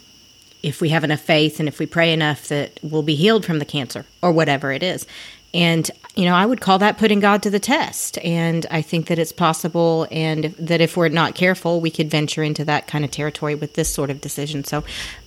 if 0.62 0.81
we 0.81 0.90
have 0.90 1.05
enough 1.05 1.20
faith 1.20 1.59
and 1.59 1.68
if 1.68 1.79
we 1.79 1.87
pray 1.87 2.12
enough 2.12 2.48
that 2.48 2.79
we'll 2.83 3.03
be 3.03 3.14
healed 3.16 3.44
from 3.44 3.59
the 3.59 3.64
cancer 3.64 4.05
or 4.22 4.33
whatever 4.33 4.70
it 4.72 4.83
is. 4.83 5.07
And, 5.53 5.90
you 6.16 6.24
know, 6.24 6.34
I 6.34 6.44
would 6.44 6.60
call 6.60 6.78
that 6.80 6.98
putting 6.98 7.20
God 7.20 7.42
to 7.44 7.50
the 7.50 7.60
test. 7.60 8.18
And 8.18 8.66
I 8.70 8.82
think 8.82 9.06
that 9.06 9.18
it's 9.18 9.32
possible 9.32 10.08
and 10.10 10.46
that 10.58 10.80
if 10.80 10.96
we're 10.96 11.08
not 11.08 11.34
careful, 11.34 11.80
we 11.80 11.90
could 11.90 12.10
venture 12.10 12.42
into 12.42 12.64
that 12.64 12.86
kind 12.86 13.04
of 13.04 13.10
territory 13.10 13.54
with 13.54 13.74
this 13.74 13.88
sort 13.88 14.10
of 14.10 14.20
decision. 14.20 14.64
So 14.64 14.82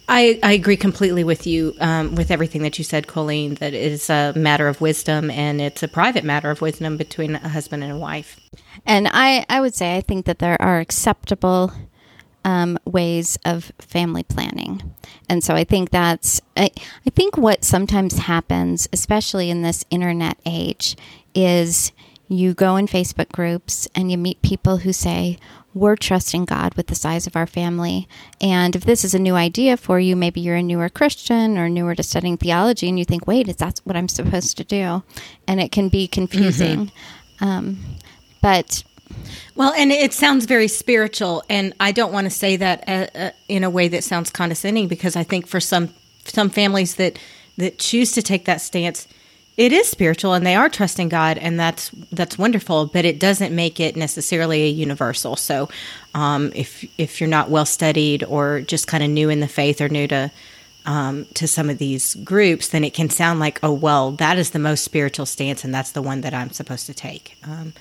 I, 0.09 0.39
I 0.43 0.51
agree 0.51 0.75
completely 0.75 1.23
with 1.23 1.47
you 1.47 1.73
um, 1.79 2.15
with 2.15 2.31
everything 2.31 2.63
that 2.63 2.77
you 2.77 2.83
said, 2.83 3.07
Coleen, 3.07 3.57
that 3.59 3.73
it 3.73 3.91
is 3.91 4.09
a 4.09 4.33
matter 4.35 4.67
of 4.67 4.81
wisdom 4.81 5.31
and 5.31 5.61
it's 5.61 5.83
a 5.83 5.87
private 5.87 6.25
matter 6.25 6.51
of 6.51 6.61
wisdom 6.61 6.97
between 6.97 7.35
a 7.35 7.49
husband 7.49 7.83
and 7.83 7.91
a 7.93 7.97
wife. 7.97 8.39
And 8.85 9.07
I, 9.11 9.45
I 9.49 9.61
would 9.61 9.75
say 9.75 9.95
I 9.95 10.01
think 10.01 10.25
that 10.25 10.39
there 10.39 10.61
are 10.61 10.79
acceptable 10.79 11.71
um, 12.43 12.77
ways 12.85 13.37
of 13.45 13.71
family 13.79 14.23
planning. 14.23 14.81
And 15.29 15.43
so 15.43 15.55
I 15.55 15.63
think 15.63 15.89
that's, 15.89 16.41
I, 16.57 16.71
I 17.05 17.09
think 17.09 17.37
what 17.37 17.63
sometimes 17.63 18.17
happens, 18.17 18.89
especially 18.91 19.49
in 19.49 19.61
this 19.61 19.85
internet 19.89 20.37
age, 20.45 20.97
is 21.33 21.91
you 22.27 22.53
go 22.53 22.75
in 22.75 22.87
Facebook 22.87 23.31
groups 23.31 23.87
and 23.95 24.11
you 24.11 24.17
meet 24.17 24.41
people 24.41 24.77
who 24.77 24.93
say, 24.93 25.37
we're 25.73 25.95
trusting 25.95 26.45
God 26.45 26.75
with 26.75 26.85
the 26.85 26.95
size 26.95 27.25
of 27.25 27.35
our 27.35 27.47
family. 27.47 28.07
And 28.39 28.75
if 28.75 28.85
this 28.85 29.03
is 29.03 29.15
a 29.15 29.19
new 29.19 29.33
idea 29.33 29.75
for 29.75 29.99
you, 29.99 30.15
maybe 30.15 30.39
you're 30.39 30.57
a 30.57 30.61
newer 30.61 30.87
Christian 30.87 31.57
or 31.57 31.67
newer 31.67 31.95
to 31.95 32.03
studying 32.03 32.37
theology, 32.37 32.87
and 32.87 32.99
you 32.99 33.05
think, 33.05 33.25
wait, 33.25 33.47
is 33.47 33.55
that 33.55 33.81
what 33.83 33.95
I'm 33.95 34.07
supposed 34.07 34.55
to 34.57 34.63
do? 34.63 35.01
And 35.47 35.59
it 35.59 35.71
can 35.71 35.89
be 35.89 36.07
confusing. 36.07 36.91
Mm-hmm. 37.39 37.43
Um, 37.43 37.79
but 38.41 38.83
well, 39.55 39.73
and 39.73 39.91
it 39.91 40.13
sounds 40.13 40.45
very 40.45 40.67
spiritual, 40.67 41.43
and 41.49 41.73
I 41.79 41.91
don't 41.91 42.11
want 42.11 42.25
to 42.25 42.31
say 42.31 42.55
that 42.55 42.83
uh, 42.87 43.07
uh, 43.17 43.31
in 43.47 43.63
a 43.63 43.69
way 43.69 43.87
that 43.87 44.03
sounds 44.03 44.31
condescending 44.31 44.87
because 44.87 45.15
I 45.15 45.23
think 45.23 45.47
for 45.47 45.59
some 45.59 45.93
some 46.25 46.49
families 46.49 46.95
that 46.95 47.19
that 47.57 47.77
choose 47.77 48.13
to 48.13 48.23
take 48.23 48.45
that 48.45 48.61
stance, 48.61 49.07
it 49.57 49.71
is 49.71 49.87
spiritual 49.87 50.33
and 50.33 50.45
they 50.45 50.55
are 50.55 50.69
trusting 50.69 51.09
God 51.09 51.37
and 51.37 51.59
that's 51.59 51.89
that's 52.11 52.37
wonderful 52.37 52.87
but 52.87 53.05
it 53.05 53.19
doesn't 53.19 53.55
make 53.55 53.79
it 53.79 53.95
necessarily 53.95 54.63
a 54.63 54.69
universal. 54.69 55.35
So 55.35 55.69
um, 56.15 56.51
if 56.55 56.83
if 56.97 57.21
you're 57.21 57.29
not 57.29 57.49
well 57.49 57.65
studied 57.65 58.23
or 58.23 58.61
just 58.61 58.87
kind 58.87 59.03
of 59.03 59.09
new 59.09 59.29
in 59.29 59.39
the 59.39 59.47
faith 59.47 59.81
or 59.81 59.89
new 59.89 60.07
to 60.07 60.31
um, 60.85 61.25
to 61.35 61.47
some 61.47 61.69
of 61.69 61.77
these 61.77 62.15
groups 62.15 62.69
then 62.69 62.83
it 62.83 62.93
can 62.95 63.09
sound 63.09 63.39
like 63.39 63.59
oh 63.61 63.71
well 63.71 64.11
that 64.13 64.39
is 64.39 64.49
the 64.49 64.59
most 64.59 64.83
spiritual 64.83 65.27
stance 65.27 65.63
and 65.63 65.73
that's 65.73 65.91
the 65.91 66.01
one 66.01 66.21
that 66.21 66.33
I'm 66.33 66.49
supposed 66.49 66.87
to 66.87 66.93
take. 66.93 67.37
Um, 67.43 67.73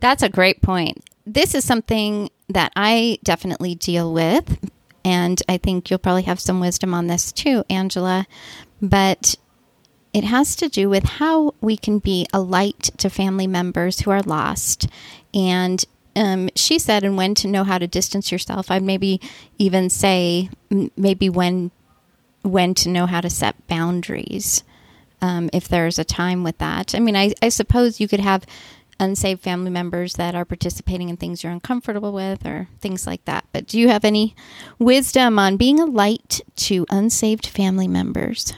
that's 0.00 0.22
a 0.22 0.28
great 0.28 0.60
point 0.62 1.04
this 1.26 1.54
is 1.54 1.64
something 1.64 2.30
that 2.48 2.72
I 2.74 3.18
definitely 3.22 3.74
deal 3.74 4.12
with 4.12 4.58
and 5.04 5.40
I 5.48 5.56
think 5.56 5.88
you'll 5.90 5.98
probably 5.98 6.22
have 6.22 6.40
some 6.40 6.60
wisdom 6.60 6.94
on 6.94 7.06
this 7.06 7.32
too 7.32 7.64
Angela 7.70 8.26
but 8.80 9.36
it 10.12 10.24
has 10.24 10.56
to 10.56 10.68
do 10.68 10.88
with 10.88 11.04
how 11.04 11.54
we 11.60 11.76
can 11.76 11.98
be 11.98 12.26
a 12.32 12.40
light 12.40 12.90
to 12.98 13.08
family 13.08 13.46
members 13.46 14.00
who 14.00 14.10
are 14.10 14.22
lost. 14.22 14.88
And 15.32 15.84
um, 16.16 16.50
she 16.56 16.78
said, 16.78 17.04
and 17.04 17.16
when 17.16 17.34
to 17.36 17.48
know 17.48 17.64
how 17.64 17.78
to 17.78 17.86
distance 17.86 18.32
yourself. 18.32 18.70
I'd 18.70 18.82
maybe 18.82 19.20
even 19.58 19.88
say, 19.88 20.50
maybe 20.96 21.28
when 21.28 21.70
when 22.42 22.72
to 22.72 22.88
know 22.88 23.04
how 23.04 23.20
to 23.20 23.28
set 23.28 23.66
boundaries. 23.68 24.64
Um, 25.22 25.50
if 25.52 25.68
there's 25.68 25.98
a 25.98 26.04
time 26.04 26.42
with 26.42 26.56
that. 26.58 26.94
I 26.94 26.98
mean, 26.98 27.14
I, 27.14 27.34
I 27.42 27.50
suppose 27.50 28.00
you 28.00 28.08
could 28.08 28.20
have 28.20 28.46
unsaved 29.00 29.42
family 29.42 29.70
members 29.70 30.12
that 30.14 30.34
are 30.34 30.44
participating 30.44 31.08
in 31.08 31.16
things 31.16 31.42
you're 31.42 31.52
uncomfortable 31.52 32.12
with 32.12 32.46
or 32.46 32.68
things 32.80 33.06
like 33.06 33.24
that. 33.24 33.44
But 33.52 33.66
do 33.66 33.80
you 33.80 33.88
have 33.88 34.04
any 34.04 34.36
wisdom 34.78 35.38
on 35.38 35.56
being 35.56 35.80
a 35.80 35.86
light 35.86 36.40
to 36.56 36.86
unsaved 36.90 37.46
family 37.46 37.88
members? 37.88 38.52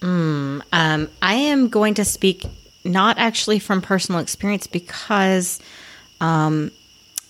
Mm, 0.00 0.60
um, 0.72 1.08
I 1.22 1.34
am 1.34 1.68
going 1.68 1.94
to 1.94 2.04
speak 2.04 2.44
not 2.84 3.16
actually 3.16 3.58
from 3.58 3.80
personal 3.80 4.20
experience 4.20 4.66
because 4.66 5.60
um, 6.20 6.70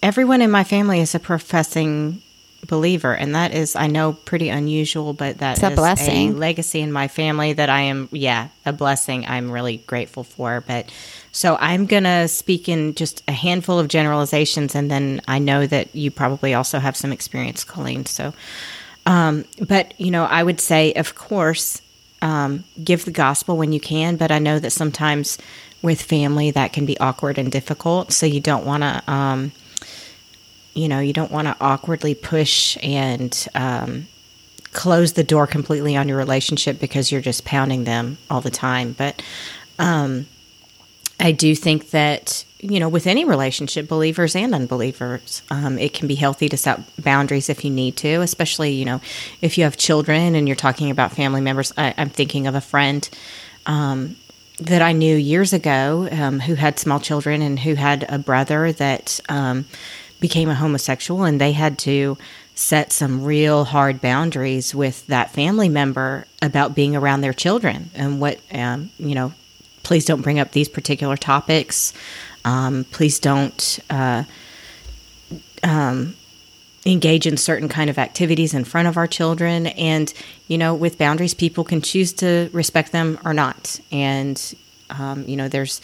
everyone 0.03 0.43
in 0.43 0.51
my 0.51 0.65
family 0.65 1.01
is 1.01 1.15
a 1.15 1.21
professing 1.21 2.21
believer, 2.67 3.15
and 3.15 3.35
that 3.35 3.55
is, 3.55 3.77
I 3.77 3.87
know, 3.87 4.13
pretty 4.13 4.49
unusual, 4.49 5.13
but 5.13 5.39
that 5.39 5.59
it's 5.59 5.63
a 5.63 5.71
blessing, 5.71 6.31
a 6.31 6.37
legacy 6.37 6.81
in 6.81 6.93
my 6.93 7.09
family 7.09 7.53
that 7.53 7.69
I 7.71 7.83
am, 7.83 8.09
yeah, 8.13 8.49
a 8.65 8.73
blessing. 8.73 9.27
I'm 9.27 9.51
really 9.51 9.79
grateful 9.79 10.25
for. 10.25 10.63
But 10.67 10.91
so 11.33 11.57
I'm 11.61 11.87
gonna 11.87 12.29
speak 12.29 12.69
in 12.69 12.95
just 12.95 13.23
a 13.29 13.33
handful 13.33 13.79
of 13.79 13.89
generalizations, 13.89 14.75
and 14.75 14.91
then 14.91 15.21
I 15.29 15.39
know 15.39 15.67
that 15.67 15.95
you 15.95 16.11
probably 16.11 16.55
also 16.55 16.79
have 16.79 16.97
some 16.97 17.13
experience, 17.13 17.65
Coleen. 17.65 18.07
So, 18.07 18.33
um, 19.07 19.45
but 19.61 19.99
you 20.01 20.11
know, 20.11 20.25
I 20.25 20.43
would 20.43 20.61
say, 20.61 20.93
of 20.95 21.15
course, 21.15 21.81
um, 22.23 22.65
give 22.83 23.05
the 23.05 23.11
gospel 23.11 23.57
when 23.57 23.73
you 23.73 23.81
can, 23.81 24.17
but 24.17 24.33
I 24.33 24.39
know 24.39 24.59
that 24.59 24.71
sometimes 24.71 25.39
with 25.83 26.01
family 26.01 26.51
that 26.51 26.73
can 26.73 26.87
be 26.87 26.99
awkward 26.99 27.37
and 27.37 27.53
difficult. 27.53 28.11
So 28.11 28.25
you 28.25 28.41
don't 28.41 28.65
want 28.65 28.83
to, 28.83 29.03
um, 29.13 29.53
you 30.75 30.89
know, 30.89 31.01
you 31.01 31.13
don't 31.13 31.31
want 31.31 31.49
to 31.49 31.57
awkwardly 31.61 32.15
push 32.15 32.77
and 32.83 33.47
um, 33.55 34.07
close 34.73 35.13
the 35.13 35.25
door 35.25 35.47
completely 35.47 35.97
on 35.97 36.09
your 36.09 36.19
relationship 36.19 36.81
because 36.81 37.11
you're 37.11 37.21
just 37.21 37.45
pounding 37.45 37.85
them 37.85 38.19
all 38.29 38.41
the 38.41 38.51
time. 38.51 38.93
But 38.93 39.23
um, 39.79 40.27
I 41.21 41.33
do 41.33 41.55
think 41.55 41.91
that 41.91 42.45
you 42.65 42.81
know, 42.81 42.89
with 42.89 43.07
any 43.07 43.27
relationship, 43.27 43.89
believers 43.89 44.35
and 44.35 44.55
unbelievers, 44.55 45.43
um, 45.51 45.79
it 45.79 45.93
can 45.93 46.09
be 46.09 46.15
healthy 46.15 46.49
to 46.49 46.57
set 46.57 46.81
boundaries 47.03 47.51
if 47.51 47.63
you 47.63 47.71
need 47.71 47.95
to, 47.99 48.23
especially, 48.23 48.73
you 48.73 48.87
know, 48.87 49.03
if 49.43 49.59
you 49.59 49.65
have 49.65 49.77
children 49.77 50.35
and 50.35 50.49
you're 50.49 50.57
talking 50.57 50.91
about 50.91 51.13
family 51.13 51.43
members. 51.43 51.75
I, 51.77 51.91
am 51.91 52.09
thinking 52.09 52.47
of 52.47 52.55
a 52.55 52.63
friend 52.63 53.07
um, 53.67 54.17
that 54.61 54.81
I 54.81 54.93
knew 54.93 55.15
years 55.15 55.53
ago 55.53 56.09
um, 56.11 56.41
who 56.41 56.55
had 56.55 56.79
small 56.79 57.01
children 57.01 57.43
and 57.43 57.59
who 57.59 57.75
had 57.75 58.07
a 58.09 58.19
brother 58.19 58.73
that 58.73 59.21
um, 59.29 59.67
became 60.25 60.49
a 60.49 60.55
homosexual, 60.55 61.23
and 61.25 61.39
they 61.39 61.53
had 61.53 61.77
to 61.77 62.17
set 62.55 62.93
some 62.93 63.23
real 63.23 63.65
hard 63.65 64.01
boundaries 64.01 64.75
with 64.75 65.07
that 65.09 65.31
family 65.31 65.69
member 65.69 66.27
about 66.41 66.75
being 66.75 66.97
around 66.97 67.21
their 67.21 67.35
children 67.35 67.91
and 67.95 68.23
what, 68.23 68.41
um, 68.51 68.89
you 68.97 69.15
know, 69.15 69.35
please 69.83 70.07
don't 70.07 70.23
bring 70.23 70.39
up 70.39 70.53
these 70.53 70.67
particular 70.67 71.15
topics. 71.15 71.93
Um, 72.47 72.87
please 72.91 73.19
don't 73.19 73.79
uh, 73.91 74.25
um, 75.63 76.17
engage 76.87 77.27
in 77.27 77.37
certain 77.37 77.69
kind 77.69 77.91
of 77.91 77.99
activities 77.99 78.55
in 78.55 78.65
front 78.65 78.89
of 78.89 78.97
our 78.97 79.07
children. 79.07 79.67
And 79.67 80.11
you 80.49 80.57
know, 80.57 80.75
with 80.75 80.97
boundaries, 80.97 81.35
people 81.35 81.65
can 81.65 81.83
choose 81.83 82.15
to 82.15 82.49
respect 82.55 82.93
them 82.93 83.19
or 83.27 83.35
not. 83.35 83.79
And 83.93 84.41
um, 84.89 85.29
you 85.29 85.37
know, 85.37 85.49
there's 85.49 85.83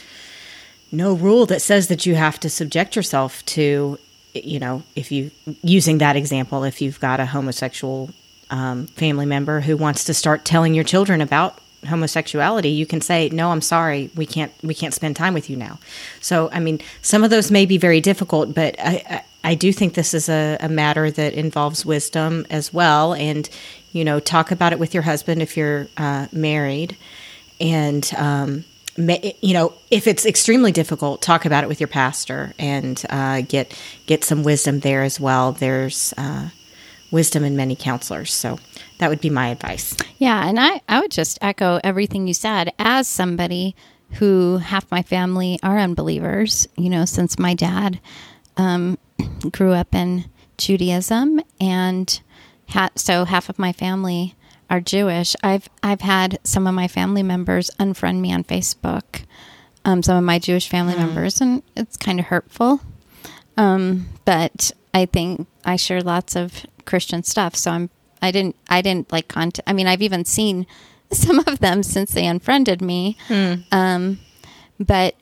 no 0.90 1.12
rule 1.12 1.44
that 1.44 1.60
says 1.60 1.88
that 1.88 2.06
you 2.06 2.14
have 2.14 2.40
to 2.40 2.48
subject 2.48 2.96
yourself 2.96 3.44
to. 3.44 3.98
You 4.34 4.60
know, 4.60 4.82
if 4.94 5.10
you 5.10 5.30
using 5.62 5.98
that 5.98 6.16
example, 6.16 6.64
if 6.64 6.80
you've 6.80 7.00
got 7.00 7.20
a 7.20 7.26
homosexual 7.26 8.10
um, 8.50 8.86
family 8.88 9.26
member 9.26 9.60
who 9.60 9.76
wants 9.76 10.04
to 10.04 10.14
start 10.14 10.44
telling 10.44 10.74
your 10.74 10.84
children 10.84 11.20
about 11.20 11.58
homosexuality 11.86 12.68
you 12.68 12.84
can 12.84 13.00
say 13.00 13.30
no 13.30 13.50
i'm 13.52 13.62
sorry. 13.62 14.10
We 14.14 14.26
can't 14.26 14.52
we 14.62 14.74
can't 14.74 14.92
spend 14.92 15.16
time 15.16 15.32
with 15.32 15.48
you 15.48 15.56
now. 15.56 15.78
So 16.20 16.50
i 16.52 16.60
mean 16.60 16.80
some 17.00 17.24
of 17.24 17.30
those 17.30 17.50
may 17.50 17.64
be 17.64 17.78
very 17.78 18.02
difficult 18.02 18.54
but 18.54 18.78
i 18.78 19.02
i, 19.08 19.24
I 19.42 19.54
do 19.54 19.72
think 19.72 19.94
this 19.94 20.12
is 20.12 20.28
a, 20.28 20.58
a 20.60 20.68
matter 20.68 21.10
that 21.10 21.32
involves 21.32 21.86
wisdom 21.86 22.46
as 22.50 22.74
well 22.74 23.14
and 23.14 23.48
you 23.92 24.04
know 24.04 24.20
talk 24.20 24.50
about 24.50 24.72
it 24.72 24.78
with 24.78 24.92
your 24.92 25.02
husband 25.04 25.42
if 25.42 25.56
you're 25.56 25.88
uh, 25.96 26.26
married. 26.32 26.96
And 27.60 28.10
um, 28.16 28.64
you 28.96 29.54
know, 29.54 29.72
if 29.90 30.06
it's 30.06 30.26
extremely 30.26 30.72
difficult, 30.72 31.22
talk 31.22 31.44
about 31.44 31.64
it 31.64 31.68
with 31.68 31.80
your 31.80 31.88
pastor 31.88 32.52
and 32.58 33.02
uh, 33.10 33.42
get 33.42 33.78
get 34.06 34.24
some 34.24 34.42
wisdom 34.42 34.80
there 34.80 35.02
as 35.02 35.20
well. 35.20 35.52
There's 35.52 36.12
uh, 36.16 36.50
wisdom 37.10 37.44
in 37.44 37.56
many 37.56 37.76
counselors, 37.76 38.32
so 38.32 38.58
that 38.98 39.08
would 39.08 39.20
be 39.20 39.30
my 39.30 39.48
advice. 39.48 39.96
Yeah, 40.18 40.46
and 40.46 40.58
I, 40.58 40.80
I 40.88 41.00
would 41.00 41.10
just 41.10 41.38
echo 41.40 41.80
everything 41.82 42.26
you 42.26 42.34
said 42.34 42.72
as 42.78 43.08
somebody 43.08 43.74
who 44.14 44.58
half 44.58 44.90
my 44.90 45.02
family 45.02 45.58
are 45.62 45.78
unbelievers, 45.78 46.66
you 46.76 46.90
know, 46.90 47.04
since 47.04 47.38
my 47.38 47.54
dad 47.54 48.00
um, 48.56 48.98
grew 49.50 49.72
up 49.72 49.94
in 49.94 50.24
Judaism 50.58 51.40
and 51.60 52.20
ha- 52.68 52.90
so 52.96 53.24
half 53.24 53.48
of 53.48 53.58
my 53.58 53.72
family 53.72 54.34
are 54.70 54.80
Jewish. 54.80 55.34
I've 55.42 55.68
I've 55.82 56.00
had 56.00 56.38
some 56.44 56.66
of 56.66 56.74
my 56.74 56.88
family 56.88 57.22
members 57.22 57.70
unfriend 57.78 58.20
me 58.20 58.32
on 58.32 58.44
Facebook, 58.44 59.24
um, 59.84 60.02
some 60.02 60.16
of 60.16 60.24
my 60.24 60.38
Jewish 60.38 60.68
family 60.68 60.94
members, 60.94 61.40
and 61.40 61.62
it's 61.76 61.96
kind 61.96 62.20
of 62.20 62.26
hurtful. 62.26 62.80
Um, 63.56 64.08
but 64.24 64.70
I 64.94 65.06
think 65.06 65.46
I 65.64 65.76
share 65.76 66.00
lots 66.00 66.36
of 66.36 66.64
Christian 66.86 67.22
stuff, 67.24 67.56
so 67.56 67.72
I'm 67.72 67.90
I 68.22 68.30
didn't 68.30 68.56
I 68.68 68.80
didn't 68.80 69.12
like 69.12 69.28
contact. 69.28 69.68
I 69.68 69.72
mean, 69.72 69.86
I've 69.86 70.02
even 70.02 70.24
seen 70.24 70.66
some 71.12 71.40
of 71.40 71.58
them 71.58 71.82
since 71.82 72.12
they 72.12 72.26
unfriended 72.26 72.80
me. 72.80 73.16
Um, 73.72 74.20
but 74.78 75.14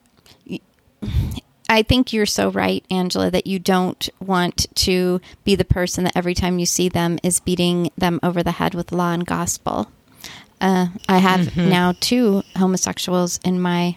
I 1.68 1.83
think 1.83 2.12
you're 2.12 2.26
so 2.26 2.50
right, 2.50 2.85
Angela, 2.90 3.31
that 3.31 3.46
you 3.46 3.59
don't 3.59 4.09
want 4.20 4.66
to 4.76 5.20
be 5.44 5.54
the 5.54 5.64
person 5.64 6.04
that 6.04 6.16
every 6.16 6.35
time 6.35 6.59
you 6.59 6.66
see 6.66 6.88
them 6.88 7.18
is 7.22 7.40
beating 7.40 7.90
them 7.96 8.20
over 8.22 8.42
the 8.42 8.52
head 8.52 8.74
with 8.74 8.90
law 8.90 9.12
and 9.12 9.26
gospel. 9.26 9.90
Uh, 10.61 10.88
I 11.09 11.18
have 11.18 11.57
now 11.57 11.94
two 12.00 12.42
homosexuals 12.57 13.38
in 13.44 13.61
my 13.61 13.96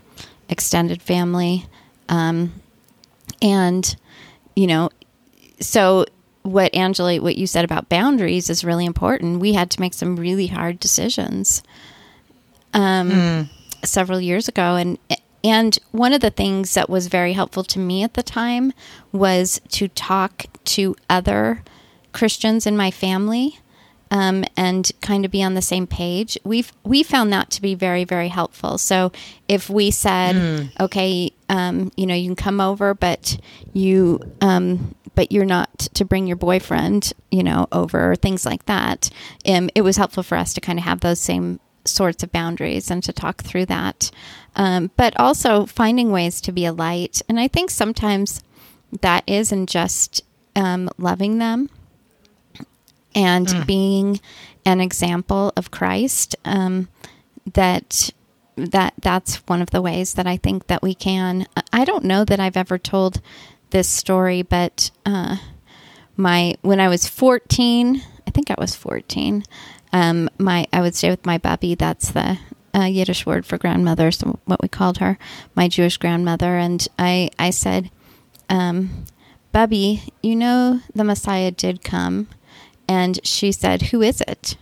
extended 0.49 1.01
family. 1.01 1.65
Um, 2.09 2.61
and, 3.41 3.95
you 4.55 4.67
know, 4.67 4.89
so 5.59 6.05
what 6.43 6.73
Angela, 6.75 7.21
what 7.21 7.37
you 7.37 7.47
said 7.47 7.65
about 7.65 7.89
boundaries 7.89 8.49
is 8.49 8.63
really 8.65 8.85
important. 8.85 9.39
We 9.39 9.53
had 9.53 9.71
to 9.71 9.79
make 9.79 9.93
some 9.93 10.17
really 10.17 10.47
hard 10.47 10.79
decisions 10.79 11.63
um, 12.73 13.49
several 13.83 14.19
years 14.19 14.47
ago, 14.47 14.75
and 14.75 14.97
and 15.43 15.77
one 15.91 16.13
of 16.13 16.21
the 16.21 16.29
things 16.29 16.73
that 16.73 16.89
was 16.89 17.07
very 17.07 17.33
helpful 17.33 17.63
to 17.65 17.79
me 17.79 18.03
at 18.03 18.13
the 18.13 18.23
time 18.23 18.73
was 19.11 19.59
to 19.69 19.87
talk 19.87 20.45
to 20.65 20.95
other 21.09 21.63
Christians 22.13 22.65
in 22.67 22.77
my 22.77 22.91
family. 22.91 23.57
Um, 24.13 24.43
and 24.57 24.91
kind 24.99 25.23
of 25.23 25.31
be 25.31 25.41
on 25.41 25.53
the 25.53 25.61
same 25.61 25.87
page. 25.87 26.37
We've 26.43 26.69
we 26.83 27.01
found 27.01 27.31
that 27.31 27.49
to 27.51 27.61
be 27.61 27.75
very 27.75 28.03
very 28.03 28.27
helpful. 28.27 28.77
So 28.77 29.13
if 29.47 29.69
we 29.69 29.89
said, 29.89 30.35
okay, 30.81 31.31
um, 31.47 31.93
you 31.95 32.05
know, 32.05 32.13
you 32.13 32.27
can 32.27 32.35
come 32.35 32.59
over, 32.59 32.93
but 32.93 33.37
you 33.71 34.19
um, 34.41 34.95
but 35.15 35.31
you're 35.31 35.45
not 35.45 35.79
to 35.93 36.03
bring 36.03 36.27
your 36.27 36.35
boyfriend, 36.35 37.13
you 37.31 37.41
know, 37.41 37.67
over 37.71 38.15
things 38.15 38.45
like 38.45 38.65
that. 38.65 39.09
Um, 39.45 39.69
it 39.75 39.81
was 39.81 39.95
helpful 39.95 40.23
for 40.23 40.37
us 40.37 40.53
to 40.55 40.61
kind 40.61 40.77
of 40.77 40.83
have 40.83 40.99
those 40.99 41.19
same 41.21 41.61
sorts 41.91 42.23
of 42.23 42.31
boundaries 42.31 42.91
and 42.91 43.03
to 43.03 43.13
talk 43.13 43.43
through 43.43 43.65
that. 43.67 44.11
Um, 44.55 44.91
but 44.97 45.13
also 45.19 45.65
finding 45.65 46.11
ways 46.11 46.41
to 46.41 46.51
be 46.51 46.65
a 46.65 46.73
light. 46.73 47.21
And 47.29 47.39
I 47.39 47.47
think 47.47 47.69
sometimes 47.69 48.43
that 49.01 49.23
is 49.27 49.51
in 49.51 49.65
just 49.65 50.23
um, 50.55 50.89
loving 50.97 51.37
them 51.37 51.69
and 53.15 53.65
being 53.65 54.19
an 54.65 54.81
example 54.81 55.53
of 55.55 55.71
Christ. 55.71 56.35
Um, 56.45 56.87
that 57.53 58.11
that 58.55 58.93
that's 59.01 59.37
one 59.47 59.61
of 59.61 59.71
the 59.71 59.81
ways 59.81 60.13
that 60.13 60.27
I 60.27 60.37
think 60.37 60.67
that 60.67 60.83
we 60.83 60.93
can. 60.93 61.47
I 61.73 61.85
don't 61.85 62.03
know 62.03 62.25
that 62.25 62.39
I've 62.39 62.57
ever 62.57 62.77
told 62.77 63.21
this 63.71 63.87
story, 63.87 64.41
but 64.41 64.91
uh, 65.05 65.37
my 66.15 66.55
when 66.61 66.79
I 66.79 66.87
was 66.87 67.07
fourteen, 67.07 68.03
I 68.27 68.31
think 68.31 68.51
I 68.51 68.55
was 68.57 68.75
fourteen. 68.75 69.43
Um, 69.93 70.29
my 70.37 70.67
I 70.71 70.81
would 70.81 70.95
stay 70.95 71.09
with 71.09 71.25
my 71.25 71.37
bubby. 71.37 71.75
That's 71.75 72.11
the 72.11 72.39
uh, 72.73 72.83
Yiddish 72.85 73.25
word 73.25 73.45
for 73.45 73.57
grandmother, 73.57 74.11
so 74.11 74.39
what 74.45 74.61
we 74.61 74.67
called 74.67 74.99
her, 74.99 75.17
my 75.55 75.67
Jewish 75.67 75.97
grandmother. 75.97 76.57
And 76.57 76.87
I 76.97 77.29
I 77.37 77.49
said, 77.49 77.91
um, 78.49 79.05
Bubby, 79.51 80.03
you 80.23 80.35
know 80.35 80.81
the 80.95 81.03
Messiah 81.03 81.51
did 81.51 81.83
come. 81.83 82.27
And 82.87 83.25
she 83.25 83.51
said, 83.51 83.83
Who 83.83 84.01
is 84.01 84.21
it? 84.27 84.57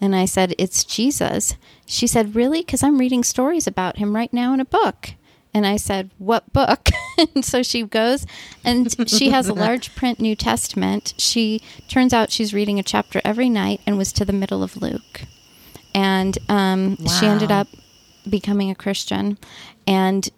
And 0.00 0.16
I 0.16 0.24
said, 0.24 0.54
It's 0.58 0.84
Jesus. 0.84 1.56
She 1.86 2.06
said, 2.06 2.34
Really? 2.34 2.60
Because 2.60 2.82
I'm 2.82 2.98
reading 2.98 3.24
stories 3.24 3.66
about 3.66 3.98
him 3.98 4.14
right 4.14 4.32
now 4.32 4.52
in 4.52 4.60
a 4.60 4.64
book. 4.64 5.14
And 5.54 5.66
I 5.66 5.76
said, 5.76 6.10
What 6.18 6.52
book? 6.52 6.88
and 7.34 7.44
so 7.44 7.62
she 7.62 7.82
goes 7.82 8.26
and 8.64 8.94
she 9.08 9.30
has 9.30 9.48
a 9.48 9.54
large 9.54 9.94
print 9.96 10.20
New 10.20 10.36
Testament. 10.36 11.14
She 11.18 11.60
turns 11.88 12.12
out 12.12 12.30
she's 12.30 12.54
reading 12.54 12.78
a 12.78 12.82
chapter 12.82 13.20
every 13.24 13.48
night 13.48 13.80
and 13.86 13.98
was 13.98 14.12
to 14.14 14.24
the 14.24 14.32
middle 14.32 14.62
of 14.62 14.76
Luke. 14.76 15.22
And 15.94 16.38
um, 16.48 16.96
she 17.06 17.26
ended 17.26 17.50
up 17.50 17.68
becoming 18.28 18.70
a 18.70 18.74
Christian. 18.74 19.38
And 19.86 20.28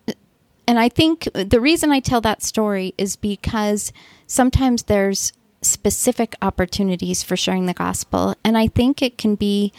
and 0.66 0.78
I 0.78 0.88
think 0.88 1.28
the 1.34 1.60
reason 1.60 1.92
I 1.92 2.00
tell 2.00 2.20
that 2.22 2.42
story 2.42 2.94
is 2.96 3.16
because 3.16 3.92
sometimes 4.26 4.84
there's 4.84 5.32
specific 5.60 6.34
opportunities 6.42 7.22
for 7.22 7.36
sharing 7.36 7.66
the 7.66 7.74
gospel. 7.74 8.34
And 8.44 8.56
I 8.56 8.68
think 8.68 9.02
it 9.02 9.18
can 9.18 9.34
be 9.34 9.72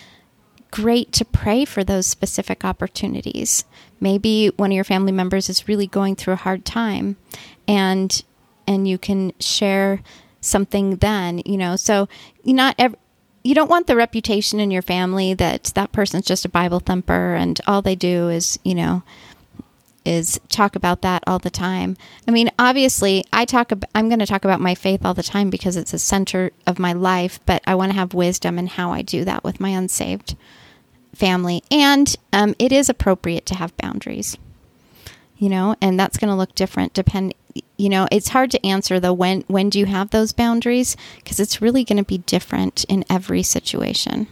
great 0.71 1.11
to 1.13 1.25
pray 1.25 1.65
for 1.65 1.83
those 1.83 2.05
specific 2.05 2.65
opportunities. 2.65 3.65
Maybe 3.99 4.47
one 4.57 4.71
of 4.71 4.75
your 4.75 4.83
family 4.83 5.11
members 5.11 5.49
is 5.49 5.67
really 5.67 5.87
going 5.87 6.15
through 6.15 6.33
a 6.33 6.37
hard 6.37 6.65
time 6.65 7.17
and 7.67 8.23
and 8.67 8.87
you 8.87 8.97
can 8.97 9.31
share 9.39 10.01
something 10.41 10.97
then, 10.97 11.41
you 11.45 11.57
know. 11.57 11.75
So 11.75 12.07
not 12.43 12.79
you 13.43 13.53
don't 13.53 13.69
want 13.69 13.85
the 13.87 13.95
reputation 13.95 14.59
in 14.59 14.71
your 14.71 14.81
family 14.81 15.33
that 15.35 15.65
that 15.75 15.91
person's 15.91 16.25
just 16.25 16.45
a 16.45 16.49
Bible 16.49 16.79
thumper 16.79 17.35
and 17.35 17.61
all 17.67 17.81
they 17.81 17.95
do 17.95 18.29
is, 18.29 18.57
you 18.63 18.73
know, 18.73 19.03
is 20.03 20.39
talk 20.49 20.75
about 20.75 21.01
that 21.01 21.23
all 21.27 21.39
the 21.39 21.49
time. 21.49 21.95
I 22.27 22.31
mean, 22.31 22.49
obviously, 22.57 23.23
I 23.31 23.45
talk 23.45 23.71
ab- 23.71 23.85
I'm 23.93 24.07
going 24.09 24.19
to 24.19 24.25
talk 24.25 24.45
about 24.45 24.61
my 24.61 24.75
faith 24.75 25.05
all 25.05 25.13
the 25.13 25.23
time 25.23 25.49
because 25.49 25.77
it's 25.77 25.93
a 25.93 25.99
center 25.99 26.51
of 26.65 26.79
my 26.79 26.93
life, 26.93 27.39
but 27.45 27.63
I 27.67 27.75
want 27.75 27.91
to 27.91 27.97
have 27.97 28.13
wisdom 28.13 28.57
in 28.57 28.67
how 28.67 28.91
I 28.91 29.01
do 29.01 29.23
that 29.25 29.43
with 29.43 29.59
my 29.59 29.69
unsaved 29.69 30.35
family. 31.15 31.63
And 31.71 32.15
um, 32.31 32.55
it 32.59 32.71
is 32.71 32.89
appropriate 32.89 33.45
to 33.47 33.55
have 33.55 33.75
boundaries. 33.77 34.37
You 35.37 35.49
know, 35.49 35.75
and 35.81 35.99
that's 35.99 36.17
going 36.17 36.29
to 36.29 36.35
look 36.35 36.55
different 36.55 36.93
depend 36.93 37.33
you 37.77 37.89
know, 37.89 38.07
it's 38.11 38.29
hard 38.29 38.51
to 38.51 38.65
answer 38.65 38.99
though 38.99 39.13
when 39.13 39.41
when 39.47 39.69
do 39.69 39.79
you 39.79 39.85
have 39.85 40.09
those 40.11 40.33
boundaries 40.33 40.95
because 41.17 41.39
it's 41.39 41.61
really 41.61 41.83
going 41.83 41.97
to 41.97 42.03
be 42.03 42.19
different 42.19 42.83
in 42.85 43.03
every 43.09 43.43
situation. 43.43 44.27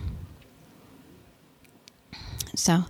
So, 2.56 2.86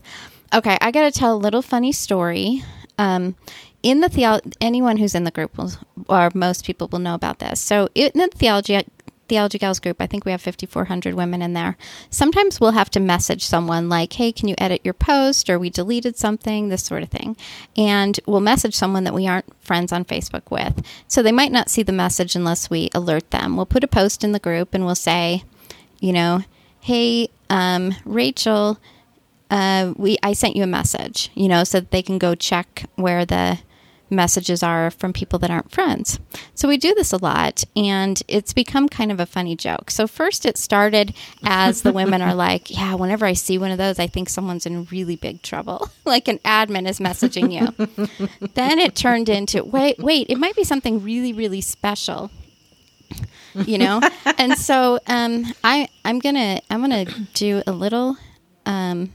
okay, 0.53 0.77
I 0.81 0.91
got 0.91 1.11
to 1.11 1.19
tell 1.19 1.35
a 1.35 1.37
little 1.37 1.61
funny 1.61 1.91
story. 1.91 2.63
Um, 2.97 3.35
in 3.81 4.01
the 4.01 4.09
theology, 4.09 4.51
anyone 4.61 4.97
who's 4.97 5.15
in 5.15 5.23
the 5.23 5.31
group 5.31 5.57
will, 5.57 5.71
or 6.07 6.29
most 6.33 6.65
people 6.65 6.87
will 6.87 6.99
know 6.99 7.15
about 7.15 7.39
this. 7.39 7.59
So, 7.59 7.89
in 7.95 8.11
the 8.13 8.29
theology 8.33 8.85
theology 9.27 9.57
gals 9.57 9.79
group, 9.79 10.01
I 10.01 10.07
think 10.07 10.25
we 10.25 10.31
have 10.31 10.41
fifty 10.41 10.65
four 10.65 10.85
hundred 10.85 11.13
women 11.15 11.41
in 11.41 11.53
there. 11.53 11.77
Sometimes 12.09 12.59
we'll 12.59 12.71
have 12.71 12.89
to 12.91 12.99
message 12.99 13.45
someone 13.45 13.89
like, 13.89 14.13
"Hey, 14.13 14.31
can 14.31 14.47
you 14.47 14.55
edit 14.57 14.81
your 14.83 14.93
post?" 14.93 15.49
or 15.49 15.57
"We 15.57 15.69
deleted 15.69 16.17
something," 16.17 16.69
this 16.69 16.83
sort 16.83 17.03
of 17.03 17.09
thing, 17.09 17.35
and 17.77 18.19
we'll 18.25 18.39
message 18.39 18.75
someone 18.75 19.03
that 19.05 19.13
we 19.13 19.27
aren't 19.27 19.53
friends 19.63 19.91
on 19.91 20.05
Facebook 20.05 20.49
with. 20.49 20.85
So 21.07 21.21
they 21.21 21.31
might 21.31 21.51
not 21.51 21.69
see 21.69 21.83
the 21.83 21.91
message 21.91 22.35
unless 22.35 22.69
we 22.69 22.89
alert 22.93 23.31
them. 23.31 23.55
We'll 23.55 23.65
put 23.65 23.83
a 23.83 23.87
post 23.87 24.23
in 24.23 24.31
the 24.31 24.39
group 24.39 24.73
and 24.73 24.85
we'll 24.85 24.95
say, 24.95 25.43
you 25.99 26.13
know, 26.13 26.43
"Hey, 26.79 27.29
um, 27.49 27.95
Rachel." 28.05 28.77
uh, 29.53 29.93
we 29.97 30.17
I 30.23 30.33
sent 30.33 30.55
you 30.55 30.63
a 30.63 30.67
message, 30.67 31.29
you 31.35 31.47
know, 31.47 31.63
so 31.63 31.79
that 31.79 31.91
they 31.91 32.01
can 32.01 32.17
go 32.17 32.33
check 32.33 32.85
where 32.95 33.23
the 33.23 33.59
messages 34.09 34.61
are 34.63 34.91
from 34.91 35.13
people 35.13 35.39
that 35.39 35.49
aren't 35.51 35.71
friends. 35.71 36.19
So 36.53 36.67
we 36.67 36.77
do 36.77 36.93
this 36.93 37.11
a 37.11 37.17
lot, 37.17 37.63
and 37.75 38.21
it's 38.27 38.53
become 38.53 38.87
kind 38.89 39.11
of 39.11 39.19
a 39.19 39.25
funny 39.25 39.55
joke. 39.55 39.89
So 39.91 40.07
first, 40.07 40.45
it 40.45 40.57
started 40.57 41.13
as 41.43 41.81
the 41.81 41.93
women 41.93 42.21
are 42.21 42.35
like, 42.47 42.69
"Yeah, 42.69 42.95
whenever 42.95 43.25
I 43.25 43.33
see 43.33 43.57
one 43.57 43.71
of 43.71 43.77
those, 43.77 43.99
I 43.99 44.07
think 44.07 44.29
someone's 44.29 44.65
in 44.65 44.85
really 44.85 45.15
big 45.15 45.41
trouble, 45.41 45.89
like 46.05 46.27
an 46.27 46.39
admin 46.39 46.87
is 46.87 46.99
messaging 46.99 47.51
you." 47.51 48.47
then 48.55 48.79
it 48.79 48.95
turned 48.95 49.29
into, 49.29 49.63
"Wait, 49.63 49.97
wait, 49.99 50.27
it 50.29 50.37
might 50.37 50.55
be 50.55 50.63
something 50.63 51.01
really, 51.03 51.33
really 51.33 51.61
special." 51.61 52.29
you 53.53 53.77
know 53.77 54.01
and 54.39 54.57
so 54.57 54.97
um 55.05 55.45
i 55.63 55.87
i'm 56.03 56.17
gonna 56.17 56.59
i'm 56.71 56.81
gonna 56.81 57.05
do 57.35 57.61
a 57.67 57.71
little 57.71 58.17
um 58.65 59.13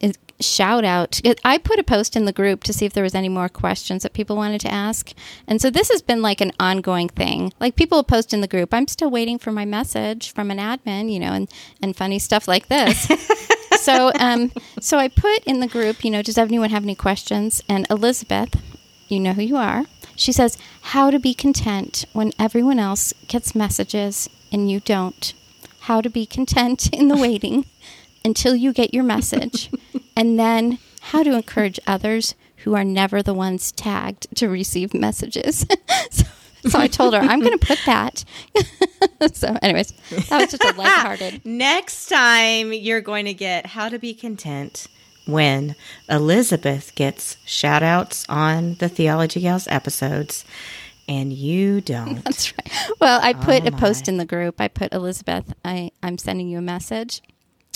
is- 0.00 0.16
shout 0.40 0.84
out. 0.84 1.20
I 1.44 1.58
put 1.58 1.78
a 1.78 1.84
post 1.84 2.16
in 2.16 2.24
the 2.24 2.32
group 2.32 2.64
to 2.64 2.72
see 2.72 2.84
if 2.84 2.92
there 2.92 3.04
was 3.04 3.14
any 3.14 3.28
more 3.28 3.48
questions 3.48 4.02
that 4.02 4.12
people 4.12 4.36
wanted 4.36 4.60
to 4.62 4.72
ask. 4.72 5.12
And 5.46 5.60
so 5.60 5.70
this 5.70 5.90
has 5.90 6.02
been 6.02 6.22
like 6.22 6.40
an 6.40 6.52
ongoing 6.60 7.08
thing. 7.08 7.52
Like 7.60 7.76
people 7.76 8.02
post 8.04 8.34
in 8.34 8.40
the 8.40 8.48
group, 8.48 8.74
I'm 8.74 8.88
still 8.88 9.10
waiting 9.10 9.38
for 9.38 9.52
my 9.52 9.64
message 9.64 10.32
from 10.32 10.50
an 10.50 10.58
admin, 10.58 11.12
you 11.12 11.20
know, 11.20 11.32
and, 11.32 11.50
and 11.82 11.96
funny 11.96 12.18
stuff 12.18 12.46
like 12.46 12.68
this. 12.68 13.08
so 13.80 14.12
um, 14.18 14.52
so 14.80 14.98
I 14.98 15.08
put 15.08 15.44
in 15.44 15.60
the 15.60 15.66
group, 15.66 16.04
you 16.04 16.10
know, 16.10 16.22
does 16.22 16.38
anyone 16.38 16.70
have 16.70 16.82
any 16.82 16.94
questions? 16.94 17.62
And 17.68 17.86
Elizabeth, 17.90 18.60
you 19.08 19.20
know 19.20 19.32
who 19.32 19.42
you 19.42 19.56
are. 19.56 19.84
She 20.16 20.32
says, 20.32 20.58
"How 20.80 21.10
to 21.10 21.18
be 21.18 21.34
content 21.34 22.06
when 22.12 22.32
everyone 22.38 22.78
else 22.78 23.12
gets 23.28 23.54
messages 23.54 24.28
and 24.52 24.70
you 24.70 24.80
don't. 24.80 25.34
How 25.80 26.00
to 26.00 26.10
be 26.10 26.26
content 26.26 26.88
in 26.92 27.08
the 27.08 27.16
waiting 27.16 27.66
until 28.24 28.56
you 28.56 28.72
get 28.72 28.94
your 28.94 29.04
message, 29.04 29.70
and 30.16 30.38
then 30.38 30.78
how 31.00 31.22
to 31.22 31.34
encourage 31.34 31.78
others 31.86 32.34
who 32.64 32.74
are 32.74 32.84
never 32.84 33.22
the 33.22 33.34
ones 33.34 33.70
tagged 33.72 34.26
to 34.36 34.48
receive 34.48 34.94
messages." 34.94 35.66
so, 36.10 36.24
so 36.68 36.78
I 36.78 36.88
told 36.88 37.14
her 37.14 37.20
I'm 37.20 37.40
going 37.40 37.56
to 37.58 37.66
put 37.66 37.78
that. 37.86 38.24
so, 39.34 39.56
anyways, 39.62 39.92
that 40.28 40.40
was 40.40 40.50
just 40.50 40.64
a 40.64 40.74
lighthearted. 40.76 41.42
Next 41.44 42.06
time, 42.06 42.72
you're 42.72 43.00
going 43.00 43.26
to 43.26 43.34
get 43.34 43.66
how 43.66 43.88
to 43.88 43.98
be 43.98 44.14
content 44.14 44.86
when 45.26 45.74
Elizabeth 46.08 46.94
gets 46.94 47.36
shout 47.44 47.82
outs 47.82 48.24
on 48.28 48.74
the 48.76 48.88
Theology 48.88 49.40
Gals 49.40 49.66
episodes 49.68 50.44
and 51.08 51.32
you 51.32 51.80
don't. 51.80 52.22
That's 52.24 52.52
right. 52.52 52.90
Well, 53.00 53.20
I 53.22 53.32
put 53.32 53.62
Oh, 53.64 53.66
a 53.68 53.70
post 53.72 54.08
in 54.08 54.16
the 54.16 54.24
group. 54.24 54.60
I 54.60 54.68
put 54.68 54.92
Elizabeth. 54.92 55.52
I 55.64 55.90
I'm 56.02 56.18
sending 56.18 56.48
you 56.48 56.58
a 56.58 56.62
message, 56.62 57.22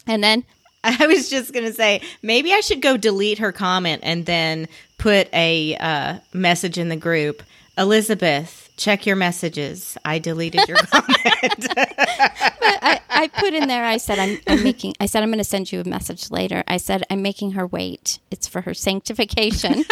and 0.06 0.22
then 0.22 0.44
I 0.84 1.06
was 1.06 1.28
just 1.28 1.52
going 1.52 1.66
to 1.66 1.72
say 1.72 2.00
maybe 2.22 2.52
I 2.52 2.60
should 2.60 2.80
go 2.80 2.96
delete 2.96 3.38
her 3.38 3.52
comment 3.52 4.00
and 4.02 4.24
then 4.24 4.66
put 4.98 5.28
a 5.32 5.76
uh, 5.76 6.18
message 6.32 6.78
in 6.78 6.88
the 6.88 6.96
group. 6.96 7.42
Elizabeth, 7.76 8.70
check 8.76 9.06
your 9.06 9.16
messages. 9.16 9.96
I 10.04 10.18
deleted 10.18 10.66
your 10.68 10.76
comment. 10.90 11.66
I, 11.76 13.00
I 13.10 13.28
put 13.28 13.52
in 13.54 13.68
there. 13.68 13.84
I 13.84 13.98
said 13.98 14.18
I'm, 14.18 14.38
I'm 14.46 14.62
making. 14.62 14.94
I 15.00 15.06
said 15.06 15.22
I'm 15.22 15.28
going 15.28 15.38
to 15.38 15.44
send 15.44 15.70
you 15.70 15.80
a 15.80 15.88
message 15.88 16.30
later. 16.30 16.64
I 16.66 16.78
said 16.78 17.04
I'm 17.10 17.22
making 17.22 17.52
her 17.52 17.66
wait. 17.66 18.18
It's 18.30 18.48
for 18.48 18.62
her 18.62 18.74
sanctification. 18.74 19.72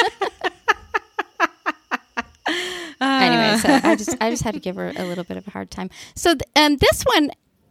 anyway, 3.01 3.59
so 3.59 3.81
I 3.83 3.95
just 3.97 4.17
I 4.21 4.31
just 4.31 4.43
had 4.43 4.55
to 4.55 4.61
give 4.61 4.77
her 4.77 4.93
a 4.97 5.05
little 5.05 5.25
bit 5.25 5.37
of 5.37 5.47
a 5.47 5.51
hard 5.51 5.71
time. 5.71 5.91
So 6.15 6.35
th- 6.35 6.43
um, 6.57 6.77
this 6.77 7.03
one, 7.05 7.31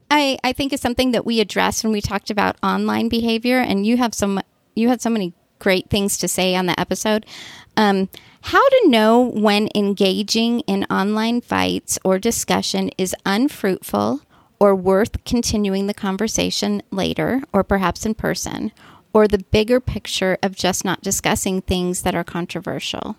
I 0.10 0.38
I 0.43 0.54
think 0.54 0.74
is 0.74 0.82
something 0.82 1.12
that 1.12 1.26
we 1.26 1.39
addressed 1.39 1.84
when 1.84 1.93
we 1.93 2.02
talked 2.02 2.30
about 2.30 2.58
online 2.63 3.10
behavior, 3.10 3.60
and 3.60 3.86
you 3.86 3.98
have 3.98 4.13
some 4.13 4.41
you 4.76 4.89
had 4.89 5.02
so 5.02 5.10
many 5.10 5.34
great 5.60 5.89
things 5.89 6.17
to 6.17 6.28
say 6.28 6.56
on 6.56 6.67
the 6.67 6.80
episode. 6.80 7.26
Um, 7.76 8.10
how 8.41 8.67
to 8.70 8.84
know 8.88 9.22
when 9.22 9.70
engaging 9.76 10.62
in 10.62 10.86
online 10.86 11.41
fights 11.41 12.00
or 12.04 12.20
discussion 12.20 12.91
is 12.98 13.15
unfruitful 13.26 14.22
or 14.60 14.76
worth 14.76 15.24
continuing 15.26 15.88
the 15.88 15.93
conversation 15.93 16.82
later 16.91 17.43
or 17.54 17.63
perhaps 17.63 18.06
in 18.06 18.15
person, 18.15 18.72
or 19.13 19.28
the 19.28 19.39
bigger 19.39 19.80
picture 19.80 20.38
of 20.41 20.56
just 20.56 20.86
not 20.86 21.02
discussing 21.02 21.62
things 21.62 22.02
that 22.04 22.15
are 22.15 22.24
controversial. 22.24 23.15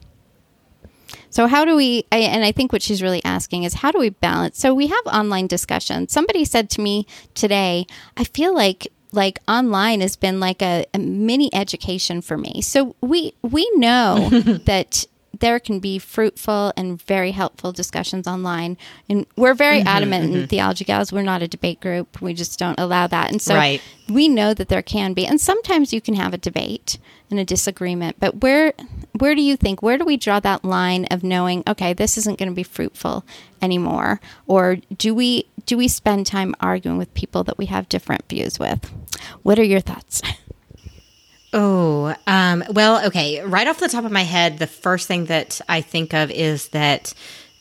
So 1.31 1.47
how 1.47 1.65
do 1.65 1.77
we? 1.77 2.05
I, 2.11 2.19
and 2.19 2.45
I 2.45 2.53
think 2.53 2.73
what 2.73 2.83
she's 2.83 3.03
really 3.03 3.23
asking 3.25 3.65
is 3.65 3.75
how 3.75 3.91
do 3.91 3.99
we 3.99 4.11
balance? 4.11 4.59
So 4.59 4.75
we 4.75 4.87
have 4.89 5.07
online 5.07 5.47
discussion. 5.47 6.09
Somebody 6.09 6.45
said 6.45 6.71
to 6.71 6.81
me 6.81 7.07
today, 7.35 7.87
I 8.17 8.25
feel 8.25 8.55
like 8.55 8.89
like 9.13 9.39
online 9.49 10.01
has 10.01 10.17
been 10.17 10.41
like 10.41 10.63
a, 10.63 10.85
a 10.95 10.99
mini 10.99 11.53
education 11.55 12.21
for 12.21 12.37
me. 12.37 12.61
So 12.63 12.95
we 13.01 13.35
we 13.43 13.69
know 13.75 14.29
that 14.65 15.07
there 15.39 15.61
can 15.61 15.79
be 15.79 15.99
fruitful 16.01 16.73
and 16.77 17.01
very 17.03 17.31
helpful 17.31 17.71
discussions 17.71 18.27
online, 18.27 18.77
and 19.09 19.25
we're 19.37 19.55
very 19.55 19.79
mm-hmm, 19.79 19.89
adamant 19.89 20.25
in 20.25 20.33
mm-hmm. 20.33 20.47
Theology 20.47 20.85
Gals. 20.85 21.13
We're 21.13 21.23
not 21.23 21.43
a 21.43 21.49
debate 21.49 21.81
group. 21.81 22.21
We 22.21 22.35
just 22.35 22.59
don't 22.59 22.79
allow 22.79 23.07
that, 23.07 23.31
and 23.31 23.41
so 23.41 23.55
Right. 23.55 23.81
we 24.09 24.29
know 24.29 24.53
that 24.55 24.69
there 24.69 24.83
can 24.83 25.13
be 25.15 25.27
and 25.27 25.41
sometimes 25.41 25.93
you 25.93 26.01
can 26.01 26.15
have 26.15 26.35
a 26.35 26.39
debate 26.39 26.99
and 27.31 27.39
a 27.39 27.45
disagreement 27.45 28.17
but 28.19 28.41
where 28.43 28.73
where 29.19 29.35
do 29.35 29.43
you 29.43 29.57
think 29.57 29.83
where 29.83 29.99
do 29.99 30.05
we 30.05 30.17
draw 30.17 30.41
that 30.41 30.65
line 30.65 31.05
of 31.07 31.23
knowing 31.23 31.63
okay 31.67 31.93
this 31.93 32.17
isn't 32.19 32.39
going 32.39 32.49
to 32.49 32.55
be 32.55 32.63
fruitful 32.63 33.25
anymore 33.63 34.21
or 34.47 34.77
do 34.97 35.15
we 35.15 35.47
do 35.67 35.77
we 35.77 35.89
spend 35.89 36.27
time 36.27 36.55
arguing 36.61 36.99
with 36.99 37.13
people 37.15 37.45
that 37.45 37.59
we 37.59 37.67
have 37.67 37.89
different 37.89 38.29
views 38.29 38.59
with 38.59 38.93
what 39.43 39.59
are 39.59 39.65
your 39.65 39.81
thoughts 39.81 40.23
Oh, 41.53 42.15
um, 42.27 42.63
well, 42.71 43.07
okay. 43.07 43.41
Right 43.41 43.67
off 43.67 43.81
the 43.81 43.89
top 43.89 44.05
of 44.05 44.13
my 44.13 44.23
head, 44.23 44.59
the 44.59 44.67
first 44.67 45.09
thing 45.09 45.27
that 45.27 45.61
I 45.69 45.81
think 45.81 46.13
of 46.13 46.31
is 46.31 46.69
that, 46.69 47.15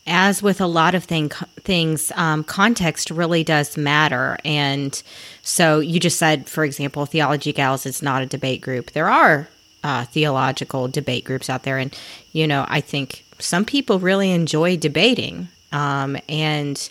as 0.06 0.44
with 0.44 0.60
a 0.60 0.68
lot 0.68 0.94
of 0.94 1.06
thing, 1.06 1.30
things, 1.62 2.12
um, 2.16 2.44
context 2.44 3.10
really 3.12 3.44
does 3.44 3.78
matter. 3.78 4.38
And 4.44 5.02
so 5.42 5.80
you 5.80 6.00
just 6.00 6.18
said, 6.18 6.50
for 6.50 6.66
example, 6.66 7.06
Theology 7.06 7.54
Gals 7.54 7.86
is 7.86 8.02
not 8.02 8.22
a 8.22 8.26
debate 8.26 8.62
group. 8.62 8.92
There 8.92 9.10
are 9.10 9.48
uh, 9.88 10.04
theological 10.04 10.90
debate 10.90 11.24
groups 11.24 11.50
out 11.50 11.64
there. 11.64 11.78
And, 11.78 11.98
you 12.34 12.46
know, 12.46 12.66
I 12.68 12.82
think 12.82 13.24
some 13.40 13.64
people 13.64 14.00
really 14.00 14.32
enjoy 14.32 14.76
debating. 14.76 15.48
Um, 15.72 16.18
and 16.28 16.90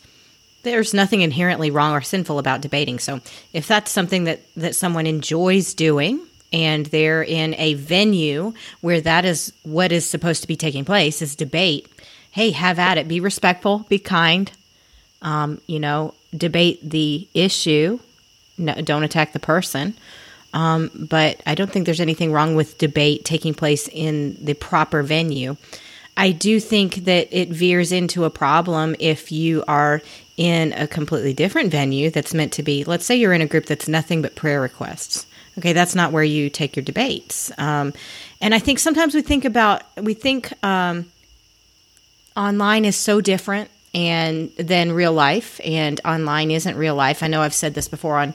there's 0.63 0.95
nothing 0.95 1.21
inherently 1.21 1.71
wrong 1.71 1.93
or 1.93 2.01
sinful 2.01 2.39
about 2.39 2.63
debating. 2.63 2.99
So 2.99 3.21
if 3.53 3.69
that's 3.69 3.91
something 3.91 4.25
that 4.25 4.41
that 4.57 4.75
someone 4.75 5.07
enjoys 5.07 5.75
doing 5.75 6.27
and 6.55 6.87
they're 6.87 7.23
in 7.23 7.55
a 7.59 7.75
venue 7.75 8.55
where 8.81 9.03
that 9.03 9.27
is 9.27 9.53
what 9.63 9.93
is 9.93 10.09
supposed 10.09 10.41
to 10.41 10.49
be 10.49 10.57
taking 10.57 10.87
place 10.87 11.21
is 11.21 11.37
debate, 11.37 11.87
hey, 12.31 12.51
have 12.51 12.79
at 12.79 12.97
it. 12.97 13.09
Be 13.09 13.21
respectful, 13.21 13.85
be 13.91 13.99
kind. 13.99 14.51
Um, 15.21 15.61
you 15.67 15.81
know, 15.81 16.15
debate 16.35 16.79
the 16.83 17.29
issue. 17.35 17.99
No, 18.57 18.73
don't 18.75 19.03
attack 19.03 19.35
the 19.35 19.39
person. 19.39 19.95
Um, 20.57 20.91
but 20.95 21.43
I 21.45 21.55
don't 21.55 21.71
think 21.71 21.85
there's 21.85 22.01
anything 22.01 22.33
wrong 22.33 22.55
with 22.55 22.79
debate 22.79 23.27
taking 23.27 23.53
place 23.53 23.89
in 23.89 24.39
the 24.43 24.55
proper 24.55 25.03
venue. 25.03 25.57
I 26.17 26.31
do 26.31 26.61
think 26.61 27.05
that 27.05 27.29
it 27.31 27.51
veers 27.51 27.93
into 27.93 28.25
a 28.25 28.31
problem 28.31 28.97
if 28.99 29.31
you 29.31 29.63
are 29.69 30.01
in 30.39 30.73
a 30.73 30.87
completely 30.87 31.35
different 31.35 31.71
venue 31.71 32.11
that's 32.11 32.33
meant 32.33 32.53
to 32.55 32.63
be, 32.63 32.85
let's 32.85 33.05
say 33.05 33.17
you're 33.17 33.35
in 33.35 33.43
a 33.43 33.47
group 33.47 33.67
that's 33.67 33.87
nothing 33.87 34.23
but 34.23 34.35
prayer 34.35 34.63
requests. 34.63 35.27
Okay, 35.59 35.75
that's 35.75 35.95
not 35.95 36.11
where 36.11 36.25
you 36.25 36.49
take 36.49 36.75
your 36.75 36.85
debates. 36.85 37.53
Um, 37.59 37.93
and 38.41 38.55
I 38.55 38.59
think 38.59 38.79
sometimes 38.79 39.15
we 39.15 39.21
think 39.21 39.45
about, 39.45 39.83
we 40.01 40.15
think 40.15 40.53
um, 40.65 41.05
online 42.35 42.87
is 42.87 42.97
so 42.97 43.21
different 43.21 43.71
and 43.95 44.51
than 44.57 44.93
real 44.93 45.13
life, 45.13 45.61
and 45.63 46.01
online 46.03 46.51
isn't 46.51 46.77
real 46.77 46.95
life. 46.95 47.23
I 47.23 47.27
know 47.29 47.43
I've 47.43 47.55
said 47.55 47.75
this 47.75 47.89
before 47.89 48.17
on 48.17 48.35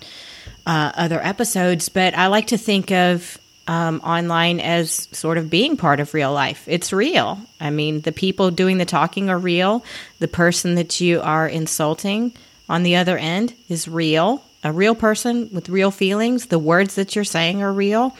uh, 0.65 0.91
other 0.95 1.23
episodes, 1.23 1.89
but 1.89 2.15
I 2.15 2.27
like 2.27 2.47
to 2.47 2.57
think 2.57 2.91
of 2.91 3.37
um, 3.67 4.01
online 4.03 4.59
as 4.59 5.07
sort 5.11 5.37
of 5.37 5.49
being 5.49 5.77
part 5.77 5.99
of 5.99 6.13
real 6.13 6.33
life. 6.33 6.63
It's 6.67 6.91
real. 6.91 7.39
I 7.59 7.69
mean, 7.69 8.01
the 8.01 8.11
people 8.11 8.51
doing 8.51 8.77
the 8.77 8.85
talking 8.85 9.29
are 9.29 9.37
real. 9.37 9.83
The 10.19 10.27
person 10.27 10.75
that 10.75 10.99
you 10.99 11.21
are 11.21 11.47
insulting 11.47 12.33
on 12.67 12.83
the 12.83 12.95
other 12.95 13.17
end 13.17 13.53
is 13.69 13.87
real. 13.87 14.43
A 14.63 14.71
real 14.71 14.95
person 14.95 15.49
with 15.51 15.69
real 15.69 15.91
feelings. 15.91 16.47
The 16.47 16.59
words 16.59 16.95
that 16.95 17.15
you're 17.15 17.23
saying 17.23 17.61
are 17.61 17.73
real. 17.73 18.15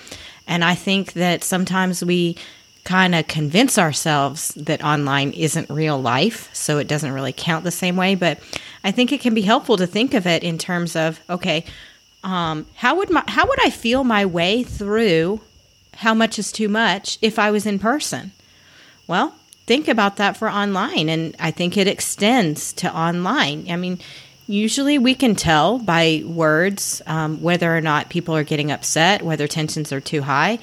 And 0.48 0.64
I 0.64 0.76
think 0.76 1.14
that 1.14 1.44
sometimes 1.44 2.04
we 2.04 2.38
kind 2.84 3.14
of 3.14 3.28
convince 3.28 3.78
ourselves 3.78 4.50
that 4.56 4.84
online 4.84 5.32
isn't 5.32 5.70
real 5.70 6.02
life, 6.02 6.50
so 6.54 6.80
it 6.80 6.88
doesn't 6.88 7.12
really 7.12 7.34
count 7.34 7.64
the 7.64 7.72
same 7.72 7.96
way. 7.96 8.16
But 8.16 8.40
I 8.84 8.92
think 8.92 9.12
it 9.12 9.22
can 9.22 9.34
be 9.34 9.42
helpful 9.42 9.78
to 9.78 9.86
think 9.86 10.14
of 10.14 10.26
it 10.26 10.44
in 10.44 10.58
terms 10.58 10.96
of 10.96 11.20
okay, 11.30 11.66
um, 12.24 12.66
how 12.76 12.96
would 12.98 13.10
my 13.10 13.24
how 13.28 13.48
would 13.48 13.60
I 13.66 13.70
feel 13.70 14.04
my 14.04 14.26
way 14.26 14.64
through 14.64 15.42
how 15.96 16.14
much 16.14 16.40
is 16.40 16.52
too 16.52 16.70
much 16.70 17.18
if 17.22 17.40
I 17.40 17.52
was 17.52 17.66
in 17.66 17.80
person? 17.80 18.32
Well, 19.08 19.36
think 19.66 19.88
about 19.88 20.18
that 20.18 20.38
for 20.38 20.50
online, 20.50 21.10
and 21.10 21.36
I 21.40 21.52
think 21.52 21.78
it 21.78 21.88
extends 21.88 22.74
to 22.74 22.96
online. 22.96 23.70
I 23.70 23.76
mean, 23.76 24.00
usually 24.48 24.98
we 24.98 25.16
can 25.16 25.36
tell 25.36 25.80
by 25.80 26.24
words 26.26 27.02
um, 27.08 27.42
whether 27.42 27.76
or 27.76 27.82
not 27.82 28.10
people 28.10 28.36
are 28.36 28.44
getting 28.44 28.72
upset, 28.72 29.22
whether 29.22 29.48
tensions 29.48 29.92
are 29.92 30.02
too 30.02 30.22
high. 30.22 30.60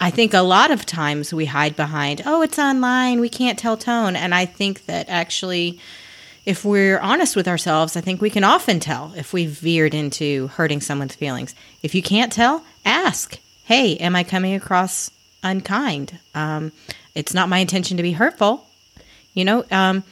I 0.00 0.10
think 0.10 0.32
a 0.32 0.40
lot 0.42 0.70
of 0.70 0.86
times 0.86 1.34
we 1.34 1.46
hide 1.46 1.74
behind, 1.74 2.22
oh, 2.24 2.42
it's 2.42 2.58
online, 2.58 3.20
we 3.20 3.28
can't 3.28 3.58
tell 3.58 3.76
tone. 3.76 4.14
And 4.14 4.34
I 4.34 4.44
think 4.44 4.86
that 4.86 5.08
actually, 5.08 5.80
if 6.48 6.64
we're 6.64 6.98
honest 7.00 7.36
with 7.36 7.46
ourselves, 7.46 7.94
I 7.94 8.00
think 8.00 8.22
we 8.22 8.30
can 8.30 8.42
often 8.42 8.80
tell 8.80 9.12
if 9.14 9.34
we've 9.34 9.50
veered 9.50 9.92
into 9.92 10.46
hurting 10.46 10.80
someone's 10.80 11.14
feelings. 11.14 11.54
If 11.82 11.94
you 11.94 12.02
can't 12.02 12.32
tell, 12.32 12.64
ask, 12.86 13.38
hey, 13.64 13.98
am 13.98 14.16
I 14.16 14.24
coming 14.24 14.54
across 14.54 15.10
unkind? 15.42 16.18
Um, 16.34 16.72
it's 17.14 17.34
not 17.34 17.50
my 17.50 17.58
intention 17.58 17.98
to 17.98 18.02
be 18.02 18.12
hurtful. 18.12 18.66
You 19.34 19.44
know, 19.44 19.64
um, 19.70 20.04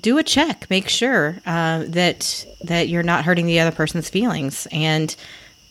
do 0.00 0.16
a 0.16 0.22
check, 0.22 0.70
make 0.70 0.88
sure 0.88 1.36
uh, 1.44 1.84
that 1.88 2.46
that 2.64 2.88
you're 2.88 3.02
not 3.02 3.26
hurting 3.26 3.44
the 3.44 3.60
other 3.60 3.76
person's 3.76 4.08
feelings, 4.08 4.66
and 4.72 5.14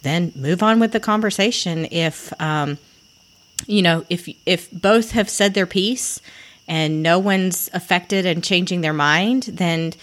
then 0.03 0.31
move 0.35 0.61
on 0.61 0.79
with 0.79 0.91
the 0.91 0.99
conversation. 0.99 1.87
If 1.89 2.39
um, 2.39 2.77
you 3.65 3.81
know, 3.81 4.05
if 4.11 4.29
if 4.45 4.69
both 4.71 5.09
have 5.13 5.27
said 5.27 5.55
their 5.55 5.65
piece 5.65 6.21
and 6.67 7.03
no 7.03 7.19
one's 7.19 7.69
affected 7.73 8.25
and 8.25 8.43
changing 8.43 8.81
their 8.81 8.93
mind, 8.93 9.43
then 9.43 9.93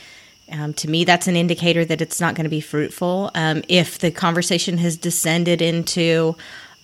Um, 0.53 0.75
to 0.75 0.91
me, 0.91 1.05
that's 1.05 1.29
an 1.29 1.37
indicator 1.37 1.85
that 1.85 2.01
it's 2.01 2.21
not 2.21 2.35
going 2.35 2.43
to 2.43 2.51
be 2.51 2.61
fruitful. 2.61 3.31
Um, 3.37 3.63
if 3.69 3.99
the 3.99 4.11
conversation 4.11 4.79
has 4.79 4.97
descended 4.97 5.63
into, 5.63 6.35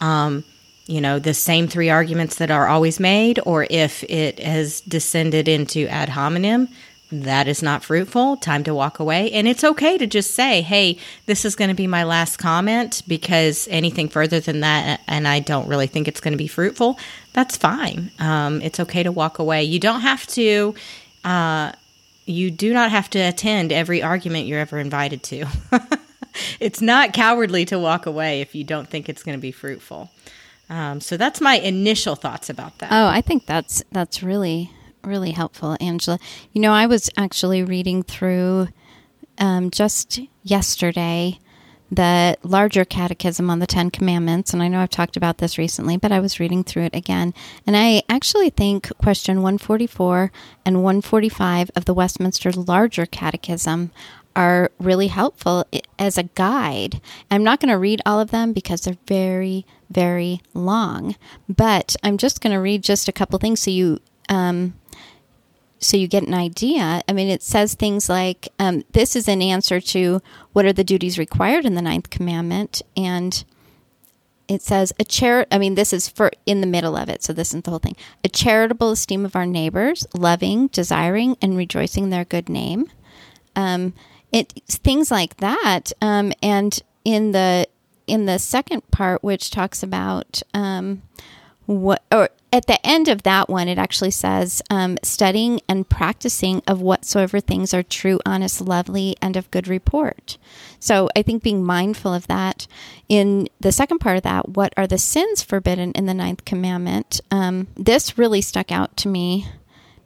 um, 0.00 0.44
you 0.86 1.00
know, 1.00 1.18
the 1.18 1.34
same 1.34 1.66
three 1.66 1.90
arguments 1.90 2.36
that 2.36 2.50
are 2.50 2.68
always 2.68 3.00
made, 3.00 3.40
or 3.44 3.66
if 3.68 4.04
it 4.04 4.38
has 4.38 4.82
descended 4.82 5.48
into 5.48 5.88
ad 5.88 6.10
hominem, 6.10 6.68
that 7.12 7.46
is 7.46 7.62
not 7.62 7.84
fruitful. 7.84 8.36
Time 8.36 8.64
to 8.64 8.74
walk 8.74 8.98
away. 8.98 9.30
And 9.32 9.46
it's 9.46 9.62
okay 9.62 9.96
to 9.96 10.06
just 10.06 10.32
say, 10.32 10.60
hey, 10.62 10.98
this 11.26 11.44
is 11.44 11.54
going 11.54 11.68
to 11.68 11.74
be 11.74 11.86
my 11.86 12.02
last 12.02 12.36
comment 12.36 13.02
because 13.06 13.68
anything 13.70 14.08
further 14.08 14.40
than 14.40 14.60
that, 14.60 15.00
and 15.06 15.28
I 15.28 15.38
don't 15.40 15.68
really 15.68 15.86
think 15.86 16.08
it's 16.08 16.20
going 16.20 16.32
to 16.32 16.38
be 16.38 16.48
fruitful, 16.48 16.98
that's 17.32 17.56
fine. 17.56 18.10
Um, 18.18 18.60
it's 18.60 18.80
okay 18.80 19.02
to 19.02 19.12
walk 19.12 19.38
away. 19.38 19.62
You 19.64 19.78
don't 19.78 20.00
have 20.00 20.26
to. 20.28 20.74
Uh, 21.24 21.72
you 22.26 22.50
do 22.50 22.72
not 22.72 22.90
have 22.90 23.08
to 23.10 23.20
attend 23.20 23.72
every 23.72 24.02
argument 24.02 24.46
you're 24.46 24.58
ever 24.58 24.78
invited 24.78 25.22
to. 25.24 25.46
it's 26.60 26.80
not 26.80 27.12
cowardly 27.12 27.64
to 27.66 27.78
walk 27.78 28.06
away 28.06 28.40
if 28.40 28.54
you 28.54 28.64
don't 28.64 28.88
think 28.88 29.08
it's 29.08 29.22
going 29.22 29.38
to 29.38 29.40
be 29.40 29.52
fruitful. 29.52 30.10
Um, 30.68 31.00
so 31.00 31.16
that's 31.16 31.40
my 31.40 31.54
initial 31.58 32.16
thoughts 32.16 32.50
about 32.50 32.78
that. 32.78 32.90
Oh, 32.90 33.06
I 33.06 33.20
think 33.20 33.46
that's 33.46 33.84
that's 33.92 34.22
really 34.22 34.72
really 35.06 35.32
helpful, 35.32 35.76
Angela. 35.80 36.18
You 36.52 36.60
know, 36.60 36.72
I 36.72 36.86
was 36.86 37.10
actually 37.16 37.62
reading 37.62 38.02
through 38.02 38.68
um, 39.38 39.70
just 39.70 40.20
yesterday 40.42 41.38
the 41.90 42.36
larger 42.42 42.84
catechism 42.84 43.48
on 43.48 43.60
the 43.60 43.66
Ten 43.66 43.90
Commandments, 43.90 44.52
and 44.52 44.62
I 44.62 44.68
know 44.68 44.80
I've 44.80 44.90
talked 44.90 45.16
about 45.16 45.38
this 45.38 45.56
recently, 45.56 45.96
but 45.96 46.10
I 46.10 46.18
was 46.18 46.40
reading 46.40 46.64
through 46.64 46.84
it 46.84 46.96
again, 46.96 47.32
and 47.66 47.76
I 47.76 48.02
actually 48.08 48.50
think 48.50 48.90
question 48.98 49.36
144 49.36 50.32
and 50.64 50.82
145 50.82 51.70
of 51.76 51.84
the 51.84 51.94
Westminster 51.94 52.50
Larger 52.50 53.06
Catechism 53.06 53.92
are 54.34 54.70
really 54.78 55.06
helpful 55.06 55.64
as 55.98 56.18
a 56.18 56.24
guide. 56.24 57.00
I'm 57.30 57.42
not 57.42 57.58
going 57.58 57.70
to 57.70 57.78
read 57.78 58.02
all 58.04 58.20
of 58.20 58.30
them 58.30 58.52
because 58.52 58.82
they're 58.82 58.98
very, 59.06 59.64
very 59.88 60.42
long, 60.52 61.16
but 61.48 61.96
I'm 62.02 62.18
just 62.18 62.42
going 62.42 62.52
to 62.52 62.60
read 62.60 62.82
just 62.82 63.08
a 63.08 63.12
couple 63.12 63.38
things 63.38 63.60
so 63.60 63.70
you 63.70 64.00
um, 64.28 64.74
so 65.78 65.96
you 65.96 66.08
get 66.08 66.22
an 66.22 66.34
idea. 66.34 67.02
I 67.08 67.12
mean, 67.12 67.28
it 67.28 67.42
says 67.42 67.74
things 67.74 68.08
like 68.08 68.48
um, 68.58 68.84
this 68.92 69.14
is 69.14 69.28
an 69.28 69.42
answer 69.42 69.80
to 69.80 70.22
what 70.52 70.64
are 70.64 70.72
the 70.72 70.84
duties 70.84 71.18
required 71.18 71.64
in 71.64 71.74
the 71.74 71.82
ninth 71.82 72.10
commandment, 72.10 72.82
and 72.96 73.44
it 74.48 74.62
says 74.62 74.92
a 74.98 75.04
char. 75.04 75.46
I 75.50 75.58
mean, 75.58 75.74
this 75.74 75.92
is 75.92 76.08
for 76.08 76.30
in 76.46 76.60
the 76.60 76.66
middle 76.66 76.96
of 76.96 77.08
it, 77.08 77.22
so 77.22 77.32
this 77.32 77.48
isn't 77.50 77.64
the 77.64 77.70
whole 77.70 77.78
thing. 77.78 77.96
A 78.24 78.28
charitable 78.28 78.90
esteem 78.90 79.24
of 79.24 79.36
our 79.36 79.46
neighbors, 79.46 80.06
loving, 80.14 80.68
desiring, 80.68 81.36
and 81.42 81.56
rejoicing 81.56 82.10
their 82.10 82.24
good 82.24 82.48
name. 82.48 82.86
Um, 83.54 83.94
it 84.32 84.52
things 84.68 85.10
like 85.10 85.36
that, 85.38 85.92
um, 86.00 86.32
and 86.42 86.78
in 87.04 87.32
the 87.32 87.66
in 88.06 88.26
the 88.26 88.38
second 88.38 88.88
part, 88.90 89.22
which 89.22 89.50
talks 89.50 89.82
about 89.82 90.42
um, 90.54 91.02
what 91.66 92.02
or 92.10 92.30
at 92.56 92.66
the 92.66 92.84
end 92.86 93.06
of 93.06 93.22
that 93.24 93.50
one, 93.50 93.68
it 93.68 93.76
actually 93.76 94.10
says 94.10 94.62
um, 94.70 94.96
studying 95.02 95.60
and 95.68 95.86
practicing 95.86 96.62
of 96.66 96.80
whatsoever 96.80 97.38
things 97.38 97.74
are 97.74 97.82
true, 97.82 98.18
honest, 98.24 98.62
lovely, 98.62 99.14
and 99.20 99.36
of 99.36 99.50
good 99.50 99.68
report. 99.68 100.38
So 100.80 101.10
I 101.14 101.20
think 101.20 101.42
being 101.42 101.62
mindful 101.62 102.14
of 102.14 102.26
that. 102.28 102.66
In 103.10 103.50
the 103.60 103.72
second 103.72 103.98
part 103.98 104.16
of 104.16 104.22
that, 104.22 104.48
what 104.48 104.72
are 104.74 104.86
the 104.86 104.96
sins 104.96 105.42
forbidden 105.42 105.92
in 105.92 106.06
the 106.06 106.14
ninth 106.14 106.46
commandment? 106.46 107.20
Um, 107.30 107.66
this 107.76 108.16
really 108.16 108.40
stuck 108.40 108.72
out 108.72 108.96
to 108.96 109.08
me. 109.08 109.46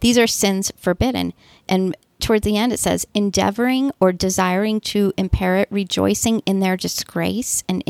These 0.01 0.19
are 0.19 0.27
sins 0.27 0.73
forbidden. 0.77 1.35
And 1.69 1.97
towards 2.19 2.45
the 2.45 2.57
end, 2.57 2.73
it 2.73 2.81
says, 2.81 3.07
endeavoring 3.15 3.93
or 4.01 4.11
desiring 4.11 4.81
to 4.81 5.13
impair 5.17 5.59
it, 5.59 5.69
rejoicing 5.71 6.41
in 6.41 6.59
their 6.59 6.77
disgrace 6.77 7.63
and 7.69 7.85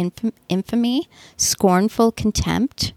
infamy, 0.51 1.09
scornful 1.39 2.13
contempt 2.13 2.93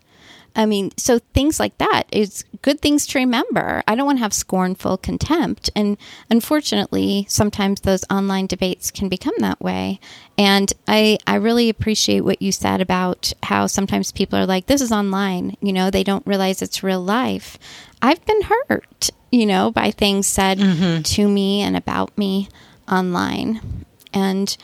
I 0.55 0.65
mean, 0.65 0.91
so 0.97 1.19
things 1.33 1.59
like 1.59 1.77
that 1.79 2.03
is 2.11 2.45
good 2.61 2.79
things 2.79 3.07
to 3.07 3.19
remember. 3.19 3.83
I 3.87 3.95
don't 3.95 4.05
want 4.05 4.19
to 4.19 4.23
have 4.23 4.33
scornful 4.33 4.97
contempt. 4.97 5.69
And 5.75 5.97
unfortunately, 6.29 7.25
sometimes 7.27 7.81
those 7.81 8.05
online 8.09 8.45
debates 8.45 8.91
can 8.91 9.09
become 9.09 9.33
that 9.39 9.59
way. 9.59 9.99
And 10.37 10.71
I, 10.87 11.17
I 11.25 11.35
really 11.35 11.69
appreciate 11.69 12.21
what 12.21 12.41
you 12.41 12.51
said 12.51 12.81
about 12.81 13.33
how 13.43 13.65
sometimes 13.65 14.11
people 14.11 14.37
are 14.37 14.45
like, 14.45 14.67
this 14.67 14.81
is 14.81 14.91
online, 14.91 15.57
you 15.59 15.73
know, 15.73 15.89
they 15.89 16.03
don't 16.03 16.25
realize 16.27 16.61
it's 16.61 16.83
real 16.83 17.03
life. 17.03 17.57
I've 18.01 18.23
been 18.25 18.43
hurt, 18.43 19.09
you 19.31 19.45
know, 19.45 19.71
by 19.71 19.89
things 19.89 20.27
said 20.27 20.59
mm-hmm. 20.59 21.01
to 21.01 21.27
me 21.27 21.61
and 21.61 21.75
about 21.75 22.15
me 22.17 22.49
online. 22.87 23.85
And 24.13 24.55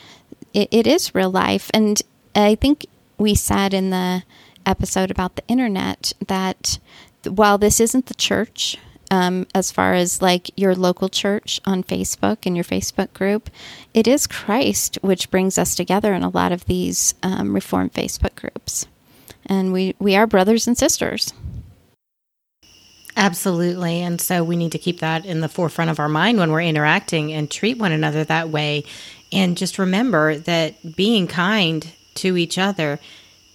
it, 0.54 0.68
it 0.70 0.86
is 0.86 1.14
real 1.14 1.30
life. 1.30 1.68
And 1.74 2.00
I 2.34 2.54
think 2.54 2.86
we 3.18 3.34
said 3.34 3.74
in 3.74 3.90
the 3.90 4.22
episode 4.66 5.10
about 5.10 5.36
the 5.36 5.46
internet 5.48 6.12
that 6.26 6.78
while 7.24 7.58
this 7.58 7.80
isn't 7.80 8.06
the 8.06 8.14
church, 8.14 8.76
um, 9.10 9.46
as 9.54 9.70
far 9.72 9.94
as 9.94 10.22
like 10.22 10.50
your 10.56 10.74
local 10.74 11.08
church 11.08 11.60
on 11.64 11.82
Facebook 11.82 12.38
and 12.46 12.54
your 12.54 12.64
Facebook 12.64 13.12
group, 13.12 13.50
it 13.92 14.06
is 14.06 14.26
Christ 14.26 14.98
which 15.02 15.30
brings 15.30 15.58
us 15.58 15.74
together 15.74 16.14
in 16.14 16.22
a 16.22 16.28
lot 16.28 16.52
of 16.52 16.66
these 16.66 17.14
um, 17.22 17.54
Reformed 17.54 17.92
Facebook 17.92 18.36
groups. 18.36 18.86
And 19.46 19.72
we, 19.72 19.96
we 19.98 20.14
are 20.14 20.26
brothers 20.26 20.66
and 20.68 20.78
sisters. 20.78 21.32
Absolutely. 23.16 24.00
And 24.00 24.20
so 24.20 24.44
we 24.44 24.56
need 24.56 24.72
to 24.72 24.78
keep 24.78 25.00
that 25.00 25.26
in 25.26 25.40
the 25.40 25.48
forefront 25.48 25.90
of 25.90 25.98
our 25.98 26.08
mind 26.08 26.38
when 26.38 26.52
we're 26.52 26.62
interacting 26.62 27.32
and 27.32 27.50
treat 27.50 27.78
one 27.78 27.92
another 27.92 28.22
that 28.24 28.48
way. 28.48 28.84
And 29.32 29.56
just 29.56 29.78
remember 29.78 30.38
that 30.38 30.96
being 30.96 31.26
kind 31.26 31.90
to 32.14 32.36
each 32.36 32.58
other 32.58 33.00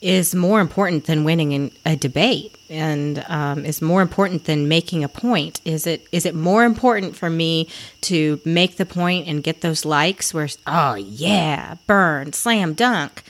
is 0.06 0.36
more 0.36 0.60
important 0.60 1.06
than 1.06 1.24
winning 1.24 1.51
in 1.51 1.72
a 1.84 1.95
debate 1.95 2.56
and 2.70 3.26
um, 3.28 3.66
is 3.66 3.82
more 3.82 4.03
important 4.03 4.45
than 4.45 4.68
making 4.68 5.03
a 5.03 5.10
point. 5.10 5.60
Is 5.66 5.88
it 5.88 6.08
is 6.12 6.28
it 6.28 6.36
more 6.36 6.64
important 6.64 7.16
for 7.16 7.28
me 7.28 7.68
to 8.01 8.39
make 8.45 8.78
the 8.78 8.86
point 8.86 9.28
and 9.28 9.43
get 9.43 9.62
those 9.62 9.84
likes 9.84 10.32
where 10.32 10.47
oh 10.68 10.93
yeah 10.93 11.78
burn 11.88 12.34
slam 12.34 12.76
dunk? 12.76 13.24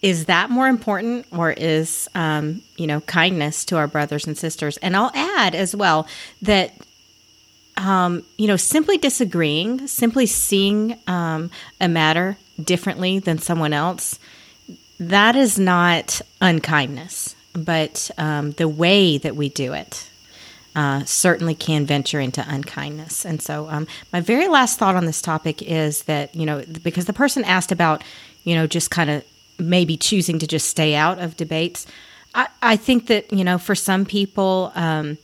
Is 0.00 0.26
that 0.26 0.50
more 0.50 0.68
important 0.68 1.26
or 1.32 1.50
is 1.50 2.08
um, 2.14 2.62
you 2.76 2.86
know 2.86 3.00
kindness 3.00 3.64
to 3.64 3.76
our 3.76 3.88
brothers 3.88 4.24
and 4.24 4.38
sisters? 4.38 4.76
And 4.76 4.96
i'll 4.96 5.10
add 5.14 5.56
as 5.56 5.74
well 5.74 6.06
that 6.42 6.74
um, 7.76 8.24
you 8.36 8.46
know 8.46 8.56
simply 8.56 8.98
disagreeing 8.98 9.88
simply 9.88 10.26
seeing 10.26 10.96
um, 11.08 11.50
a 11.80 11.88
matter 11.88 12.38
differently 12.62 13.18
than 13.18 13.38
someone 13.38 13.72
else 13.72 14.20
that 15.00 15.36
is 15.36 15.58
not 15.58 16.20
unkindness, 16.40 17.36
but 17.54 18.10
um, 18.18 18.52
the 18.52 18.68
way 18.68 19.18
that 19.18 19.36
we 19.36 19.48
do 19.48 19.72
it 19.72 20.08
uh, 20.74 21.04
certainly 21.04 21.54
can 21.54 21.86
venture 21.86 22.20
into 22.20 22.44
unkindness. 22.46 23.24
And 23.24 23.40
so, 23.40 23.68
um, 23.68 23.86
my 24.12 24.20
very 24.20 24.48
last 24.48 24.78
thought 24.78 24.96
on 24.96 25.06
this 25.06 25.22
topic 25.22 25.62
is 25.62 26.04
that, 26.04 26.34
you 26.34 26.46
know, 26.46 26.64
because 26.82 27.06
the 27.06 27.12
person 27.12 27.44
asked 27.44 27.72
about, 27.72 28.04
you 28.44 28.54
know, 28.54 28.66
just 28.66 28.90
kind 28.90 29.10
of 29.10 29.24
maybe 29.58 29.96
choosing 29.96 30.38
to 30.38 30.46
just 30.46 30.68
stay 30.68 30.94
out 30.94 31.18
of 31.18 31.36
debates. 31.36 31.86
I, 32.34 32.48
I 32.62 32.76
think 32.76 33.06
that, 33.08 33.32
you 33.32 33.44
know, 33.44 33.58
for 33.58 33.74
some 33.74 34.04
people, 34.04 34.70
um, 34.74 35.18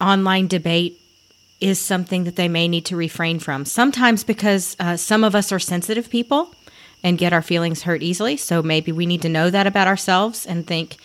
online 0.00 0.46
debate 0.46 1.00
is 1.60 1.78
something 1.78 2.24
that 2.24 2.36
they 2.36 2.48
may 2.48 2.66
need 2.66 2.86
to 2.86 2.96
refrain 2.96 3.38
from. 3.38 3.64
Sometimes 3.64 4.24
because 4.24 4.76
uh, 4.80 4.96
some 4.96 5.22
of 5.22 5.34
us 5.34 5.52
are 5.52 5.58
sensitive 5.58 6.08
people 6.10 6.54
and 7.02 7.18
get 7.18 7.32
our 7.32 7.42
feelings 7.42 7.82
hurt 7.82 8.02
easily. 8.02 8.36
So 8.36 8.62
maybe 8.62 8.92
we 8.92 9.06
need 9.06 9.22
to 9.22 9.28
know 9.28 9.50
that 9.50 9.66
about 9.66 9.88
ourselves 9.88 10.46
and 10.46 10.66
think, 10.66 10.96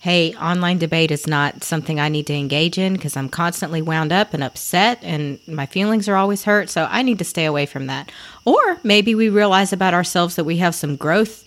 hey, 0.00 0.34
online 0.34 0.78
debate 0.78 1.10
is 1.10 1.26
not 1.26 1.64
something 1.64 1.98
I 1.98 2.08
need 2.08 2.26
to 2.26 2.34
engage 2.34 2.76
in 2.76 2.92
because 2.92 3.16
I'm 3.16 3.28
constantly 3.28 3.80
wound 3.80 4.12
up 4.12 4.34
and 4.34 4.44
upset 4.44 4.98
and 5.02 5.38
my 5.48 5.64
feelings 5.66 6.08
are 6.08 6.16
always 6.16 6.44
hurt. 6.44 6.68
So 6.68 6.86
I 6.90 7.02
need 7.02 7.18
to 7.20 7.24
stay 7.24 7.46
away 7.46 7.64
from 7.64 7.86
that. 7.86 8.12
Or 8.44 8.78
maybe 8.82 9.14
we 9.14 9.30
realize 9.30 9.72
about 9.72 9.94
ourselves 9.94 10.36
that 10.36 10.44
we 10.44 10.58
have 10.58 10.74
some 10.74 10.96
growth 10.96 11.44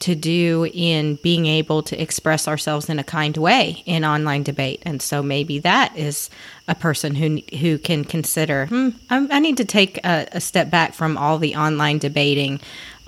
to 0.00 0.14
do 0.14 0.66
in 0.72 1.16
being 1.16 1.44
able 1.46 1.82
to 1.82 2.02
express 2.02 2.48
ourselves 2.48 2.88
in 2.88 2.98
a 2.98 3.04
kind 3.04 3.36
way 3.36 3.82
in 3.84 4.04
online 4.04 4.42
debate. 4.42 4.82
And 4.84 5.00
so 5.00 5.22
maybe 5.22 5.58
that 5.60 5.96
is 5.96 6.30
a 6.66 6.74
person 6.74 7.14
who 7.14 7.42
who 7.58 7.78
can 7.78 8.04
consider, 8.04 8.66
hmm, 8.66 8.88
I, 9.10 9.38
need 9.38 9.58
to 9.58 9.64
take 9.64 9.98
a, 9.98 10.26
a, 10.32 10.40
step 10.40 10.70
back 10.70 10.94
from 10.94 11.18
all 11.18 11.38
the 11.38 11.54
online 11.54 11.98
debating 11.98 12.60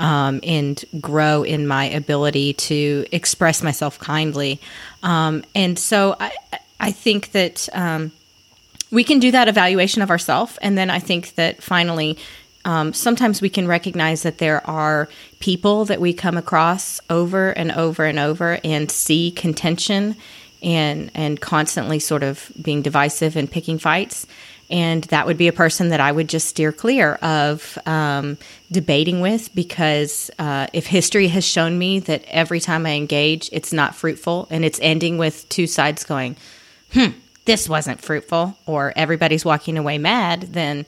um, 0.03 0.40
and 0.42 0.84
grow 1.00 1.44
in 1.44 1.66
my 1.66 1.84
ability 1.84 2.55
to 2.55 3.07
express 3.12 3.62
myself 3.62 3.98
kindly. 4.00 4.61
Um, 5.03 5.44
and 5.55 5.78
so 5.78 6.16
I, 6.18 6.32
I 6.80 6.90
think 6.90 7.30
that 7.30 7.68
um, 7.72 8.11
we 8.90 9.05
can 9.05 9.20
do 9.20 9.30
that 9.30 9.46
evaluation 9.46 10.03
of 10.03 10.11
ourselves. 10.11 10.59
And 10.61 10.76
then 10.76 10.90
I 10.90 10.98
think 10.98 11.36
that 11.36 11.62
finally, 11.62 12.18
um, 12.64 12.92
sometimes 12.92 13.40
we 13.40 13.48
can 13.48 13.68
recognize 13.68 14.24
that 14.24 14.38
there 14.38 14.68
are 14.68 15.09
people 15.38 15.84
that 15.84 16.00
we 16.00 16.12
come 16.12 16.36
across 16.36 17.00
over 17.09 17.50
and 17.50 17.70
over 17.70 18.05
and 18.05 18.18
over 18.18 18.59
and 18.64 18.90
see 18.90 19.30
contention 19.30 20.16
and 20.62 21.11
and 21.14 21.40
constantly 21.40 21.98
sort 21.98 22.22
of 22.22 22.53
being 22.61 22.82
divisive 22.82 23.36
and 23.36 23.50
picking 23.50 23.78
fights 23.80 24.28
And 24.73 25.05
that 25.05 25.27
would 25.27 25.37
be 25.37 25.49
a 25.49 25.53
person 25.53 25.91
that 25.91 26.01
I 26.01 26.11
would 26.11 26.31
just 26.31 26.49
steer 26.49 26.73
clear 26.73 27.16
of 27.16 27.79
um, 27.85 28.39
debating 28.73 29.20
with 29.20 29.55
because 29.55 30.31
uh, 30.39 30.66
if 30.73 30.87
history 30.87 31.29
has 31.29 31.45
shown 31.45 31.79
me 31.79 31.99
that 32.01 32.25
every 32.27 32.59
time 32.59 32.87
I 32.87 32.93
engage, 32.93 33.51
it's 33.53 33.75
not 33.75 33.95
fruitful 33.95 34.49
and 34.51 34.64
it's 34.64 34.81
ending 34.83 35.18
with 35.18 35.47
two 35.51 35.66
sides 35.66 36.05
going, 36.05 36.37
hmm, 36.95 37.11
this 37.45 37.68
wasn't 37.68 38.01
fruitful, 38.01 38.57
or 38.66 38.93
everybody's 38.97 39.45
walking 39.45 39.77
away 39.77 39.99
mad, 39.99 40.43
then 40.53 40.87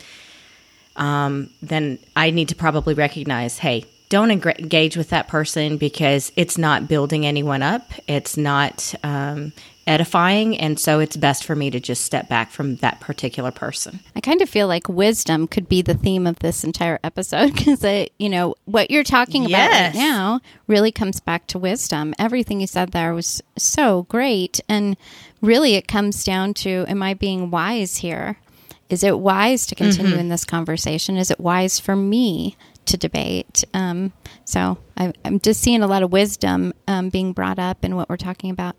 um, 0.96 1.50
then 1.60 1.98
I 2.14 2.30
need 2.30 2.48
to 2.50 2.54
probably 2.54 2.94
recognize, 2.94 3.58
hey, 3.58 3.84
don't 4.08 4.30
engage 4.30 4.96
with 4.96 5.10
that 5.10 5.26
person 5.28 5.76
because 5.76 6.30
it's 6.36 6.56
not 6.56 6.86
building 6.86 7.26
anyone 7.26 7.62
up. 7.62 7.90
It's 8.06 8.36
not 8.36 8.94
um, 9.02 9.52
edifying. 9.86 10.56
And 10.58 10.78
so 10.78 11.00
it's 11.00 11.16
best 11.16 11.44
for 11.44 11.54
me 11.54 11.70
to 11.70 11.80
just 11.80 12.04
step 12.04 12.28
back 12.28 12.50
from 12.50 12.76
that 12.76 13.00
particular 13.00 13.50
person. 13.50 14.00
I 14.16 14.20
kind 14.20 14.42
of 14.42 14.48
feel 14.48 14.68
like 14.68 14.88
wisdom 14.88 15.46
could 15.46 15.68
be 15.68 15.82
the 15.82 15.94
theme 15.94 16.26
of 16.26 16.38
this 16.40 16.64
entire 16.64 16.98
episode 17.04 17.54
because, 17.56 17.84
you 18.18 18.28
know, 18.28 18.54
what 18.64 18.90
you're 18.90 19.04
talking 19.04 19.46
about 19.46 19.70
right 19.70 19.94
now 19.94 20.40
really 20.66 20.92
comes 20.92 21.20
back 21.20 21.46
to 21.48 21.58
wisdom. 21.58 22.14
Everything 22.18 22.60
you 22.60 22.66
said 22.66 22.92
there 22.92 23.14
was 23.14 23.42
so 23.56 24.04
great. 24.04 24.60
And 24.68 24.96
really, 25.40 25.74
it 25.74 25.88
comes 25.88 26.24
down 26.24 26.54
to 26.54 26.84
am 26.88 27.02
I 27.02 27.14
being 27.14 27.50
wise 27.50 27.98
here? 27.98 28.38
Is 28.90 29.02
it 29.02 29.18
wise 29.18 29.66
to 29.66 29.74
continue 29.74 30.12
mm-hmm. 30.12 30.20
in 30.20 30.28
this 30.28 30.44
conversation? 30.44 31.16
Is 31.16 31.30
it 31.30 31.40
wise 31.40 31.80
for 31.80 31.96
me 31.96 32.56
to 32.86 32.96
debate? 32.96 33.64
Um, 33.74 34.12
so 34.44 34.78
I, 34.96 35.12
I'm 35.24 35.40
just 35.40 35.60
seeing 35.60 35.82
a 35.82 35.86
lot 35.86 36.02
of 36.02 36.12
wisdom 36.12 36.72
um, 36.86 37.08
being 37.08 37.32
brought 37.32 37.58
up 37.58 37.84
in 37.84 37.96
what 37.96 38.08
we're 38.08 38.16
talking 38.16 38.50
about. 38.50 38.76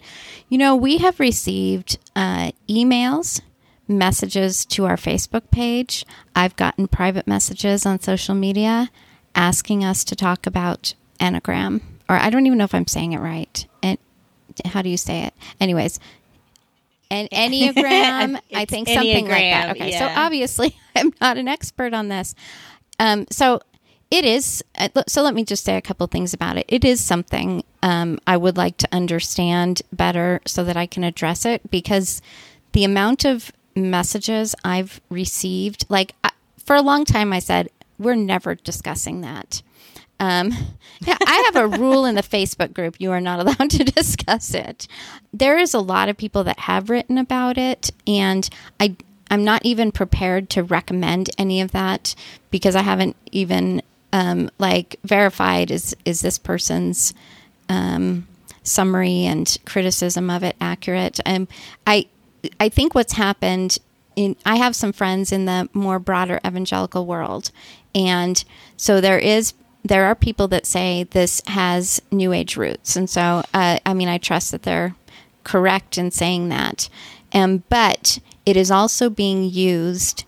You 0.49 0.57
know, 0.57 0.75
we 0.75 0.97
have 0.99 1.19
received 1.19 1.97
uh, 2.15 2.51
emails, 2.69 3.41
messages 3.87 4.65
to 4.65 4.85
our 4.85 4.97
Facebook 4.97 5.51
page. 5.51 6.05
I've 6.35 6.55
gotten 6.55 6.87
private 6.87 7.27
messages 7.27 7.85
on 7.85 7.99
social 7.99 8.35
media 8.35 8.89
asking 9.35 9.83
us 9.83 10.03
to 10.05 10.15
talk 10.15 10.47
about 10.47 10.93
anagram, 11.19 11.81
or 12.09 12.15
I 12.15 12.29
don't 12.29 12.45
even 12.45 12.57
know 12.57 12.63
if 12.63 12.73
I'm 12.73 12.87
saying 12.87 13.13
it 13.13 13.19
right. 13.19 13.65
And 13.83 13.97
how 14.65 14.81
do 14.81 14.89
you 14.89 14.97
say 14.97 15.23
it? 15.23 15.33
Anyways, 15.59 15.99
an 17.11 17.27
Enneagram, 17.31 18.39
I 18.53 18.65
think 18.65 18.87
something 18.87 19.27
like 19.27 19.51
that. 19.51 19.71
Okay, 19.71 19.97
so 19.97 20.05
obviously 20.05 20.75
I'm 20.95 21.13
not 21.21 21.37
an 21.37 21.47
expert 21.47 21.93
on 21.93 22.07
this. 22.07 22.35
Um, 22.99 23.25
so 23.29 23.59
it 24.11 24.25
is. 24.25 24.63
uh, 24.77 24.89
So 25.07 25.21
let 25.23 25.33
me 25.33 25.43
just 25.43 25.63
say 25.63 25.75
a 25.75 25.81
couple 25.81 26.07
things 26.07 26.33
about 26.33 26.57
it. 26.57 26.65
It 26.67 26.85
is 26.85 27.03
something 27.03 27.63
um, 27.81 28.19
I 28.27 28.37
would 28.37 28.57
like 28.57 28.77
to 28.77 28.87
understand 28.91 29.81
better 29.91 30.41
so 30.45 30.63
that 30.63 30.77
I 30.77 30.85
can 30.85 31.03
address 31.03 31.45
it 31.45 31.69
because 31.71 32.21
the 32.71 32.83
amount 32.83 33.25
of 33.25 33.51
messages 33.75 34.55
I've 34.63 35.01
received, 35.09 35.85
like 35.89 36.13
I, 36.23 36.31
for 36.63 36.75
a 36.75 36.81
long 36.81 37.05
time, 37.05 37.33
I 37.33 37.39
said 37.39 37.69
we're 37.97 38.15
never 38.15 38.55
discussing 38.55 39.21
that. 39.21 39.61
Um, 40.19 40.53
I 41.07 41.51
have 41.53 41.55
a 41.55 41.67
rule 41.77 42.05
in 42.05 42.15
the 42.15 42.21
Facebook 42.23 42.73
group 42.73 42.95
you 42.99 43.11
are 43.11 43.21
not 43.21 43.39
allowed 43.45 43.69
to 43.71 43.83
discuss 43.83 44.53
it. 44.53 44.87
There 45.33 45.57
is 45.57 45.73
a 45.73 45.79
lot 45.79 46.09
of 46.09 46.17
people 46.17 46.43
that 46.45 46.59
have 46.59 46.89
written 46.89 47.17
about 47.17 47.57
it, 47.57 47.91
and 48.07 48.49
I 48.79 48.95
I'm 49.31 49.43
not 49.43 49.65
even 49.65 49.91
prepared 49.91 50.49
to 50.51 50.63
recommend 50.63 51.31
any 51.37 51.59
of 51.59 51.71
that 51.71 52.13
because 52.51 52.75
I 52.75 52.83
haven't 52.83 53.15
even 53.31 53.81
um, 54.13 54.49
like 54.59 54.97
verified 55.03 55.71
is 55.71 55.95
is 56.05 56.21
this 56.21 56.37
person's 56.37 57.13
um, 57.69 58.27
summary 58.63 59.25
and 59.25 59.57
criticism 59.65 60.29
of 60.29 60.43
it 60.43 60.55
accurate. 60.59 61.19
Um, 61.25 61.47
I 61.85 62.07
I 62.59 62.69
think 62.69 62.95
what's 62.95 63.13
happened 63.13 63.77
in 64.15 64.35
I 64.45 64.55
have 64.55 64.75
some 64.75 64.93
friends 64.93 65.31
in 65.31 65.45
the 65.45 65.69
more 65.73 65.99
broader 65.99 66.39
evangelical 66.45 67.05
world, 67.05 67.51
and 67.93 68.43
so 68.77 69.01
there 69.01 69.19
is 69.19 69.53
there 69.83 70.05
are 70.05 70.15
people 70.15 70.47
that 70.47 70.65
say 70.65 71.03
this 71.03 71.41
has 71.47 72.01
New 72.11 72.33
Age 72.33 72.57
roots, 72.57 72.95
and 72.95 73.09
so 73.09 73.43
uh, 73.53 73.79
I 73.85 73.93
mean 73.93 74.07
I 74.07 74.17
trust 74.17 74.51
that 74.51 74.63
they're 74.63 74.95
correct 75.43 75.97
in 75.97 76.11
saying 76.11 76.49
that, 76.49 76.89
um, 77.33 77.63
but 77.69 78.19
it 78.45 78.57
is 78.57 78.71
also 78.71 79.09
being 79.09 79.43
used 79.43 80.25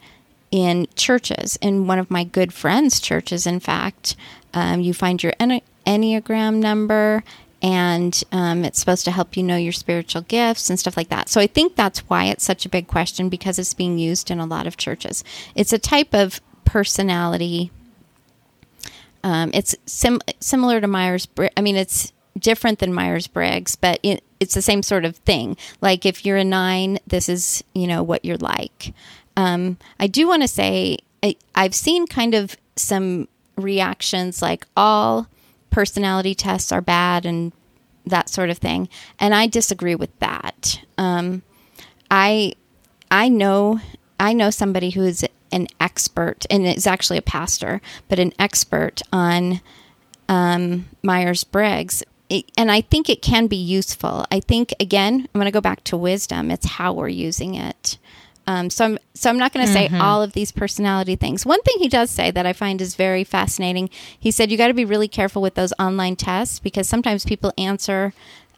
in 0.51 0.87
churches. 0.95 1.57
In 1.61 1.87
one 1.87 1.99
of 1.99 2.11
my 2.11 2.23
good 2.23 2.53
friends' 2.53 2.99
churches, 2.99 3.45
in 3.45 3.59
fact, 3.59 4.15
um, 4.53 4.81
you 4.81 4.93
find 4.93 5.21
your 5.21 5.33
Enneagram 5.33 6.55
number, 6.55 7.23
and 7.61 8.23
um, 8.31 8.63
it's 8.63 8.79
supposed 8.79 9.05
to 9.05 9.11
help 9.11 9.35
you 9.35 9.43
know 9.43 9.57
your 9.57 9.73
spiritual 9.73 10.21
gifts 10.23 10.69
and 10.69 10.79
stuff 10.79 10.97
like 10.97 11.09
that. 11.09 11.29
So 11.29 11.41
I 11.41 11.47
think 11.47 11.75
that's 11.75 11.99
why 12.09 12.25
it's 12.25 12.43
such 12.43 12.65
a 12.65 12.69
big 12.69 12.87
question 12.87 13.29
because 13.29 13.59
it's 13.59 13.73
being 13.73 13.97
used 13.97 14.29
in 14.31 14.39
a 14.39 14.45
lot 14.45 14.67
of 14.67 14.77
churches. 14.77 15.23
It's 15.55 15.73
a 15.73 15.79
type 15.79 16.13
of 16.13 16.39
personality. 16.65 17.71
Um, 19.23 19.51
it's 19.53 19.75
sim- 19.85 20.21
similar 20.39 20.79
to 20.79 20.87
Myers 20.87 21.25
Briggs. 21.25 21.53
I 21.57 21.61
mean, 21.61 21.75
it's 21.75 22.13
different 22.37 22.79
than 22.79 22.93
Myers 22.93 23.27
Briggs, 23.27 23.75
but 23.75 23.99
it, 24.03 24.23
it's 24.39 24.53
the 24.53 24.61
same 24.61 24.83
sort 24.83 25.05
of 25.05 25.17
thing. 25.17 25.57
Like 25.81 26.05
if 26.05 26.25
you're 26.25 26.37
a 26.37 26.43
nine, 26.43 26.99
this 27.07 27.27
is 27.29 27.63
you 27.73 27.87
know 27.87 28.03
what 28.03 28.23
you're 28.23 28.37
like. 28.37 28.93
Um, 29.37 29.77
I 29.99 30.07
do 30.07 30.27
want 30.27 30.41
to 30.41 30.47
say 30.49 30.97
I, 31.23 31.37
I've 31.55 31.75
seen 31.75 32.07
kind 32.07 32.33
of 32.33 32.57
some 32.75 33.29
reactions 33.55 34.41
like 34.41 34.65
all 34.75 35.27
personality 35.69 36.35
tests 36.35 36.71
are 36.71 36.81
bad 36.81 37.25
and 37.25 37.53
that 38.05 38.29
sort 38.29 38.49
of 38.49 38.57
thing, 38.57 38.89
and 39.19 39.33
I 39.33 39.47
disagree 39.47 39.95
with 39.95 40.17
that. 40.19 40.81
Um, 40.97 41.43
I 42.11 42.53
I 43.09 43.29
know 43.29 43.79
I 44.19 44.33
know 44.33 44.49
somebody 44.49 44.89
who 44.89 45.03
is 45.03 45.25
an 45.51 45.67
expert 45.79 46.45
and 46.49 46.65
is 46.65 46.87
actually 46.87 47.17
a 47.17 47.21
pastor, 47.21 47.81
but 48.09 48.19
an 48.19 48.33
expert 48.39 49.01
on 49.13 49.61
um, 50.27 50.87
Myers 51.03 51.43
Briggs. 51.43 52.03
And 52.57 52.69
I 52.69 52.81
think 52.81 53.07
it 53.09 53.21
can 53.21 53.47
be 53.47 53.55
useful. 53.55 54.25
I 54.29 54.41
think 54.41 54.73
again, 54.81 55.29
I'm 55.33 55.39
going 55.39 55.45
to 55.45 55.51
go 55.51 55.61
back 55.61 55.83
to 55.85 55.95
wisdom. 55.95 56.51
It's 56.51 56.65
how 56.65 56.91
we're 56.91 57.07
using 57.07 57.55
it. 57.55 57.97
Um, 58.47 58.69
so 58.69 58.85
I'm 58.85 58.99
so 59.13 59.29
I'm 59.29 59.37
not 59.37 59.53
going 59.53 59.65
to 59.65 59.71
say 59.71 59.89
all 59.99 60.23
of 60.23 60.31
these 60.31 60.51
personality 60.53 61.15
things. 61.17 61.45
One 61.45 61.61
thing 61.63 61.75
he 61.79 61.89
does 61.89 62.09
say 62.09 62.31
that 62.31 62.45
I 62.45 62.53
find 62.53 62.81
is 62.81 62.95
very 62.95 63.25
fascinating. 63.25 63.89
He 64.17 64.31
said 64.31 64.49
you 64.51 64.57
got 64.57 64.69
to 64.69 64.73
be 64.73 64.85
really 64.85 65.09
careful 65.09 65.41
with 65.41 65.55
those 65.55 65.73
online 65.77 66.15
tests 66.15 66.59
because 66.59 66.87
sometimes 66.87 67.25
people 67.25 67.51
answer 67.57 68.13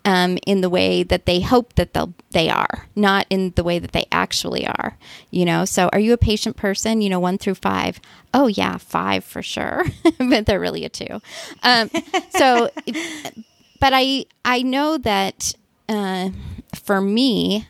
um, 0.06 0.38
in 0.46 0.62
the 0.62 0.70
way 0.70 1.04
that 1.04 1.26
they 1.26 1.42
hope 1.42 1.74
that 1.74 1.94
they'll 1.94 2.14
they 2.32 2.50
are, 2.50 2.88
not 2.96 3.26
in 3.30 3.52
the 3.56 3.64
way 3.64 3.80
that 3.80 3.92
they 3.92 4.06
actually 4.12 4.66
are. 4.66 4.98
You 5.32 5.46
know. 5.46 5.66
So 5.66 5.90
are 5.92 6.00
you 6.00 6.14
a 6.14 6.18
patient 6.18 6.56
person? 6.56 7.02
You 7.02 7.10
know, 7.10 7.20
one 7.20 7.38
through 7.38 7.56
five. 7.56 8.00
Oh 8.34 8.48
yeah, 8.48 8.78
five 8.78 9.24
for 9.24 9.42
sure, 9.42 9.86
but 10.20 10.46
they're 10.46 10.60
really 10.60 10.86
a 10.86 10.90
two. 10.90 11.20
Um, 11.64 11.90
so, 12.30 12.70
but 13.80 13.94
I 13.94 14.26
I 14.46 14.62
know 14.62 14.98
that 15.00 15.54
uh, 15.88 16.30
for 16.76 17.02
me, 17.02 17.68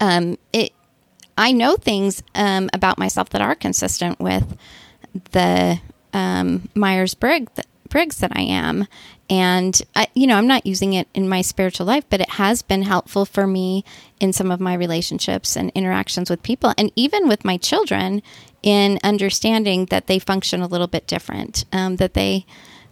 um, 0.00 0.38
it 0.52 0.72
I 1.38 1.52
know 1.52 1.76
things 1.76 2.22
um, 2.34 2.68
about 2.74 2.98
myself 2.98 3.30
that 3.30 3.40
are 3.40 3.54
consistent 3.54 4.18
with 4.18 4.58
the 5.30 5.80
um, 6.12 6.68
Myers 6.74 7.14
Briggs 7.14 8.18
that 8.18 8.36
I 8.36 8.42
am, 8.42 8.86
and 9.30 9.80
I, 9.96 10.08
you 10.14 10.26
know 10.26 10.36
I'm 10.36 10.46
not 10.46 10.66
using 10.66 10.92
it 10.92 11.08
in 11.14 11.28
my 11.28 11.40
spiritual 11.40 11.86
life, 11.86 12.04
but 12.10 12.20
it 12.20 12.30
has 12.30 12.60
been 12.60 12.82
helpful 12.82 13.24
for 13.24 13.46
me 13.46 13.84
in 14.20 14.32
some 14.32 14.50
of 14.50 14.60
my 14.60 14.74
relationships 14.74 15.56
and 15.56 15.70
interactions 15.74 16.28
with 16.28 16.42
people, 16.42 16.74
and 16.76 16.92
even 16.96 17.28
with 17.28 17.44
my 17.44 17.56
children 17.56 18.20
in 18.62 18.98
understanding 19.04 19.86
that 19.86 20.08
they 20.08 20.18
function 20.18 20.60
a 20.60 20.66
little 20.66 20.88
bit 20.88 21.06
different, 21.06 21.64
um, 21.72 21.96
that 21.96 22.14
they 22.14 22.44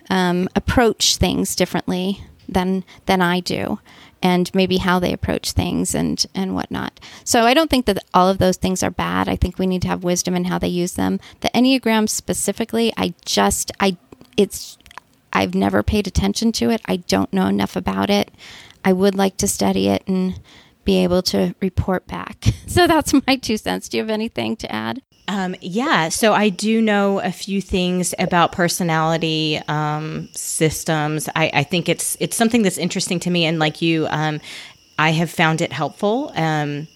um, 0.09 0.49
approach 0.55 1.17
things 1.17 1.57
differently 1.57 2.23
than 2.49 2.85
than 3.07 3.21
I 3.21 3.41
do, 3.41 3.81
and 4.23 4.53
maybe 4.55 4.79
how 4.79 4.99
they 4.99 5.13
approach 5.13 5.53
things 5.53 5.95
and 5.95 6.25
and 6.35 6.55
whatnot. 6.55 6.99
So 7.25 7.43
I 7.43 7.55
don't 7.55 7.71
think 7.71 7.87
that 7.87 8.05
all 8.15 8.29
of 8.29 8.39
those 8.39 8.57
things 8.57 8.83
are 8.83 8.91
bad. 8.91 9.29
I 9.29 9.37
think 9.37 9.59
we 9.59 9.67
need 9.67 9.83
to 9.83 9.89
have 9.89 10.05
wisdom 10.05 10.35
in 10.35 10.45
how 10.45 10.59
they 10.59 10.69
use 10.69 10.95
them. 10.95 11.21
The 11.41 11.51
Enneagram 11.55 12.09
specifically, 12.09 12.93
I 12.97 13.15
just 13.25 13.73
I 13.81 13.97
it's 14.37 14.79
I've 15.33 15.55
never 15.55 15.83
paid 15.83 16.07
attention 16.07 16.53
to 16.53 16.71
it. 16.71 16.81
I 16.87 16.97
don't 16.97 17.33
know 17.33 17.47
enough 17.47 17.77
about 17.77 18.11
it. 18.11 18.31
I 18.85 18.93
would 18.93 19.15
like 19.15 19.37
to 19.39 19.49
study 19.49 19.89
it 19.89 20.03
and 20.07 20.41
be 20.85 21.03
able 21.03 21.21
to 21.23 21.55
report 21.61 22.07
back. 22.07 22.45
So 22.69 22.87
that's 22.87 23.15
my 23.27 23.37
two 23.37 23.57
cents. 23.57 23.89
Do 23.89 23.97
you 23.97 24.03
have 24.03 24.11
anything 24.11 24.55
to 24.57 24.71
add? 24.71 25.01
Um, 25.29 25.57
yeah, 25.61 26.09
so 26.09 26.33
I 26.33 26.51
do 26.51 26.81
know 26.81 27.21
a 27.21 27.33
few 27.33 27.61
things 27.61 28.15
about 28.19 28.53
personality 28.53 29.61
um, 29.67 30.29
systems. 30.33 31.29
I, 31.35 31.51
I 31.53 31.63
think 31.65 31.89
it's 31.89 32.17
it's 32.21 32.37
something 32.37 32.63
that's 32.63 32.79
interesting 32.79 33.19
to 33.21 33.31
me, 33.31 33.45
and 33.45 33.59
like 33.59 33.83
you, 33.83 34.07
um, 34.09 34.41
I 34.99 35.11
have 35.11 35.31
found 35.31 35.61
it 35.61 35.73
helpful. 35.73 36.33
Um, 36.37 36.87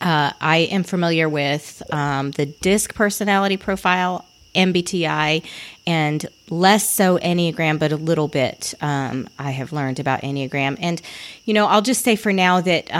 uh, 0.00 0.32
I 0.40 0.68
am 0.70 0.82
familiar 0.82 1.28
with 1.28 1.82
um, 1.92 2.30
the 2.32 2.46
DISC 2.46 2.94
personality 2.94 3.56
profile, 3.56 4.24
MBTI, 4.54 5.44
and 5.86 6.26
less 6.48 6.88
so 6.88 7.18
Enneagram, 7.18 7.78
but 7.78 7.92
a 7.92 7.96
little 7.96 8.28
bit 8.28 8.74
um, 8.80 9.28
I 9.38 9.50
have 9.50 9.72
learned 9.72 10.00
about 10.00 10.22
Enneagram. 10.22 10.78
And, 10.80 11.02
you 11.44 11.52
know, 11.52 11.66
I'll 11.66 11.82
just 11.82 12.02
say 12.02 12.16
for 12.16 12.32
now 12.32 12.60
that 12.62 12.92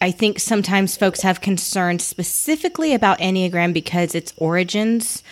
I 0.00 0.10
think 0.10 0.38
sometimes 0.38 0.96
folks 0.96 1.22
have 1.22 1.40
concerns 1.40 2.04
specifically 2.04 2.92
about 2.92 3.18
Enneagram 3.18 3.72
because 3.72 4.14
its 4.14 4.32
origins 4.36 5.22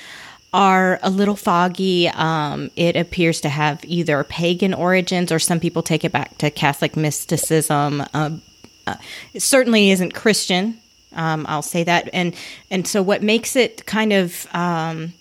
are 0.54 1.00
a 1.02 1.10
little 1.10 1.36
foggy. 1.36 2.08
Um, 2.08 2.70
it 2.76 2.96
appears 2.96 3.40
to 3.42 3.48
have 3.48 3.84
either 3.84 4.22
pagan 4.24 4.72
origins 4.72 5.32
or 5.32 5.38
some 5.38 5.60
people 5.60 5.82
take 5.82 6.04
it 6.04 6.12
back 6.12 6.38
to 6.38 6.50
Catholic 6.50 6.96
mysticism. 6.96 8.02
Uh, 8.14 8.30
uh, 8.86 8.94
it 9.34 9.42
certainly 9.42 9.90
isn't 9.90 10.14
Christian. 10.14 10.78
Um, 11.12 11.44
I'll 11.48 11.62
say 11.62 11.84
that, 11.84 12.08
and 12.12 12.34
and 12.70 12.86
so 12.86 13.00
what 13.02 13.22
makes 13.22 13.54
it 13.54 13.86
kind 13.86 14.12
of 14.12 14.46
um, 14.52 15.12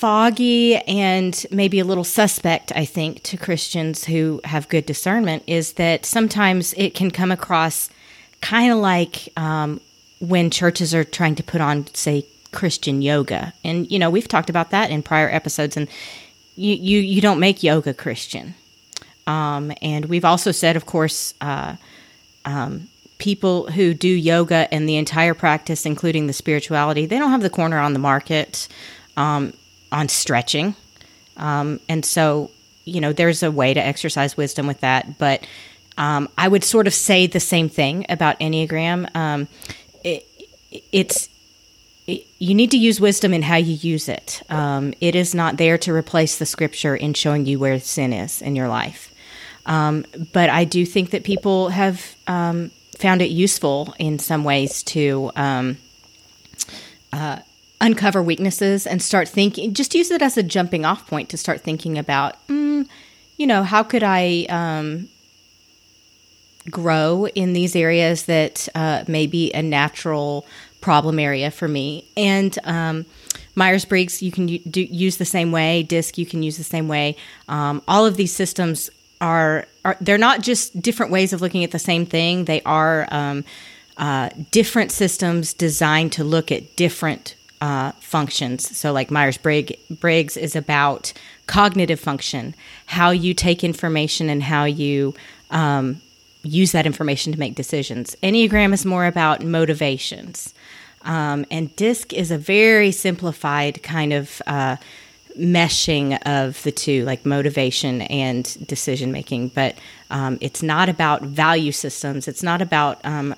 foggy 0.00 0.76
and 0.76 1.44
maybe 1.50 1.78
a 1.78 1.84
little 1.84 2.04
suspect, 2.04 2.72
I 2.74 2.86
think, 2.86 3.22
to 3.24 3.36
Christians 3.36 4.06
who 4.06 4.40
have 4.44 4.66
good 4.70 4.86
discernment 4.86 5.42
is 5.46 5.74
that 5.74 6.06
sometimes 6.06 6.72
it 6.78 6.94
can 6.94 7.10
come 7.10 7.30
across 7.30 7.90
kind 8.40 8.72
of 8.72 8.78
like 8.78 9.28
um, 9.36 9.78
when 10.18 10.48
churches 10.50 10.94
are 10.94 11.04
trying 11.04 11.34
to 11.34 11.42
put 11.42 11.60
on, 11.60 11.86
say, 11.94 12.24
Christian 12.50 13.02
yoga, 13.02 13.52
and 13.62 13.88
you 13.92 13.98
know 13.98 14.10
we've 14.10 14.26
talked 14.26 14.50
about 14.50 14.70
that 14.70 14.90
in 14.90 15.04
prior 15.04 15.28
episodes, 15.30 15.76
and 15.76 15.86
you 16.56 16.74
you, 16.74 16.98
you 16.98 17.20
don't 17.20 17.38
make 17.38 17.62
yoga 17.62 17.94
Christian, 17.94 18.54
um, 19.28 19.70
and 19.82 20.06
we've 20.06 20.24
also 20.24 20.50
said, 20.50 20.76
of 20.76 20.86
course. 20.86 21.34
Uh, 21.40 21.76
um, 22.46 22.88
people 23.18 23.70
who 23.70 23.92
do 23.92 24.08
yoga 24.08 24.66
and 24.72 24.88
the 24.88 24.96
entire 24.96 25.34
practice, 25.34 25.84
including 25.84 26.26
the 26.26 26.32
spirituality, 26.32 27.04
they 27.04 27.18
don't 27.18 27.30
have 27.30 27.42
the 27.42 27.50
corner 27.50 27.78
on 27.78 27.92
the 27.92 27.98
market 27.98 28.66
um, 29.18 29.52
on 29.92 30.08
stretching. 30.08 30.74
Um, 31.36 31.80
and 31.88 32.04
so, 32.04 32.50
you 32.84 33.00
know, 33.00 33.12
there's 33.12 33.42
a 33.42 33.50
way 33.50 33.74
to 33.74 33.80
exercise 33.80 34.36
wisdom 34.36 34.66
with 34.66 34.80
that. 34.80 35.18
But 35.18 35.46
um, 35.96 36.28
I 36.36 36.48
would 36.48 36.64
sort 36.64 36.86
of 36.86 36.94
say 36.94 37.26
the 37.26 37.40
same 37.40 37.68
thing 37.68 38.06
about 38.08 38.38
Enneagram. 38.40 39.14
Um, 39.14 39.48
it, 40.04 40.26
it's 40.92 41.28
it, 42.06 42.26
you 42.38 42.54
need 42.54 42.70
to 42.72 42.78
use 42.78 43.00
wisdom 43.00 43.34
in 43.34 43.42
how 43.42 43.56
you 43.56 43.74
use 43.74 44.08
it. 44.08 44.42
Um, 44.48 44.94
it 45.00 45.14
is 45.14 45.34
not 45.34 45.56
there 45.56 45.78
to 45.78 45.92
replace 45.92 46.38
the 46.38 46.46
scripture 46.46 46.96
in 46.96 47.14
showing 47.14 47.46
you 47.46 47.58
where 47.58 47.78
sin 47.80 48.12
is 48.12 48.42
in 48.42 48.56
your 48.56 48.68
life. 48.68 49.14
Um, 49.66 50.04
but 50.32 50.50
I 50.50 50.64
do 50.64 50.86
think 50.86 51.10
that 51.10 51.22
people 51.22 51.68
have 51.68 52.16
um, 52.26 52.70
found 52.98 53.22
it 53.22 53.30
useful 53.30 53.94
in 53.98 54.18
some 54.18 54.42
ways 54.42 54.82
to 54.84 55.30
uh, 57.12 57.38
uncover 57.80 58.22
weaknesses 58.22 58.86
and 58.86 59.02
start 59.02 59.28
thinking, 59.28 59.72
just 59.74 59.94
use 59.94 60.10
it 60.10 60.22
as 60.22 60.36
a 60.36 60.42
jumping 60.42 60.84
off 60.84 61.06
point 61.06 61.28
to 61.30 61.36
start 61.36 61.62
thinking 61.62 61.96
about, 61.96 62.36
mm, 62.48 62.86
you 63.36 63.46
know, 63.46 63.62
how 63.62 63.82
could 63.82 64.02
I 64.02 64.46
um, 64.48 65.08
grow 66.68 67.26
in 67.28 67.52
these 67.52 67.74
areas 67.74 68.24
that 68.24 68.68
uh, 68.74 69.04
may 69.08 69.26
be 69.26 69.52
a 69.52 69.62
natural 69.62 70.46
problem 70.80 71.18
area 71.18 71.50
for 71.50 71.68
me. 71.68 72.04
And 72.16 72.58
um, 72.64 73.06
Myers 73.54 73.84
Briggs, 73.84 74.22
you 74.22 74.32
can 74.32 74.48
u- 74.48 74.58
do, 74.60 74.82
use 74.82 75.18
the 75.18 75.24
same 75.24 75.52
way. 75.52 75.82
DISC, 75.82 76.18
you 76.18 76.26
can 76.26 76.42
use 76.42 76.56
the 76.56 76.64
same 76.64 76.88
way. 76.88 77.16
Um, 77.48 77.82
all 77.86 78.06
of 78.06 78.16
these 78.16 78.32
systems 78.32 78.90
are, 79.20 79.66
are 79.84 79.96
they're 80.00 80.18
not 80.18 80.40
just 80.40 80.80
different 80.80 81.12
ways 81.12 81.32
of 81.32 81.40
looking 81.40 81.64
at 81.64 81.70
the 81.70 81.78
same 81.78 82.06
thing. 82.06 82.46
They 82.46 82.62
are 82.62 83.06
um, 83.10 83.44
uh, 83.96 84.30
different 84.50 84.92
systems 84.92 85.52
designed 85.52 86.12
to 86.12 86.24
look 86.24 86.50
at 86.50 86.76
different 86.76 87.34
uh, 87.60 87.92
functions. 88.00 88.76
So, 88.76 88.92
like 88.92 89.10
Myers 89.10 89.38
Briggs 89.38 90.36
is 90.36 90.56
about 90.56 91.12
cognitive 91.46 92.00
function, 92.00 92.54
how 92.86 93.10
you 93.10 93.34
take 93.34 93.62
information 93.64 94.30
and 94.30 94.42
how 94.42 94.64
you 94.64 95.14
um, 95.50 96.00
use 96.42 96.72
that 96.72 96.86
information 96.86 97.32
to 97.32 97.38
make 97.38 97.54
decisions. 97.54 98.16
Enneagram 98.22 98.72
is 98.72 98.86
more 98.86 99.06
about 99.06 99.44
motivations. 99.44 100.54
Um, 101.02 101.46
and 101.50 101.74
DISC 101.76 102.12
is 102.12 102.30
a 102.30 102.38
very 102.38 102.92
simplified 102.92 103.82
kind 103.82 104.12
of 104.12 104.42
uh, 104.46 104.76
meshing 105.38 106.20
of 106.26 106.62
the 106.62 106.72
two, 106.72 107.04
like 107.04 107.24
motivation 107.24 108.02
and 108.02 108.66
decision 108.66 109.10
making. 109.12 109.48
But 109.48 109.78
um, 110.10 110.38
it's 110.40 110.62
not 110.62 110.88
about 110.88 111.22
value 111.22 111.72
systems. 111.72 112.28
It's 112.28 112.42
not 112.42 112.60
about 112.60 113.04
um, 113.04 113.34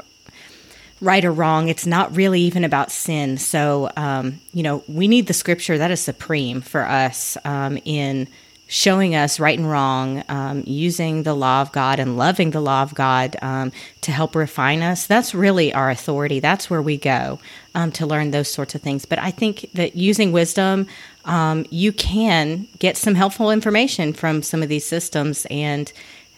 right 1.03 1.24
or 1.24 1.32
wrong. 1.32 1.68
It's 1.68 1.84
not 1.84 2.16
really 2.16 2.40
even 2.42 2.64
about 2.64 2.92
sin. 2.92 3.36
So, 3.36 3.90
um, 3.96 4.40
you 4.55 4.62
know, 4.62 4.84
we 4.86 5.09
need 5.09 5.26
the 5.26 5.34
scripture 5.34 5.76
that 5.76 5.90
is 5.90 6.00
supreme 6.00 6.61
for 6.61 6.86
us 6.86 7.36
um, 7.44 7.76
in 7.84 8.28
showing 8.68 9.14
us 9.14 9.38
right 9.38 9.59
and 9.59 9.68
wrong, 9.68 10.22
um, 10.30 10.62
using 10.64 11.24
the 11.24 11.34
law 11.34 11.61
of 11.61 11.72
God 11.72 11.98
and 11.98 12.16
loving 12.16 12.53
the 12.53 12.61
law 12.61 12.82
of 12.82 12.94
God 12.94 13.36
um, 13.42 13.72
to 14.00 14.12
help 14.12 14.34
refine 14.34 14.80
us. 14.80 15.07
That's 15.07 15.34
really 15.34 15.74
our 15.74 15.90
authority. 15.90 16.40
That's 16.40 16.70
where 16.70 16.80
we 16.80 16.96
go 16.96 17.38
um, 17.74 17.92
to 17.92 18.07
learn 18.07 18.30
those 18.30 18.50
sorts 18.50 18.74
of 18.74 18.80
things. 18.80 19.05
But 19.05 19.18
I 19.18 19.30
think 19.30 19.68
that 19.74 19.96
using 19.96 20.32
wisdom, 20.32 20.86
um, 21.26 21.66
you 21.68 21.92
can 21.92 22.68
get 22.78 22.96
some 22.96 23.14
helpful 23.14 23.50
information 23.50 24.14
from 24.14 24.42
some 24.42 24.62
of 24.62 24.70
these 24.70 24.86
systems 24.86 25.46
and 25.50 25.92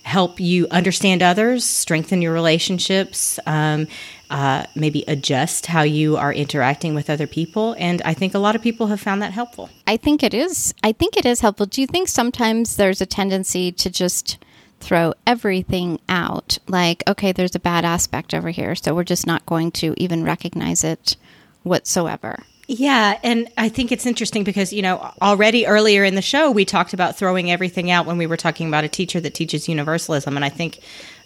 help 0.05 0.39
you 0.39 0.67
understand 0.71 1.23
others, 1.23 1.65
strengthen 1.65 2.21
your 2.21 2.33
relationships, 2.33 3.39
um, 3.47 3.87
uh, 4.31 4.65
maybe 4.75 5.05
adjust 5.07 5.67
how 5.67 5.83
you 5.83 6.17
are 6.17 6.33
interacting 6.33 6.95
with 6.95 7.11
other 7.11 7.27
people. 7.27 7.75
And 7.79 8.03
I 8.03 8.15
think 8.15 8.35
a 8.35 8.39
lot 8.39 8.57
of 8.57 8.63
people 8.63 8.89
have 8.89 9.01
found 9.01 9.23
that 9.23 9.33
helpful. 9.33 9.71
I 9.87 9.97
think 9.97 10.23
it 10.23 10.35
is. 10.35 10.75
I 10.83 10.93
think 10.93 11.17
it 11.17 11.27
is 11.27 11.41
helpful. 11.41 11.67
Do 11.67 11.81
you 11.81 11.87
think 11.87 12.09
sometimes 12.09 12.77
there's 12.77 13.01
a 13.01 13.07
tendency 13.07 13.73
to 13.73 13.91
just 13.91 14.39
throw 14.81 15.15
everything 15.27 16.01
out? 16.09 16.59
Like, 16.69 17.03
okay, 17.09 17.33
there's 17.33 17.55
a 17.55 17.61
bad 17.61 17.85
aspect 17.85 18.35
over 18.35 18.51
here, 18.51 18.75
so 18.75 18.95
we're 18.95 19.05
just 19.05 19.27
not 19.27 19.47
going 19.47 19.71
to 19.73 19.95
even 19.97 20.25
recognize 20.25 20.85
it 20.85 21.17
whatsoever. 21.63 22.45
Yeah, 22.67 23.19
and 23.23 23.49
I 23.59 23.69
think 23.69 23.93
it's 23.93 24.07
interesting 24.07 24.43
because, 24.43 24.73
you 24.73 24.81
know, 24.81 25.13
already 25.21 25.67
earlier 25.67 26.03
in 26.03 26.15
the 26.15 26.23
show, 26.23 26.51
we 26.51 26.65
talked 26.65 26.95
about 26.95 27.17
throwing 27.17 27.51
everything 27.51 27.91
out 27.91 28.07
when 28.07 28.17
we 28.17 28.27
were 28.27 28.39
talking 28.39 28.69
about 28.69 28.85
a 28.85 28.89
teacher 28.89 29.21
that 29.21 29.35
teaches 29.35 29.69
universalism. 29.69 30.35
And 30.35 30.45
I 30.45 30.49
think 30.49 30.81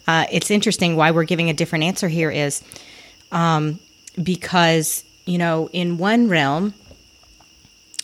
uh, 0.09 0.25
it's 0.31 0.49
interesting 0.49 0.95
why 0.95 1.11
we're 1.11 1.23
giving 1.23 1.51
a 1.51 1.53
different 1.53 1.83
answer 1.83 2.07
here 2.07 2.31
is 2.31 2.63
um, 3.31 3.79
because, 4.21 5.03
you 5.27 5.37
know, 5.37 5.69
in 5.71 5.99
one 5.99 6.27
realm, 6.27 6.73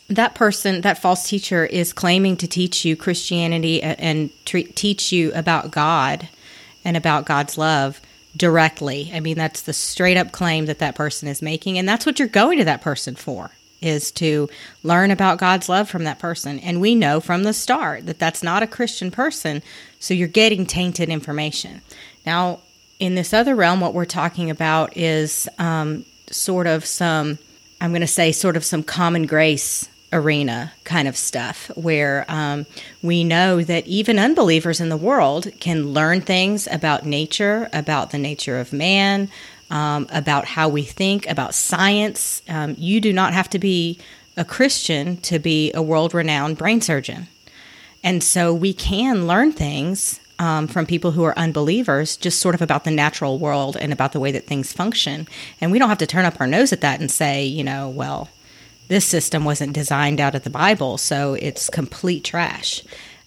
that 0.07 0.35
person, 0.35 0.81
that 0.81 0.99
false 0.99 1.27
teacher, 1.27 1.65
is 1.65 1.93
claiming 1.93 2.37
to 2.37 2.47
teach 2.47 2.85
you 2.85 2.95
Christianity 2.95 3.81
and 3.81 4.29
tre- 4.45 4.65
teach 4.65 5.11
you 5.11 5.33
about 5.33 5.71
God 5.71 6.29
and 6.83 6.95
about 6.95 7.25
God's 7.25 7.57
love 7.57 7.99
directly. 8.37 9.09
I 9.11 9.19
mean, 9.19 9.35
that's 9.35 9.63
the 9.63 9.73
straight 9.73 10.15
up 10.15 10.31
claim 10.31 10.67
that 10.67 10.77
that 10.77 10.93
person 10.93 11.27
is 11.27 11.41
making. 11.41 11.79
And 11.79 11.89
that's 11.89 12.05
what 12.05 12.19
you're 12.19 12.27
going 12.27 12.59
to 12.59 12.65
that 12.65 12.83
person 12.83 13.15
for 13.15 13.49
is 13.85 14.11
to 14.13 14.49
learn 14.83 15.11
about 15.11 15.37
God's 15.37 15.69
love 15.69 15.89
from 15.89 16.03
that 16.05 16.19
person. 16.19 16.59
And 16.59 16.81
we 16.81 16.95
know 16.95 17.19
from 17.19 17.43
the 17.43 17.53
start 17.53 18.05
that 18.05 18.19
that's 18.19 18.43
not 18.43 18.63
a 18.63 18.67
Christian 18.67 19.11
person. 19.11 19.61
So 19.99 20.13
you're 20.13 20.27
getting 20.27 20.65
tainted 20.65 21.09
information. 21.09 21.81
Now, 22.25 22.59
in 22.99 23.15
this 23.15 23.33
other 23.33 23.55
realm, 23.55 23.81
what 23.81 23.93
we're 23.93 24.05
talking 24.05 24.49
about 24.49 24.95
is 24.97 25.49
um, 25.59 26.05
sort 26.29 26.67
of 26.67 26.85
some, 26.85 27.37
I'm 27.81 27.91
going 27.91 28.01
to 28.01 28.07
say, 28.07 28.31
sort 28.31 28.57
of 28.57 28.63
some 28.63 28.83
common 28.83 29.25
grace 29.25 29.89
arena 30.13 30.71
kind 30.85 31.07
of 31.07 31.17
stuff 31.17 31.69
where 31.75 32.25
um, 32.29 32.65
we 33.01 33.23
know 33.23 33.61
that 33.61 33.85
even 33.85 34.17
unbelievers 34.17 34.79
in 34.79 34.89
the 34.89 34.97
world 34.97 35.51
can 35.59 35.93
learn 35.93 36.21
things 36.21 36.67
about 36.71 37.05
nature, 37.05 37.69
about 37.73 38.11
the 38.11 38.17
nature 38.17 38.59
of 38.59 38.71
man, 38.71 39.29
um, 39.75 40.07
about 40.09 40.45
how 40.45 40.69
we 40.69 40.83
think, 40.83 41.27
about 41.27 41.53
science. 41.53 42.41
Um, 42.47 42.75
you 42.77 43.01
do 43.01 43.11
not 43.11 43.33
have 43.33 43.49
to 43.49 43.59
be 43.59 43.99
a 44.37 44.45
Christian 44.45 45.17
to 45.17 45.37
be 45.37 45.73
a 45.73 45.81
world 45.81 46.13
renowned 46.13 46.57
brain 46.57 46.79
surgeon. 46.79 47.27
And 48.01 48.23
so 48.23 48.53
we 48.53 48.71
can 48.73 49.27
learn 49.27 49.51
things 49.51 50.21
um, 50.39 50.67
from 50.67 50.85
people 50.85 51.11
who 51.11 51.25
are 51.25 51.37
unbelievers, 51.37 52.15
just 52.15 52.39
sort 52.39 52.55
of 52.55 52.61
about 52.61 52.85
the 52.85 52.91
natural 52.91 53.37
world 53.37 53.75
and 53.75 53.91
about 53.91 54.13
the 54.13 54.19
way 54.21 54.31
that 54.31 54.47
things 54.47 54.71
function. 54.71 55.27
And 55.59 55.73
we 55.73 55.79
don't 55.79 55.89
have 55.89 55.97
to 55.97 56.07
turn 56.07 56.23
up 56.23 56.39
our 56.39 56.47
nose 56.47 56.71
at 56.71 56.79
that 56.79 57.01
and 57.01 57.11
say, 57.11 57.43
you 57.45 57.63
know, 57.63 57.89
well, 57.89 58.29
this 58.87 59.05
system 59.05 59.43
wasn't 59.43 59.73
designed 59.73 60.21
out 60.21 60.35
of 60.35 60.45
the 60.45 60.49
Bible, 60.49 60.97
so 60.97 61.33
it's 61.33 61.69
complete 61.69 62.23
trash. 62.23 62.81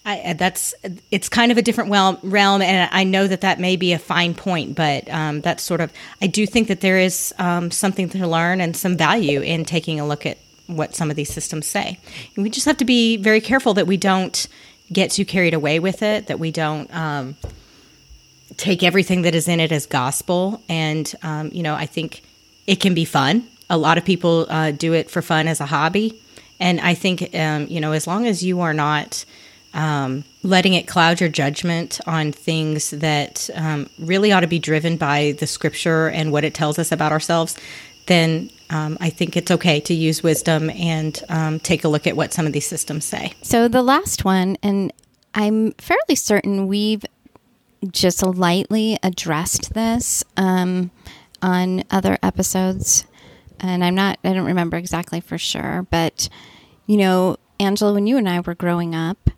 I, 0.05 0.33
that's 0.33 0.73
it's 1.11 1.29
kind 1.29 1.51
of 1.51 1.57
a 1.57 1.61
different 1.61 1.91
realm, 1.91 2.61
and 2.61 2.89
I 2.91 3.03
know 3.03 3.27
that 3.27 3.41
that 3.41 3.59
may 3.59 3.75
be 3.75 3.93
a 3.93 3.99
fine 3.99 4.33
point, 4.33 4.75
but 4.75 5.09
um, 5.09 5.41
that's 5.41 5.61
sort 5.61 5.81
of 5.81 5.91
I 6.21 6.27
do 6.27 6.47
think 6.47 6.67
that 6.69 6.81
there 6.81 6.97
is 6.97 7.33
um, 7.37 7.69
something 7.69 8.09
to 8.09 8.27
learn 8.27 8.61
and 8.61 8.75
some 8.75 8.97
value 8.97 9.41
in 9.41 9.65
taking 9.65 9.99
a 9.99 10.07
look 10.07 10.25
at 10.25 10.37
what 10.67 10.95
some 10.95 11.09
of 11.09 11.15
these 11.15 11.31
systems 11.31 11.67
say. 11.67 11.99
And 12.35 12.43
we 12.43 12.49
just 12.49 12.65
have 12.65 12.77
to 12.77 12.85
be 12.85 13.17
very 13.17 13.41
careful 13.41 13.73
that 13.75 13.87
we 13.87 13.97
don't 13.97 14.47
get 14.91 15.11
too 15.11 15.25
carried 15.25 15.53
away 15.53 15.79
with 15.79 16.01
it, 16.01 16.27
that 16.27 16.39
we 16.39 16.51
don't 16.51 16.93
um, 16.95 17.35
take 18.57 18.83
everything 18.83 19.23
that 19.23 19.35
is 19.35 19.47
in 19.47 19.59
it 19.59 19.71
as 19.71 19.85
gospel. 19.85 20.61
And 20.69 21.13
um, 21.23 21.49
you 21.51 21.61
know, 21.61 21.75
I 21.75 21.85
think 21.85 22.21
it 22.67 22.79
can 22.79 22.93
be 22.93 23.05
fun 23.05 23.47
a 23.69 23.77
lot 23.77 23.97
of 23.97 24.05
people 24.05 24.47
uh, 24.49 24.71
do 24.71 24.93
it 24.93 25.09
for 25.09 25.21
fun 25.21 25.47
as 25.47 25.61
a 25.61 25.65
hobby. 25.65 26.19
And 26.59 26.81
I 26.81 26.93
think, 26.93 27.33
um, 27.35 27.67
you 27.67 27.79
know, 27.79 27.91
as 27.91 28.07
long 28.07 28.25
as 28.25 28.43
you 28.43 28.61
are 28.61 28.73
not 28.73 29.23
um, 29.73 30.23
letting 30.43 30.73
it 30.73 30.87
cloud 30.87 31.19
your 31.19 31.29
judgment 31.29 31.99
on 32.07 32.31
things 32.31 32.89
that 32.91 33.49
um, 33.55 33.89
really 33.99 34.31
ought 34.31 34.39
to 34.41 34.47
be 34.47 34.59
driven 34.59 34.97
by 34.97 35.35
the 35.39 35.47
scripture 35.47 36.07
and 36.09 36.31
what 36.31 36.43
it 36.43 36.53
tells 36.53 36.79
us 36.79 36.91
about 36.91 37.11
ourselves, 37.11 37.57
then 38.07 38.49
um, 38.69 38.97
I 38.99 39.09
think 39.09 39.37
it's 39.37 39.51
okay 39.51 39.79
to 39.81 39.93
use 39.93 40.23
wisdom 40.23 40.69
and 40.71 41.21
um, 41.29 41.59
take 41.59 41.83
a 41.83 41.87
look 41.87 42.07
at 42.07 42.15
what 42.15 42.33
some 42.33 42.45
of 42.45 42.53
these 42.53 42.67
systems 42.67 43.05
say. 43.05 43.33
So 43.41 43.67
the 43.67 43.83
last 43.83 44.25
one, 44.25 44.57
and 44.63 44.91
I'm 45.33 45.71
fairly 45.73 46.15
certain 46.15 46.67
we've 46.67 47.05
just 47.91 48.23
lightly 48.23 48.97
addressed 49.03 49.73
this 49.73 50.23
um, 50.37 50.91
on 51.41 51.83
other 51.91 52.17
episodes, 52.21 53.05
and 53.59 53.83
I'm 53.83 53.95
not, 53.95 54.19
I 54.23 54.33
don't 54.33 54.45
remember 54.45 54.77
exactly 54.77 55.21
for 55.21 55.37
sure, 55.37 55.85
but 55.89 56.29
you 56.87 56.97
know, 56.97 57.37
Angela, 57.59 57.93
when 57.93 58.07
you 58.07 58.17
and 58.17 58.27
I 58.27 58.39
were 58.39 58.55
growing 58.55 58.95
up, 58.95 59.29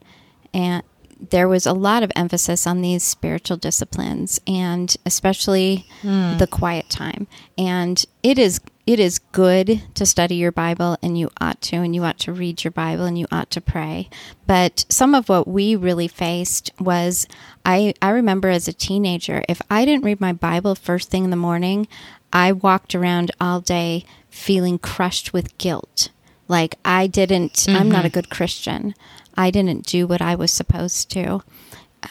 and 0.53 0.83
there 1.29 1.47
was 1.47 1.65
a 1.65 1.73
lot 1.73 2.01
of 2.03 2.11
emphasis 2.15 2.65
on 2.65 2.81
these 2.81 3.03
spiritual 3.03 3.57
disciplines 3.57 4.41
and 4.47 4.95
especially 5.05 5.85
hmm. 6.01 6.37
the 6.37 6.47
quiet 6.47 6.89
time. 6.89 7.27
And 7.57 8.03
it 8.23 8.39
is 8.39 8.59
it 8.87 8.99
is 8.99 9.19
good 9.19 9.83
to 9.93 10.05
study 10.05 10.35
your 10.35 10.51
bible 10.51 10.97
and 11.03 11.17
you 11.17 11.29
ought 11.39 11.61
to 11.61 11.77
and 11.77 11.93
you 11.93 12.03
ought 12.03 12.17
to 12.17 12.33
read 12.33 12.63
your 12.63 12.71
bible 12.71 13.05
and 13.05 13.17
you 13.17 13.27
ought 13.31 13.51
to 13.51 13.61
pray. 13.61 14.09
But 14.47 14.85
some 14.89 15.13
of 15.13 15.29
what 15.29 15.47
we 15.47 15.75
really 15.75 16.07
faced 16.07 16.71
was 16.79 17.27
i 17.65 17.93
i 18.01 18.09
remember 18.09 18.49
as 18.49 18.67
a 18.67 18.73
teenager 18.73 19.43
if 19.47 19.61
i 19.69 19.85
didn't 19.85 20.03
read 20.03 20.19
my 20.19 20.33
bible 20.33 20.73
first 20.73 21.11
thing 21.11 21.25
in 21.25 21.29
the 21.29 21.35
morning 21.35 21.87
i 22.33 22.51
walked 22.51 22.95
around 22.95 23.29
all 23.39 23.61
day 23.61 24.03
feeling 24.29 24.79
crushed 24.79 25.33
with 25.33 25.57
guilt. 25.59 26.09
Like 26.47 26.75
i 26.83 27.05
didn't 27.05 27.67
i'm 27.69 27.89
not 27.89 28.03
a 28.03 28.07
mm-hmm. 28.07 28.15
good 28.15 28.29
christian 28.31 28.95
I 29.37 29.51
didn't 29.51 29.85
do 29.85 30.07
what 30.07 30.21
I 30.21 30.35
was 30.35 30.51
supposed 30.51 31.09
to 31.11 31.41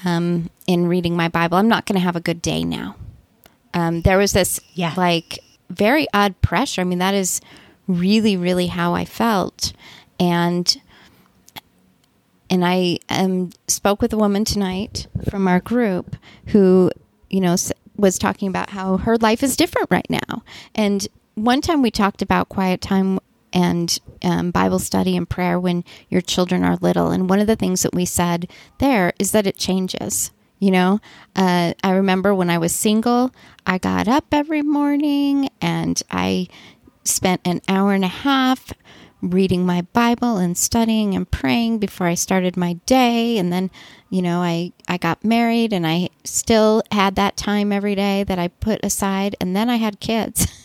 um, 0.04 0.50
in 0.66 0.86
reading 0.86 1.16
my 1.16 1.28
Bible. 1.28 1.58
I'm 1.58 1.68
not 1.68 1.86
going 1.86 1.98
to 1.98 2.04
have 2.04 2.16
a 2.16 2.20
good 2.20 2.40
day 2.42 2.64
now. 2.64 2.96
Um, 3.74 4.02
there 4.02 4.18
was 4.18 4.32
this 4.32 4.60
Yeah. 4.74 4.94
like 4.96 5.38
very 5.68 6.06
odd 6.12 6.40
pressure. 6.42 6.80
I 6.80 6.84
mean, 6.84 6.98
that 6.98 7.14
is 7.14 7.40
really, 7.86 8.36
really 8.36 8.66
how 8.68 8.94
I 8.94 9.04
felt, 9.04 9.72
and 10.18 10.76
and 12.48 12.64
I 12.64 12.98
um, 13.08 13.50
spoke 13.68 14.02
with 14.02 14.12
a 14.12 14.16
woman 14.16 14.44
tonight 14.44 15.06
from 15.28 15.46
our 15.46 15.60
group 15.60 16.16
who, 16.46 16.90
you 17.28 17.40
know, 17.40 17.54
was 17.96 18.18
talking 18.18 18.48
about 18.48 18.70
how 18.70 18.96
her 18.96 19.16
life 19.18 19.44
is 19.44 19.56
different 19.56 19.88
right 19.90 20.08
now. 20.10 20.42
And 20.74 21.06
one 21.36 21.60
time 21.60 21.80
we 21.80 21.92
talked 21.92 22.22
about 22.22 22.48
quiet 22.48 22.80
time 22.80 23.20
and 23.52 23.98
um, 24.22 24.50
Bible 24.50 24.78
study 24.78 25.16
and 25.16 25.28
prayer 25.28 25.58
when 25.58 25.84
your 26.08 26.20
children 26.20 26.64
are 26.64 26.76
little. 26.76 27.10
And 27.10 27.28
one 27.28 27.40
of 27.40 27.46
the 27.46 27.56
things 27.56 27.82
that 27.82 27.94
we 27.94 28.04
said 28.04 28.50
there 28.78 29.12
is 29.18 29.32
that 29.32 29.46
it 29.46 29.56
changes. 29.56 30.30
You 30.58 30.70
know, 30.72 31.00
uh, 31.34 31.72
I 31.82 31.92
remember 31.92 32.34
when 32.34 32.50
I 32.50 32.58
was 32.58 32.74
single, 32.74 33.32
I 33.66 33.78
got 33.78 34.06
up 34.08 34.26
every 34.30 34.60
morning 34.60 35.48
and 35.60 36.02
I 36.10 36.48
spent 37.02 37.40
an 37.46 37.62
hour 37.66 37.94
and 37.94 38.04
a 38.04 38.08
half 38.08 38.70
reading 39.22 39.66
my 39.66 39.82
Bible 39.82 40.36
and 40.36 40.56
studying 40.56 41.14
and 41.14 41.30
praying 41.30 41.78
before 41.78 42.06
I 42.06 42.14
started 42.14 42.56
my 42.56 42.74
day. 42.86 43.38
And 43.38 43.52
then, 43.52 43.70
you 44.08 44.22
know, 44.22 44.42
I, 44.42 44.72
I 44.88 44.96
got 44.96 45.24
married 45.24 45.72
and 45.72 45.86
I 45.86 46.10
still 46.24 46.82
had 46.92 47.16
that 47.16 47.36
time 47.36 47.72
every 47.72 47.94
day 47.94 48.24
that 48.24 48.38
I 48.38 48.48
put 48.48 48.84
aside. 48.84 49.36
And 49.40 49.54
then 49.54 49.68
I 49.68 49.76
had 49.76 50.00
kids. 50.00 50.46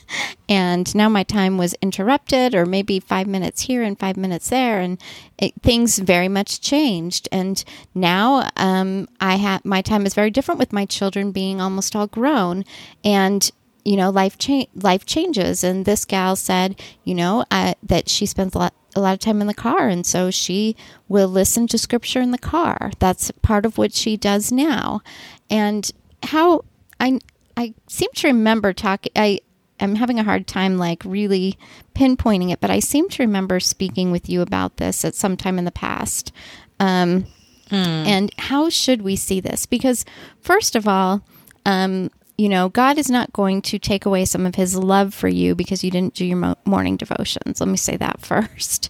and 0.50 0.94
now 0.96 1.10
my 1.10 1.24
time 1.24 1.58
was 1.58 1.76
interrupted, 1.82 2.56
or 2.56 2.66
maybe 2.66 3.00
five 3.00 3.28
minutes 3.28 3.62
here 3.62 3.84
and 3.84 4.00
five 4.00 4.18
minutes 4.18 4.50
there. 4.50 4.80
And 4.80 5.02
it, 5.38 5.54
things 5.62 6.00
very 6.00 6.28
much 6.28 6.62
changed. 6.62 7.28
And 7.32 7.64
now 7.94 8.50
um, 8.58 9.08
I 9.20 9.36
have 9.36 9.66
my 9.66 9.82
time 9.82 10.06
is 10.06 10.14
very 10.14 10.32
different 10.32 10.60
with 10.60 10.74
my 10.74 10.86
children 10.86 11.32
being 11.32 11.62
almost 11.62 11.96
all 11.96 12.08
grown. 12.08 12.64
And 13.04 13.52
you 13.86 13.96
know 13.96 14.10
life 14.10 14.38
cha- 14.38 14.66
life 14.74 15.06
changes 15.06 15.64
and 15.64 15.86
this 15.86 16.04
gal 16.04 16.36
said 16.36 16.82
you 17.06 17.16
know 17.16 17.46
uh, 17.52 17.76
that 17.84 18.10
she 18.10 18.26
spends 18.26 18.56
a 18.56 18.58
lot 18.58 18.74
a 18.96 19.00
lot 19.00 19.14
of 19.14 19.20
time 19.20 19.40
in 19.42 19.48
the 19.48 19.54
car 19.54 19.88
and 19.88 20.06
so 20.06 20.32
she 20.32 20.76
will 21.08 21.28
listen 21.28 21.68
to 21.68 21.78
scripture 21.78 22.20
in 22.20 22.32
the 22.32 22.38
car 22.38 22.92
that's 23.00 23.32
part 23.42 23.66
of 23.66 23.78
what 23.78 23.94
she 23.94 24.18
does 24.18 24.52
now 24.52 25.02
and 25.50 25.92
how 26.24 26.66
i 27.00 27.20
i 27.56 27.74
seem 27.88 28.10
to 28.16 28.28
remember 28.28 28.74
talking 28.74 29.12
i 29.16 29.40
i'm 29.80 29.96
having 29.96 30.20
a 30.20 30.24
hard 30.24 30.48
time 30.48 30.78
like 30.78 31.04
really 31.06 31.58
pinpointing 31.94 32.52
it 32.52 32.60
but 32.60 32.70
i 32.70 32.80
seem 32.80 33.10
to 33.10 33.24
remember 33.24 33.60
speaking 33.60 34.12
with 34.12 34.30
you 34.30 34.42
about 34.42 34.78
this 34.78 35.04
at 35.06 35.16
some 35.16 35.38
time 35.38 35.58
in 35.58 35.66
the 35.66 35.72
past 35.72 36.32
um, 36.80 37.26
and 37.72 38.32
how 38.38 38.70
should 38.70 39.02
we 39.02 39.16
see 39.16 39.40
this 39.40 39.66
because 39.66 40.06
first 40.42 40.76
of 40.76 40.88
all 40.88 41.24
um, 41.66 42.12
you 42.38 42.50
know, 42.50 42.70
God 42.70 42.98
is 42.98 43.10
not 43.10 43.32
going 43.34 43.62
to 43.64 43.80
take 43.80 44.06
away 44.06 44.26
some 44.26 44.46
of 44.46 44.56
his 44.56 44.76
love 44.76 45.14
for 45.14 45.28
you 45.28 45.56
because 45.56 45.84
you 45.84 45.92
didn't 45.92 46.16
do 46.16 46.26
your 46.26 46.38
mo- 46.38 46.58
morning 46.66 46.98
devotions. 46.98 47.60
Let 47.60 47.70
me 47.70 47.78
say 47.78 47.98
that 47.98 48.22
first. 48.26 48.90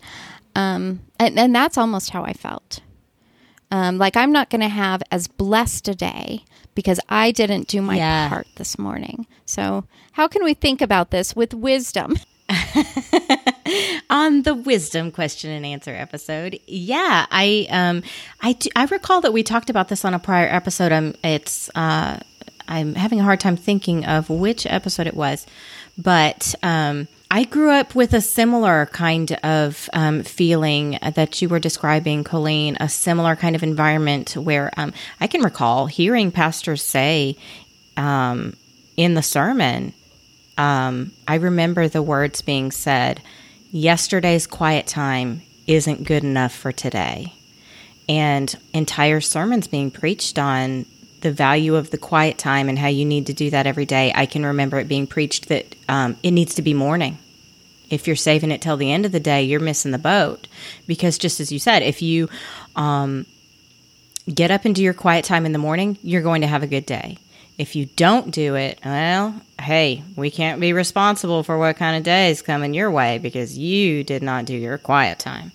Um, 0.55 1.01
and, 1.19 1.37
and 1.37 1.55
that's 1.55 1.77
almost 1.77 2.09
how 2.11 2.23
I 2.23 2.33
felt. 2.33 2.81
Um, 3.71 3.97
like, 3.97 4.15
I'm 4.15 4.31
not 4.31 4.49
going 4.49 4.61
to 4.61 4.67
have 4.67 5.03
as 5.11 5.27
blessed 5.27 5.87
a 5.87 5.95
day 5.95 6.45
because 6.75 6.99
I 7.09 7.31
didn't 7.31 7.67
do 7.67 7.81
my 7.81 7.97
Yeah. 7.97 8.29
part 8.29 8.47
this 8.55 8.77
morning. 8.77 9.25
So, 9.45 9.85
how 10.13 10.27
can 10.27 10.43
we 10.43 10.53
think 10.53 10.81
about 10.81 11.09
this 11.11 11.35
with 11.35 11.53
wisdom? 11.53 12.17
on 14.09 14.43
the 14.43 14.53
wisdom 14.53 15.11
question 15.11 15.49
and 15.49 15.65
answer 15.65 15.91
episode. 15.91 16.59
Yeah, 16.67 17.25
I 17.31 17.67
um 17.69 18.03
I 18.41 18.53
do, 18.53 18.69
I 18.75 18.85
recall 18.85 19.21
that 19.21 19.33
we 19.33 19.41
talked 19.43 19.69
about 19.69 19.87
this 19.89 20.05
on 20.05 20.13
a 20.13 20.19
prior 20.19 20.47
episode. 20.47 20.91
Um 20.91 21.15
it's 21.23 21.69
uh 21.75 22.19
I'm 22.67 22.95
having 22.95 23.19
a 23.19 23.23
hard 23.23 23.39
time 23.39 23.57
thinking 23.57 24.05
of 24.05 24.29
which 24.29 24.65
episode 24.67 25.07
it 25.07 25.15
was, 25.15 25.45
but 25.97 26.53
um 26.61 27.07
I 27.31 27.43
grew 27.43 27.71
up 27.71 27.95
with 27.95 28.13
a 28.13 28.21
similar 28.21 28.85
kind 28.87 29.31
of 29.43 29.89
um, 29.93 30.23
feeling 30.23 30.99
that 31.01 31.41
you 31.41 31.49
were 31.49 31.59
describing, 31.59 32.23
Coleen, 32.23 32.77
a 32.79 32.87
similar 32.87 33.35
kind 33.35 33.55
of 33.55 33.63
environment 33.63 34.37
where 34.37 34.71
um, 34.77 34.93
I 35.19 35.27
can 35.27 35.41
recall 35.41 35.87
hearing 35.87 36.31
pastors 36.31 36.83
say 36.83 37.35
um, 37.97 38.55
in 38.95 39.15
the 39.15 39.23
sermon, 39.23 39.93
um, 40.57 41.11
I 41.27 41.35
remember 41.35 41.87
the 41.87 42.01
words 42.01 42.41
being 42.41 42.71
said, 42.71 43.21
yesterday's 43.71 44.47
quiet 44.47 44.87
time 44.87 45.41
isn't 45.67 46.05
good 46.05 46.23
enough 46.23 46.53
for 46.53 46.71
today. 46.71 47.33
And 48.07 48.55
entire 48.71 49.19
sermons 49.19 49.67
being 49.67 49.89
preached 49.89 50.37
on 50.37 50.85
the 51.21 51.31
value 51.31 51.75
of 51.75 51.89
the 51.89 51.97
quiet 51.97 52.37
time 52.37 52.69
and 52.69 52.77
how 52.77 52.87
you 52.87 53.05
need 53.05 53.27
to 53.27 53.33
do 53.33 53.49
that 53.49 53.67
every 53.67 53.85
day. 53.85 54.11
I 54.15 54.25
can 54.25 54.45
remember 54.45 54.79
it 54.79 54.87
being 54.87 55.07
preached 55.07 55.47
that 55.49 55.75
um, 55.89 56.17
it 56.23 56.31
needs 56.31 56.55
to 56.55 56.61
be 56.61 56.73
morning. 56.73 57.17
If 57.89 58.07
you're 58.07 58.15
saving 58.15 58.51
it 58.51 58.61
till 58.61 58.77
the 58.77 58.91
end 58.91 59.05
of 59.05 59.11
the 59.11 59.19
day, 59.19 59.43
you're 59.43 59.59
missing 59.59 59.91
the 59.91 59.97
boat. 59.97 60.47
Because 60.87 61.17
just 61.17 61.39
as 61.39 61.51
you 61.51 61.59
said, 61.59 61.83
if 61.83 62.01
you 62.01 62.29
um, 62.75 63.25
get 64.31 64.51
up 64.51 64.65
and 64.65 64.73
do 64.73 64.83
your 64.83 64.93
quiet 64.93 65.25
time 65.25 65.45
in 65.45 65.51
the 65.51 65.59
morning, 65.59 65.97
you're 66.01 66.21
going 66.21 66.41
to 66.41 66.47
have 66.47 66.63
a 66.63 66.67
good 66.67 66.85
day. 66.85 67.17
If 67.57 67.75
you 67.75 67.85
don't 67.85 68.31
do 68.31 68.55
it, 68.55 68.79
well, 68.83 69.39
hey, 69.61 70.03
we 70.15 70.29
can't 70.29 70.59
be 70.59 70.73
responsible 70.73 71.43
for 71.43 71.57
what 71.57 71.77
kind 71.77 71.95
of 71.95 72.03
day 72.03 72.29
is 72.29 72.41
coming 72.41 72.73
your 72.73 72.91
way 72.91 73.17
because 73.17 73.57
you 73.57 74.03
did 74.03 74.21
not 74.21 74.45
do 74.45 74.55
your 74.55 74.77
quiet 74.77 75.19
time. 75.19 75.51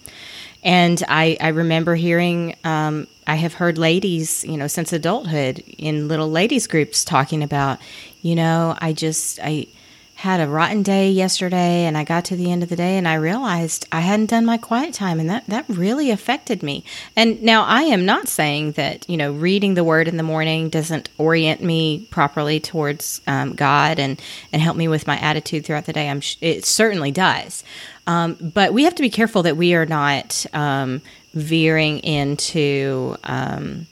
And 0.63 1.03
I, 1.09 1.37
I 1.41 1.49
remember 1.49 1.95
hearing, 1.95 2.57
um, 2.65 3.07
I 3.31 3.37
have 3.37 3.55
heard 3.55 3.79
ladies, 3.79 4.43
you 4.43 4.57
know, 4.57 4.67
since 4.67 4.93
adulthood 4.93 5.63
in 5.79 6.09
little 6.09 6.29
ladies 6.29 6.67
groups 6.67 7.05
talking 7.05 7.45
about, 7.45 7.79
you 8.23 8.35
know, 8.35 8.77
I 8.81 8.93
just, 8.93 9.39
I 9.41 9.69
had 10.17 10.41
a 10.41 10.49
rotten 10.49 10.83
day 10.83 11.13
yesterday 11.13 11.85
and 11.85 11.97
I 11.97 12.03
got 12.03 12.25
to 12.25 12.37
the 12.37 12.51
end 12.51 12.65
of 12.65 12.69
the 12.69 12.75
day 12.77 12.99
and 12.99 13.07
I 13.07 13.15
realized 13.15 13.87
I 13.93 14.01
hadn't 14.01 14.31
done 14.31 14.45
my 14.45 14.59
quiet 14.59 14.95
time 14.95 15.21
and 15.21 15.31
that, 15.31 15.47
that 15.47 15.65
really 15.69 16.11
affected 16.11 16.65
me. 16.65 16.83
And 17.15 17.41
now 17.41 17.63
I 17.63 17.83
am 17.83 18.05
not 18.05 18.27
saying 18.27 18.73
that, 18.73 19.09
you 19.09 19.17
know, 19.17 19.33
reading 19.33 19.75
the 19.75 19.85
word 19.85 20.09
in 20.09 20.17
the 20.17 20.25
morning 20.25 20.69
doesn't 20.69 21.09
orient 21.17 21.63
me 21.63 22.09
properly 22.11 22.59
towards 22.59 23.21
um, 23.29 23.55
God 23.55 24.01
and, 24.01 24.21
and 24.53 24.61
help 24.61 24.77
me 24.77 24.89
with 24.89 25.07
my 25.07 25.19
attitude 25.21 25.65
throughout 25.65 25.87
the 25.87 25.93
day. 25.93 26.11
I'm, 26.11 26.21
sh- 26.21 26.37
it 26.41 26.67
certainly 26.67 27.13
does. 27.13 27.63
Um, 28.09 28.35
but 28.41 28.73
we 28.73 28.83
have 28.85 28.97
to 28.97 29.03
be 29.03 29.11
careful 29.11 29.45
that 29.45 29.57
we 29.57 29.75
are 29.75 29.87
not 29.87 30.45
um, 30.53 31.01
veering 31.33 31.99
into 32.01 33.17
um, 33.25 33.87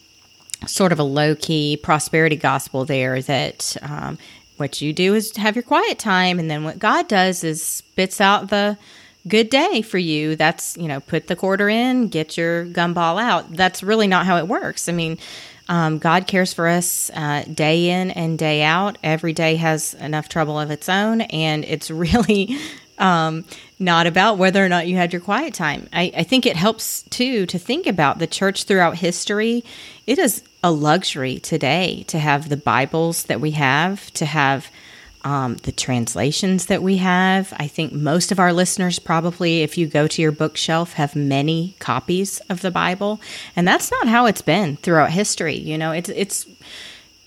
sort 0.67 0.93
of 0.93 0.99
a 0.99 1.05
low 1.05 1.35
key 1.35 1.77
prosperity 1.77 2.37
gospel 2.37 2.85
there 2.85 3.23
that 3.23 3.77
um, 3.83 4.19
what 4.57 4.81
you 4.81 4.93
do 4.93 5.15
is 5.15 5.37
have 5.37 5.55
your 5.55 5.63
quiet 5.63 5.99
time, 5.99 6.39
and 6.39 6.51
then 6.51 6.65
what 6.65 6.79
God 6.79 7.09
does 7.09 7.45
is 7.45 7.63
spits 7.63 8.21
out 8.21 8.51
the 8.51 8.77
good 9.27 9.51
day 9.51 9.83
for 9.83 9.99
you. 9.99 10.37
That's, 10.37 10.77
you 10.77 10.89
know, 10.89 11.01
put 11.01 11.29
the 11.29 11.37
quarter 11.37 11.69
in, 11.69 12.09
get 12.09 12.37
your 12.37 12.67
gumball 12.67 13.21
out. 13.21 13.53
That's 13.53 13.83
really 13.83 14.07
not 14.09 14.27
how 14.27 14.37
it 14.39 14.49
works. 14.49 14.89
I 14.89 14.93
mean, 14.93 15.19
um, 15.69 15.99
God 15.99 16.27
cares 16.27 16.53
for 16.53 16.67
us 16.67 17.11
uh, 17.15 17.45
day 17.53 17.91
in 17.91 18.11
and 18.11 18.39
day 18.39 18.63
out. 18.63 18.99
Every 19.03 19.33
day 19.33 19.57
has 19.57 19.95
enough 19.95 20.29
trouble 20.29 20.59
of 20.59 20.71
its 20.71 20.89
own, 20.89 21.21
and 21.21 21.65
it's 21.65 21.91
really 21.91 22.59
um, 23.01 23.45
not 23.79 24.07
about 24.07 24.39
whether 24.39 24.65
or 24.65 24.69
not 24.69 24.87
you 24.87 24.97
had 24.97 25.13
your 25.13 25.21
quiet 25.21 25.55
time. 25.55 25.89
I, 25.93 26.13
I 26.17 26.23
think 26.23 26.47
it 26.47 26.57
helps 26.57 27.03
too 27.03 27.47
to 27.47 27.59
think 27.59 27.87
about 27.87 28.19
the 28.19 28.27
church 28.27 28.65
throughout 28.65 28.97
history. 28.97 29.65
It 30.07 30.19
is 30.19 30.43
a 30.63 30.71
luxury 30.73 31.39
today 31.39 32.05
to 32.09 32.19
have 32.19 32.49
the 32.49 32.57
Bibles 32.57 33.25
that 33.25 33.41
we 33.41 33.53
have, 33.53 34.13
to 34.15 34.27
have 34.27 34.71
um, 35.25 35.57
the 35.57 35.73
translations 35.73 36.67
that 36.67 36.83
we 36.83 36.99
have. 36.99 37.53
I 37.57 37.67
think 37.67 37.93
most 37.93 38.33
of 38.33 38.39
our 38.39 38.53
listeners 38.53 38.99
probably, 38.99 39.63
if 39.63 39.77
you 39.77 39.87
go 39.87 40.07
to 40.07 40.23
your 40.23 40.33
bookshelf, 40.33 40.95
have 40.95 41.15
many 41.17 41.75
copies 41.79 42.41
of 42.49 42.63
the 42.63 42.71
Bible, 42.71 43.21
and 43.57 43.67
that's 43.67 43.91
not 43.91 44.09
how 44.09 44.27
it's 44.27 44.43
been 44.43 44.77
throughout 44.77 45.11
history. 45.11 45.57
You 45.57 45.79
know, 45.79 45.93
it's 45.93 46.09
it's 46.09 46.47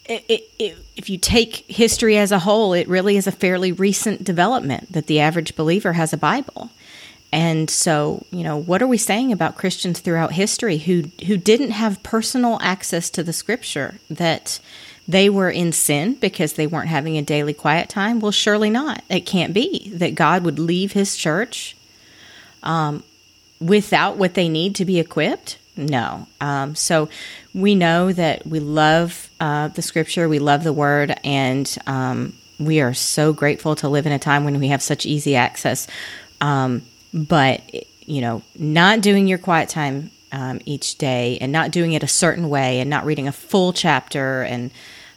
it, 0.06 0.49
it, 0.60 0.78
if 0.95 1.10
you 1.10 1.18
take 1.18 1.58
history 1.68 2.18
as 2.18 2.32
a 2.32 2.39
whole, 2.39 2.74
it 2.74 2.88
really 2.88 3.18
is 3.18 3.28
a 3.28 3.32
fairly 3.32 3.72
recent 3.72 4.24
development 4.24 4.91
that 4.91 5.08
the 5.08 5.20
average 5.20 5.56
believer 5.56 5.93
has 5.93 6.12
a 6.14 6.18
Bible. 6.18 6.70
And 7.32 7.70
so, 7.70 8.26
you 8.32 8.43
know, 8.43 8.58
what 8.58 8.82
are 8.82 8.88
we 8.88 8.97
saying 8.97 9.32
about 9.32 9.58
Christians 9.58 9.99
throughout 9.99 10.34
history 10.34 10.78
who 10.78 11.04
who 11.28 11.38
didn't 11.38 11.72
have 11.72 12.04
personal 12.04 12.60
access 12.62 13.10
to 13.12 13.24
the 13.24 13.32
scripture 13.32 13.99
that 14.10 14.60
they 15.08 15.30
were 15.30 15.49
in 15.49 15.72
sin 15.72 16.16
because 16.16 16.54
they 16.54 16.68
weren't 16.68 16.89
having 16.89 17.18
a 17.18 17.22
daily 17.22 17.54
quiet 17.54 17.88
time? 17.88 18.20
Well, 18.20 18.32
surely 18.32 18.70
not. 18.70 19.04
It 19.10 19.22
can't 19.22 19.54
be 19.54 19.89
that 19.95 20.16
God 20.16 20.43
would 20.43 20.60
leave 20.60 20.91
his 20.91 21.16
church 21.16 21.78
um, 22.64 23.04
without 23.62 24.18
what 24.18 24.34
they 24.34 24.49
need 24.49 24.76
to 24.76 24.86
be 24.86 24.99
equipped. 24.99 25.58
No. 25.78 26.28
Um, 26.39 26.76
so 26.76 27.09
we 27.53 27.76
know 27.76 28.11
that 28.11 28.45
we 28.45 28.59
love 28.59 29.30
uh, 29.39 29.69
the 29.69 29.82
scripture, 29.82 30.28
we 30.28 30.39
love 30.39 30.63
the 30.63 30.74
word, 30.74 31.15
and 31.24 31.78
um, 31.88 32.34
we 32.59 32.82
are 32.82 32.93
so 32.93 33.34
grateful 33.34 33.76
to 33.78 33.89
live 33.89 34.05
in 34.05 34.11
a 34.11 34.19
time 34.19 34.43
when 34.43 34.59
we 34.59 34.67
have 34.67 34.82
such 34.82 35.05
easy 35.05 35.36
access. 35.36 35.88
Um, 36.41 36.84
but, 37.13 37.61
you 38.01 38.22
know, 38.22 38.41
not 38.57 39.01
doing 39.01 39.28
your 39.28 39.38
quiet 39.38 39.69
time 39.69 40.11
um, 40.32 40.59
each 40.65 40.97
day 40.97 41.38
and 41.41 41.51
not 41.51 41.72
doing 41.72 41.93
it 41.93 42.03
a 42.03 42.07
certain 42.07 42.49
way 42.49 42.80
and 42.80 42.89
not 42.89 43.05
reading 43.05 43.28
a 43.28 43.32
full 43.32 43.74
chapter 43.74 44.43
and 44.43 44.72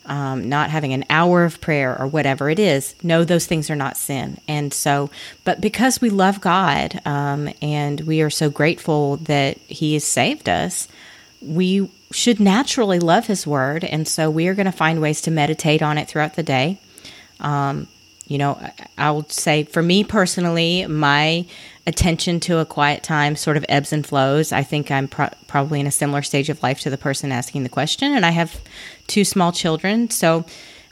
um, 0.06 0.48
not 0.48 0.70
having 0.70 0.92
an 0.92 1.04
hour 1.08 1.44
of 1.44 1.60
prayer 1.60 1.98
or 1.98 2.06
whatever 2.06 2.50
it 2.50 2.58
is, 2.58 2.94
no, 3.02 3.24
those 3.24 3.46
things 3.46 3.70
are 3.70 3.76
not 3.76 3.96
sin. 3.96 4.38
And 4.46 4.72
so, 4.72 5.10
but 5.44 5.60
because 5.60 6.00
we 6.00 6.10
love 6.10 6.40
God 6.40 7.00
um, 7.04 7.50
and 7.62 8.00
we 8.02 8.20
are 8.20 8.30
so 8.30 8.50
grateful 8.50 9.16
that 9.18 9.58
He 9.58 9.94
has 9.94 10.04
saved 10.04 10.48
us, 10.48 10.88
we 11.40 11.90
should 12.10 12.40
naturally 12.40 12.98
love 12.98 13.26
His 13.26 13.46
Word. 13.46 13.84
And 13.84 14.06
so 14.06 14.30
we 14.30 14.48
are 14.48 14.54
going 14.54 14.66
to 14.66 14.72
find 14.72 15.00
ways 15.00 15.22
to 15.22 15.30
meditate 15.30 15.82
on 15.82 15.98
it 15.98 16.08
throughout 16.08 16.34
the 16.34 16.42
day. 16.42 16.78
Um, 17.40 17.88
you 18.26 18.38
know, 18.38 18.58
I 18.96 19.10
would 19.10 19.30
say 19.30 19.64
for 19.64 19.82
me 19.82 20.04
personally, 20.04 20.86
my 20.86 21.46
attention 21.86 22.40
to 22.40 22.58
a 22.58 22.64
quiet 22.64 23.02
time 23.02 23.36
sort 23.36 23.56
of 23.56 23.64
ebbs 23.68 23.92
and 23.92 24.06
flows. 24.06 24.52
I 24.52 24.62
think 24.62 24.90
I'm 24.90 25.08
pro- 25.08 25.30
probably 25.46 25.80
in 25.80 25.86
a 25.86 25.90
similar 25.90 26.22
stage 26.22 26.48
of 26.48 26.62
life 26.62 26.80
to 26.80 26.90
the 26.90 26.98
person 26.98 27.32
asking 27.32 27.62
the 27.62 27.68
question, 27.68 28.12
and 28.12 28.24
I 28.24 28.30
have 28.30 28.60
two 29.06 29.24
small 29.24 29.52
children. 29.52 30.10
So, 30.10 30.44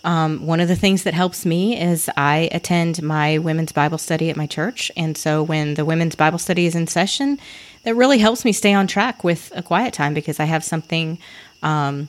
um, 0.04 0.46
one 0.46 0.58
of 0.58 0.66
the 0.66 0.76
things 0.76 1.04
that 1.04 1.14
helps 1.14 1.46
me 1.46 1.80
is 1.80 2.10
I 2.16 2.48
attend 2.50 3.02
my 3.02 3.38
women's 3.38 3.70
Bible 3.70 3.98
study 3.98 4.30
at 4.30 4.36
my 4.36 4.46
church. 4.46 4.90
And 4.96 5.16
so, 5.16 5.42
when 5.42 5.74
the 5.74 5.84
women's 5.84 6.14
Bible 6.14 6.38
study 6.38 6.66
is 6.66 6.74
in 6.74 6.86
session, 6.86 7.38
that 7.84 7.94
really 7.94 8.18
helps 8.18 8.44
me 8.44 8.52
stay 8.52 8.74
on 8.74 8.86
track 8.86 9.24
with 9.24 9.52
a 9.54 9.62
quiet 9.62 9.94
time 9.94 10.14
because 10.14 10.40
I 10.40 10.44
have 10.44 10.64
something. 10.64 11.18
Um, 11.62 12.08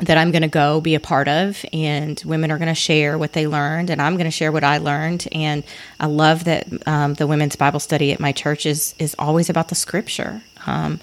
that 0.00 0.16
I'm 0.16 0.30
going 0.30 0.42
to 0.42 0.48
go 0.48 0.80
be 0.80 0.94
a 0.94 1.00
part 1.00 1.26
of, 1.28 1.64
and 1.72 2.22
women 2.24 2.50
are 2.50 2.58
going 2.58 2.68
to 2.68 2.74
share 2.74 3.18
what 3.18 3.32
they 3.32 3.46
learned, 3.46 3.90
and 3.90 4.00
I'm 4.00 4.14
going 4.14 4.26
to 4.26 4.30
share 4.30 4.52
what 4.52 4.64
I 4.64 4.78
learned. 4.78 5.26
And 5.32 5.64
I 5.98 6.06
love 6.06 6.44
that 6.44 6.66
um, 6.86 7.14
the 7.14 7.26
women's 7.26 7.56
Bible 7.56 7.80
study 7.80 8.12
at 8.12 8.20
my 8.20 8.32
church 8.32 8.64
is 8.64 8.94
is 8.98 9.16
always 9.18 9.50
about 9.50 9.68
the 9.68 9.74
Scripture, 9.74 10.42
um, 10.66 11.00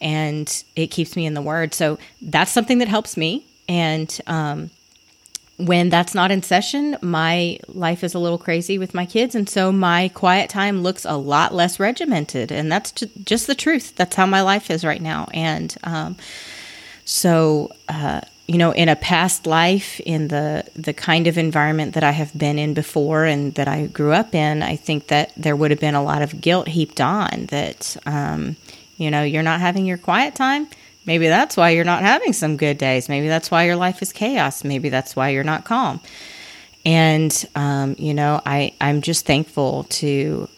and 0.00 0.64
it 0.74 0.88
keeps 0.88 1.14
me 1.14 1.26
in 1.26 1.34
the 1.34 1.42
Word. 1.42 1.74
So 1.74 1.98
that's 2.20 2.50
something 2.50 2.78
that 2.78 2.88
helps 2.88 3.16
me. 3.16 3.44
And 3.68 4.20
um, 4.26 4.70
when 5.56 5.88
that's 5.88 6.14
not 6.14 6.32
in 6.32 6.42
session, 6.42 6.96
my 7.00 7.60
life 7.68 8.02
is 8.02 8.14
a 8.14 8.18
little 8.18 8.38
crazy 8.38 8.78
with 8.78 8.94
my 8.94 9.06
kids, 9.06 9.36
and 9.36 9.48
so 9.48 9.70
my 9.70 10.08
quiet 10.08 10.50
time 10.50 10.82
looks 10.82 11.04
a 11.04 11.16
lot 11.16 11.54
less 11.54 11.78
regimented, 11.78 12.50
and 12.50 12.70
that's 12.70 12.90
just 12.90 13.46
the 13.46 13.54
truth. 13.54 13.94
That's 13.94 14.16
how 14.16 14.26
my 14.26 14.42
life 14.42 14.70
is 14.70 14.84
right 14.84 15.00
now, 15.00 15.28
and 15.32 15.76
um, 15.84 16.16
so, 17.04 17.72
uh, 17.88 18.22
you 18.46 18.58
know, 18.58 18.72
in 18.72 18.88
a 18.88 18.96
past 18.96 19.46
life, 19.46 20.00
in 20.00 20.28
the 20.28 20.64
the 20.76 20.92
kind 20.92 21.26
of 21.26 21.38
environment 21.38 21.94
that 21.94 22.04
I 22.04 22.10
have 22.10 22.36
been 22.36 22.58
in 22.58 22.74
before 22.74 23.24
and 23.24 23.54
that 23.54 23.68
I 23.68 23.86
grew 23.86 24.12
up 24.12 24.34
in, 24.34 24.62
I 24.62 24.76
think 24.76 25.06
that 25.08 25.32
there 25.36 25.56
would 25.56 25.70
have 25.70 25.80
been 25.80 25.94
a 25.94 26.02
lot 26.02 26.22
of 26.22 26.40
guilt 26.40 26.68
heaped 26.68 27.00
on 27.00 27.46
that. 27.46 27.96
Um, 28.06 28.56
you 28.96 29.10
know, 29.10 29.22
you're 29.22 29.42
not 29.42 29.60
having 29.60 29.86
your 29.86 29.98
quiet 29.98 30.34
time. 30.34 30.68
Maybe 31.06 31.26
that's 31.28 31.56
why 31.56 31.70
you're 31.70 31.84
not 31.84 32.02
having 32.02 32.32
some 32.32 32.56
good 32.56 32.78
days. 32.78 33.08
Maybe 33.08 33.28
that's 33.28 33.50
why 33.50 33.64
your 33.64 33.76
life 33.76 34.00
is 34.02 34.12
chaos. 34.12 34.62
Maybe 34.62 34.88
that's 34.88 35.16
why 35.16 35.30
you're 35.30 35.44
not 35.44 35.64
calm. 35.64 36.00
And 36.84 37.46
um, 37.54 37.96
you 37.98 38.14
know, 38.14 38.40
I 38.44 38.74
I'm 38.80 39.00
just 39.00 39.26
thankful 39.26 39.84
to 39.84 40.48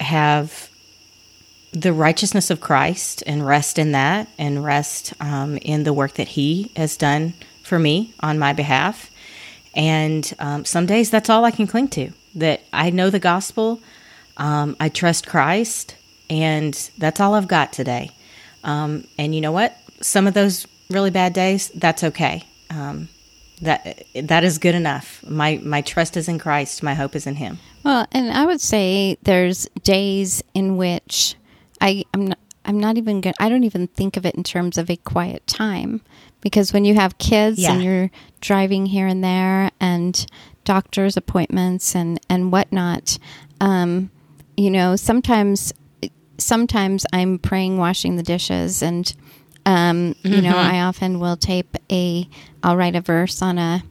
have 0.00 0.69
the 1.72 1.92
righteousness 1.92 2.50
of 2.50 2.60
Christ 2.60 3.22
and 3.26 3.46
rest 3.46 3.78
in 3.78 3.92
that 3.92 4.28
and 4.38 4.64
rest 4.64 5.12
um, 5.20 5.56
in 5.58 5.84
the 5.84 5.92
work 5.92 6.14
that 6.14 6.28
He 6.28 6.72
has 6.76 6.96
done 6.96 7.34
for 7.62 7.78
me 7.78 8.14
on 8.20 8.38
my 8.38 8.52
behalf. 8.52 9.10
And 9.74 10.32
um, 10.38 10.64
some 10.64 10.86
days 10.86 11.10
that's 11.10 11.30
all 11.30 11.44
I 11.44 11.50
can 11.50 11.66
cling 11.66 11.88
to. 11.88 12.10
That 12.34 12.62
I 12.72 12.90
know 12.90 13.10
the 13.10 13.18
gospel, 13.18 13.80
um, 14.36 14.76
I 14.80 14.88
trust 14.88 15.26
Christ, 15.26 15.96
and 16.28 16.74
that's 16.98 17.20
all 17.20 17.34
I've 17.34 17.48
got 17.48 17.72
today. 17.72 18.12
Um, 18.62 19.06
and 19.18 19.34
you 19.34 19.40
know 19.40 19.52
what? 19.52 19.76
Some 20.00 20.26
of 20.26 20.34
those 20.34 20.66
really 20.90 21.10
bad 21.10 21.32
days, 21.32 21.70
that's 21.70 22.04
okay. 22.04 22.44
Um, 22.70 23.08
that 23.62 24.04
that 24.14 24.42
is 24.44 24.58
good 24.58 24.74
enough. 24.74 25.22
My 25.28 25.60
my 25.62 25.82
trust 25.82 26.16
is 26.16 26.28
in 26.28 26.38
Christ. 26.38 26.82
My 26.82 26.94
hope 26.94 27.14
is 27.14 27.26
in 27.26 27.36
Him. 27.36 27.58
Well, 27.84 28.06
and 28.12 28.30
I 28.30 28.46
would 28.46 28.60
say 28.60 29.18
there's 29.22 29.66
days 29.82 30.42
in 30.54 30.76
which 30.76 31.34
I 31.80 32.04
am 32.14 32.28
not, 32.28 32.38
I'm 32.64 32.78
not 32.78 32.98
even 32.98 33.20
going 33.20 33.34
I 33.40 33.48
don't 33.48 33.64
even 33.64 33.88
think 33.88 34.16
of 34.16 34.26
it 34.26 34.34
in 34.34 34.44
terms 34.44 34.78
of 34.78 34.90
a 34.90 34.96
quiet 34.96 35.46
time 35.46 36.02
because 36.40 36.72
when 36.72 36.84
you 36.84 36.94
have 36.94 37.18
kids 37.18 37.58
yeah. 37.58 37.72
and 37.72 37.82
you're 37.82 38.10
driving 38.40 38.86
here 38.86 39.06
and 39.06 39.22
there 39.24 39.70
and 39.80 40.26
doctor's 40.64 41.16
appointments 41.16 41.94
and 41.94 42.20
and 42.28 42.52
whatnot, 42.52 43.18
um, 43.60 44.10
you 44.56 44.70
know, 44.70 44.96
sometimes 44.96 45.72
sometimes 46.38 47.06
I'm 47.12 47.38
praying, 47.38 47.78
washing 47.78 48.16
the 48.16 48.22
dishes, 48.22 48.82
and 48.82 49.12
um, 49.66 50.14
you 50.22 50.36
mm-hmm. 50.36 50.44
know, 50.44 50.56
I 50.56 50.80
often 50.80 51.20
will 51.20 51.36
tape 51.36 51.76
a 51.90 52.28
I'll 52.62 52.76
write 52.76 52.96
a 52.96 53.00
verse 53.00 53.42
on 53.42 53.58
a 53.58 53.82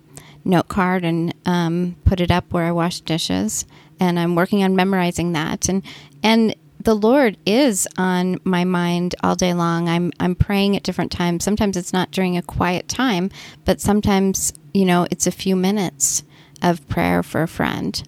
note 0.45 0.67
card 0.67 1.03
and 1.05 1.33
um, 1.45 1.95
put 2.05 2.21
it 2.21 2.31
up 2.31 2.51
where 2.51 2.65
I 2.65 2.71
wash 2.71 3.01
dishes, 3.01 3.65
and 3.99 4.19
I'm 4.19 4.35
working 4.35 4.63
on 4.63 4.75
memorizing 4.75 5.33
that, 5.33 5.69
and 5.69 5.83
and 6.23 6.55
the 6.79 6.95
Lord 6.95 7.37
is 7.45 7.87
on 7.97 8.39
my 8.43 8.63
mind 8.63 9.15
all 9.21 9.35
day 9.35 9.53
long. 9.53 9.89
I'm 9.89 10.11
I'm 10.19 10.35
praying 10.35 10.75
at 10.75 10.83
different 10.83 11.11
times. 11.11 11.43
Sometimes 11.43 11.75
it's 11.75 11.93
not 11.93 12.11
during 12.11 12.37
a 12.37 12.41
quiet 12.41 12.87
time, 12.87 13.29
but 13.65 13.81
sometimes 13.81 14.53
you 14.73 14.85
know 14.85 15.05
it's 15.11 15.27
a 15.27 15.31
few 15.31 15.55
minutes 15.55 16.23
of 16.61 16.87
prayer 16.87 17.21
for 17.21 17.41
a 17.41 17.47
friend, 17.47 18.01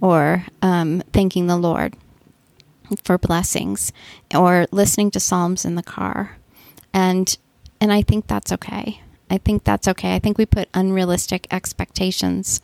or 0.00 0.44
um, 0.62 1.02
thanking 1.12 1.46
the 1.46 1.56
Lord 1.56 1.96
for 3.02 3.18
blessings, 3.18 3.92
or 4.34 4.66
listening 4.70 5.10
to 5.12 5.20
psalms 5.20 5.64
in 5.64 5.74
the 5.74 5.82
car, 5.82 6.36
and 6.92 7.36
and 7.80 7.92
I 7.92 8.02
think 8.02 8.26
that's 8.26 8.52
okay. 8.52 9.02
I 9.30 9.38
think 9.38 9.64
that's 9.64 9.88
okay. 9.88 10.14
I 10.14 10.18
think 10.18 10.38
we 10.38 10.46
put 10.46 10.68
unrealistic 10.74 11.46
expectations 11.50 12.60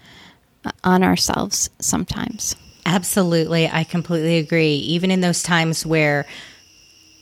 uh, 0.65 0.73
on 0.83 1.03
ourselves 1.03 1.71
sometimes. 1.79 2.57
Absolutely. 2.87 3.69
I 3.69 3.85
completely 3.85 4.39
agree. 4.39 4.75
Even 4.75 5.11
in 5.11 5.21
those 5.21 5.43
times 5.43 5.87
where 5.87 6.27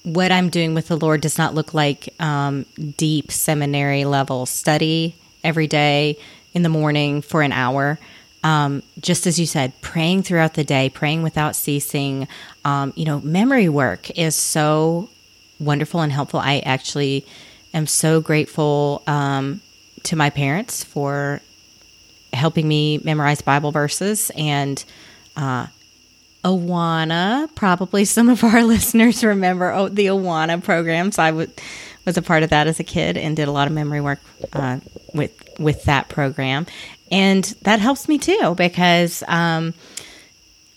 what 0.02 0.32
I'm 0.32 0.48
doing 0.48 0.74
with 0.74 0.88
the 0.88 0.96
Lord 0.96 1.20
does 1.20 1.38
not 1.38 1.54
look 1.54 1.74
like 1.74 2.08
um, 2.18 2.66
deep 2.96 3.30
seminary 3.30 4.04
level 4.04 4.46
study 4.46 5.14
every 5.44 5.68
day 5.68 6.18
in 6.54 6.62
the 6.62 6.68
morning 6.68 7.22
for 7.22 7.42
an 7.42 7.52
hour. 7.52 7.98
Um, 8.44 8.82
just 9.00 9.28
as 9.28 9.38
you 9.38 9.46
said, 9.46 9.72
praying 9.82 10.24
throughout 10.24 10.54
the 10.54 10.64
day, 10.64 10.88
praying 10.88 11.22
without 11.22 11.54
ceasing. 11.54 12.26
Um, 12.64 12.92
you 12.96 13.04
know, 13.04 13.20
memory 13.20 13.68
work 13.68 14.10
is 14.18 14.34
so 14.34 15.08
wonderful 15.60 16.00
and 16.00 16.10
helpful. 16.10 16.40
I 16.40 16.58
actually 16.60 17.24
am 17.72 17.86
so 17.86 18.20
grateful 18.20 19.02
um, 19.06 19.60
to 20.02 20.16
my 20.16 20.30
parents 20.30 20.82
for 20.82 21.40
helping 22.32 22.66
me 22.66 22.98
memorize 23.04 23.42
Bible 23.42 23.70
verses 23.70 24.32
and 24.36 24.84
uh, 25.36 25.66
Awana. 26.44 27.54
Probably 27.54 28.04
some 28.04 28.28
of 28.28 28.42
our 28.44 28.62
listeners 28.64 29.24
remember 29.24 29.72
oh, 29.72 29.88
the 29.88 30.06
Awana 30.06 30.62
programs. 30.62 31.18
I 31.18 31.30
w- 31.30 31.50
was 32.04 32.16
a 32.16 32.22
part 32.22 32.42
of 32.42 32.50
that 32.50 32.66
as 32.66 32.80
a 32.80 32.84
kid 32.84 33.16
and 33.16 33.36
did 33.36 33.48
a 33.48 33.52
lot 33.52 33.68
of 33.68 33.72
memory 33.72 34.00
work 34.00 34.20
uh, 34.52 34.80
with 35.14 35.38
with 35.58 35.84
that 35.84 36.08
program, 36.08 36.66
and 37.10 37.44
that 37.62 37.80
helps 37.80 38.08
me 38.08 38.18
too 38.18 38.54
because 38.56 39.22
um, 39.28 39.74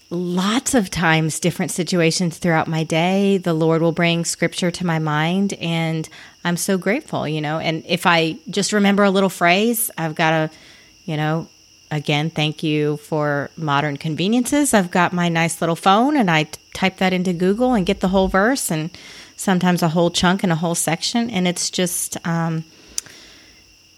lots 0.09 0.73
of 0.73 0.89
times, 0.89 1.39
different 1.39 1.71
situations 1.71 2.37
throughout 2.37 2.67
my 2.67 2.83
day, 2.83 3.37
the 3.37 3.53
Lord 3.53 3.81
will 3.81 3.91
bring 3.91 4.25
scripture 4.25 4.71
to 4.71 4.85
my 4.85 4.99
mind. 4.99 5.53
And 5.53 6.07
I'm 6.43 6.57
so 6.57 6.77
grateful, 6.77 7.27
you 7.27 7.41
know. 7.41 7.59
And 7.59 7.83
if 7.87 8.05
I 8.05 8.37
just 8.49 8.73
remember 8.73 9.03
a 9.03 9.09
little 9.09 9.29
phrase, 9.29 9.91
I've 9.97 10.15
got 10.15 10.31
to, 10.31 10.57
you 11.05 11.17
know, 11.17 11.47
again, 11.95 12.29
thank 12.29 12.61
you 12.61 12.97
for 12.97 13.49
modern 13.57 13.97
conveniences. 13.97 14.73
I've 14.73 14.91
got 14.91 15.13
my 15.13 15.29
nice 15.29 15.61
little 15.61 15.75
phone 15.75 16.17
and 16.17 16.29
I 16.29 16.43
t- 16.43 16.59
type 16.73 16.97
that 16.97 17.13
into 17.13 17.33
Google 17.33 17.73
and 17.73 17.85
get 17.85 18.01
the 18.01 18.09
whole 18.09 18.27
verse 18.27 18.69
and 18.69 18.89
sometimes 19.35 19.81
a 19.81 19.89
whole 19.89 20.11
chunk 20.11 20.43
and 20.43 20.51
a 20.51 20.55
whole 20.55 20.75
section. 20.75 21.29
And 21.29 21.47
it's 21.47 21.69
just, 21.69 22.17
um, 22.27 22.65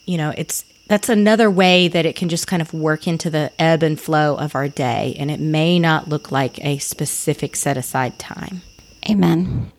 you 0.05 0.17
know, 0.17 0.33
it's 0.37 0.63
that's 0.87 1.09
another 1.09 1.51
way 1.51 1.89
that 1.89 2.05
it 2.05 2.15
can 2.15 2.29
just 2.29 2.47
kind 2.47 2.61
of 2.61 2.73
work 2.73 3.07
into 3.07 3.29
the 3.29 3.51
ebb 3.59 3.83
and 3.83 3.99
flow 3.99 4.37
of 4.37 4.55
our 4.55 4.69
day. 4.69 5.15
And 5.19 5.29
it 5.29 5.39
may 5.39 5.79
not 5.79 6.07
look 6.07 6.31
like 6.31 6.63
a 6.63 6.77
specific 6.77 7.55
set 7.57 7.75
aside 7.77 8.17
time. 8.17 8.61
Amen. 9.09 9.71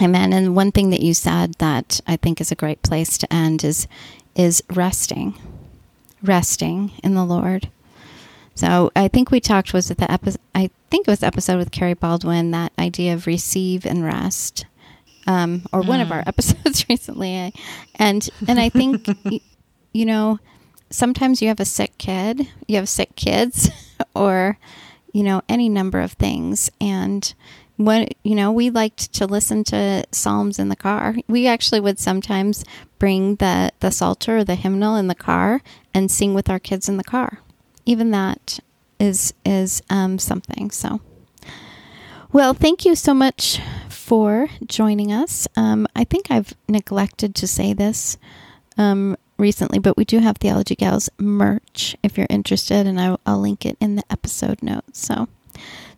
Amen. 0.00 0.32
And 0.32 0.56
one 0.56 0.72
thing 0.72 0.90
that 0.90 1.00
you 1.00 1.14
said 1.14 1.54
that 1.58 2.00
I 2.06 2.16
think 2.16 2.40
is 2.40 2.50
a 2.50 2.56
great 2.56 2.82
place 2.82 3.18
to 3.18 3.32
end 3.32 3.62
is 3.64 3.86
is 4.34 4.62
resting. 4.70 5.34
Resting 6.22 6.92
in 7.02 7.14
the 7.14 7.24
Lord. 7.24 7.68
So 8.54 8.90
I 8.96 9.08
think 9.08 9.30
we 9.30 9.40
talked 9.40 9.72
was 9.72 9.90
it 9.90 9.98
the 9.98 10.10
episode 10.10 10.40
I 10.54 10.70
think 10.90 11.06
it 11.06 11.10
was 11.10 11.20
the 11.20 11.26
episode 11.26 11.58
with 11.58 11.70
Carrie 11.70 11.94
Baldwin, 11.94 12.50
that 12.50 12.72
idea 12.78 13.14
of 13.14 13.26
receive 13.26 13.86
and 13.86 14.04
rest. 14.04 14.66
Um, 15.26 15.62
or 15.72 15.82
one 15.82 16.00
of 16.00 16.10
our 16.10 16.22
episodes 16.26 16.88
recently. 16.88 17.52
And 17.96 18.28
and 18.48 18.58
I 18.58 18.68
think 18.68 19.06
you 19.92 20.06
know, 20.06 20.38
sometimes 20.90 21.42
you 21.42 21.48
have 21.48 21.60
a 21.60 21.64
sick 21.64 21.96
kid, 21.98 22.48
you 22.66 22.76
have 22.76 22.88
sick 22.88 23.16
kids, 23.16 23.70
or, 24.14 24.58
you 25.12 25.22
know, 25.22 25.42
any 25.48 25.68
number 25.68 26.00
of 26.00 26.12
things. 26.12 26.70
And 26.80 27.32
when, 27.76 28.08
you 28.22 28.34
know, 28.34 28.50
we 28.50 28.70
liked 28.70 29.12
to 29.14 29.26
listen 29.26 29.64
to 29.64 30.04
Psalms 30.12 30.58
in 30.58 30.68
the 30.68 30.76
car. 30.76 31.16
We 31.28 31.46
actually 31.46 31.80
would 31.80 31.98
sometimes 31.98 32.64
bring 32.98 33.36
the, 33.36 33.70
the 33.80 33.90
Psalter 33.90 34.38
or 34.38 34.44
the 34.44 34.56
hymnal 34.56 34.96
in 34.96 35.06
the 35.06 35.14
car 35.14 35.62
and 35.98 36.10
sing 36.10 36.32
with 36.32 36.48
our 36.48 36.60
kids 36.60 36.88
in 36.88 36.96
the 36.96 37.04
car. 37.04 37.40
Even 37.84 38.10
that 38.12 38.60
is, 39.00 39.34
is 39.44 39.82
um, 39.90 40.18
something. 40.18 40.70
So, 40.70 41.00
well, 42.32 42.54
thank 42.54 42.84
you 42.84 42.94
so 42.94 43.12
much 43.12 43.60
for 43.88 44.48
joining 44.64 45.12
us. 45.12 45.48
Um, 45.56 45.86
I 45.96 46.04
think 46.04 46.30
I've 46.30 46.54
neglected 46.68 47.34
to 47.34 47.46
say 47.46 47.72
this. 47.72 48.16
Um, 48.76 49.16
recently, 49.38 49.78
but 49.78 49.96
we 49.96 50.04
do 50.04 50.18
have 50.18 50.36
Theology 50.36 50.76
Gals 50.76 51.10
merch 51.18 51.96
if 52.02 52.16
you're 52.16 52.26
interested, 52.30 52.86
and 52.86 53.00
I, 53.00 53.16
I'll 53.26 53.40
link 53.40 53.66
it 53.66 53.76
in 53.80 53.96
the 53.96 54.04
episode 54.10 54.62
notes. 54.62 55.04
So 55.06 55.28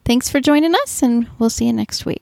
thanks 0.04 0.30
for 0.30 0.40
joining 0.40 0.74
us, 0.74 1.02
and 1.02 1.28
we'll 1.38 1.50
see 1.50 1.66
you 1.66 1.72
next 1.72 2.06
week. 2.06 2.18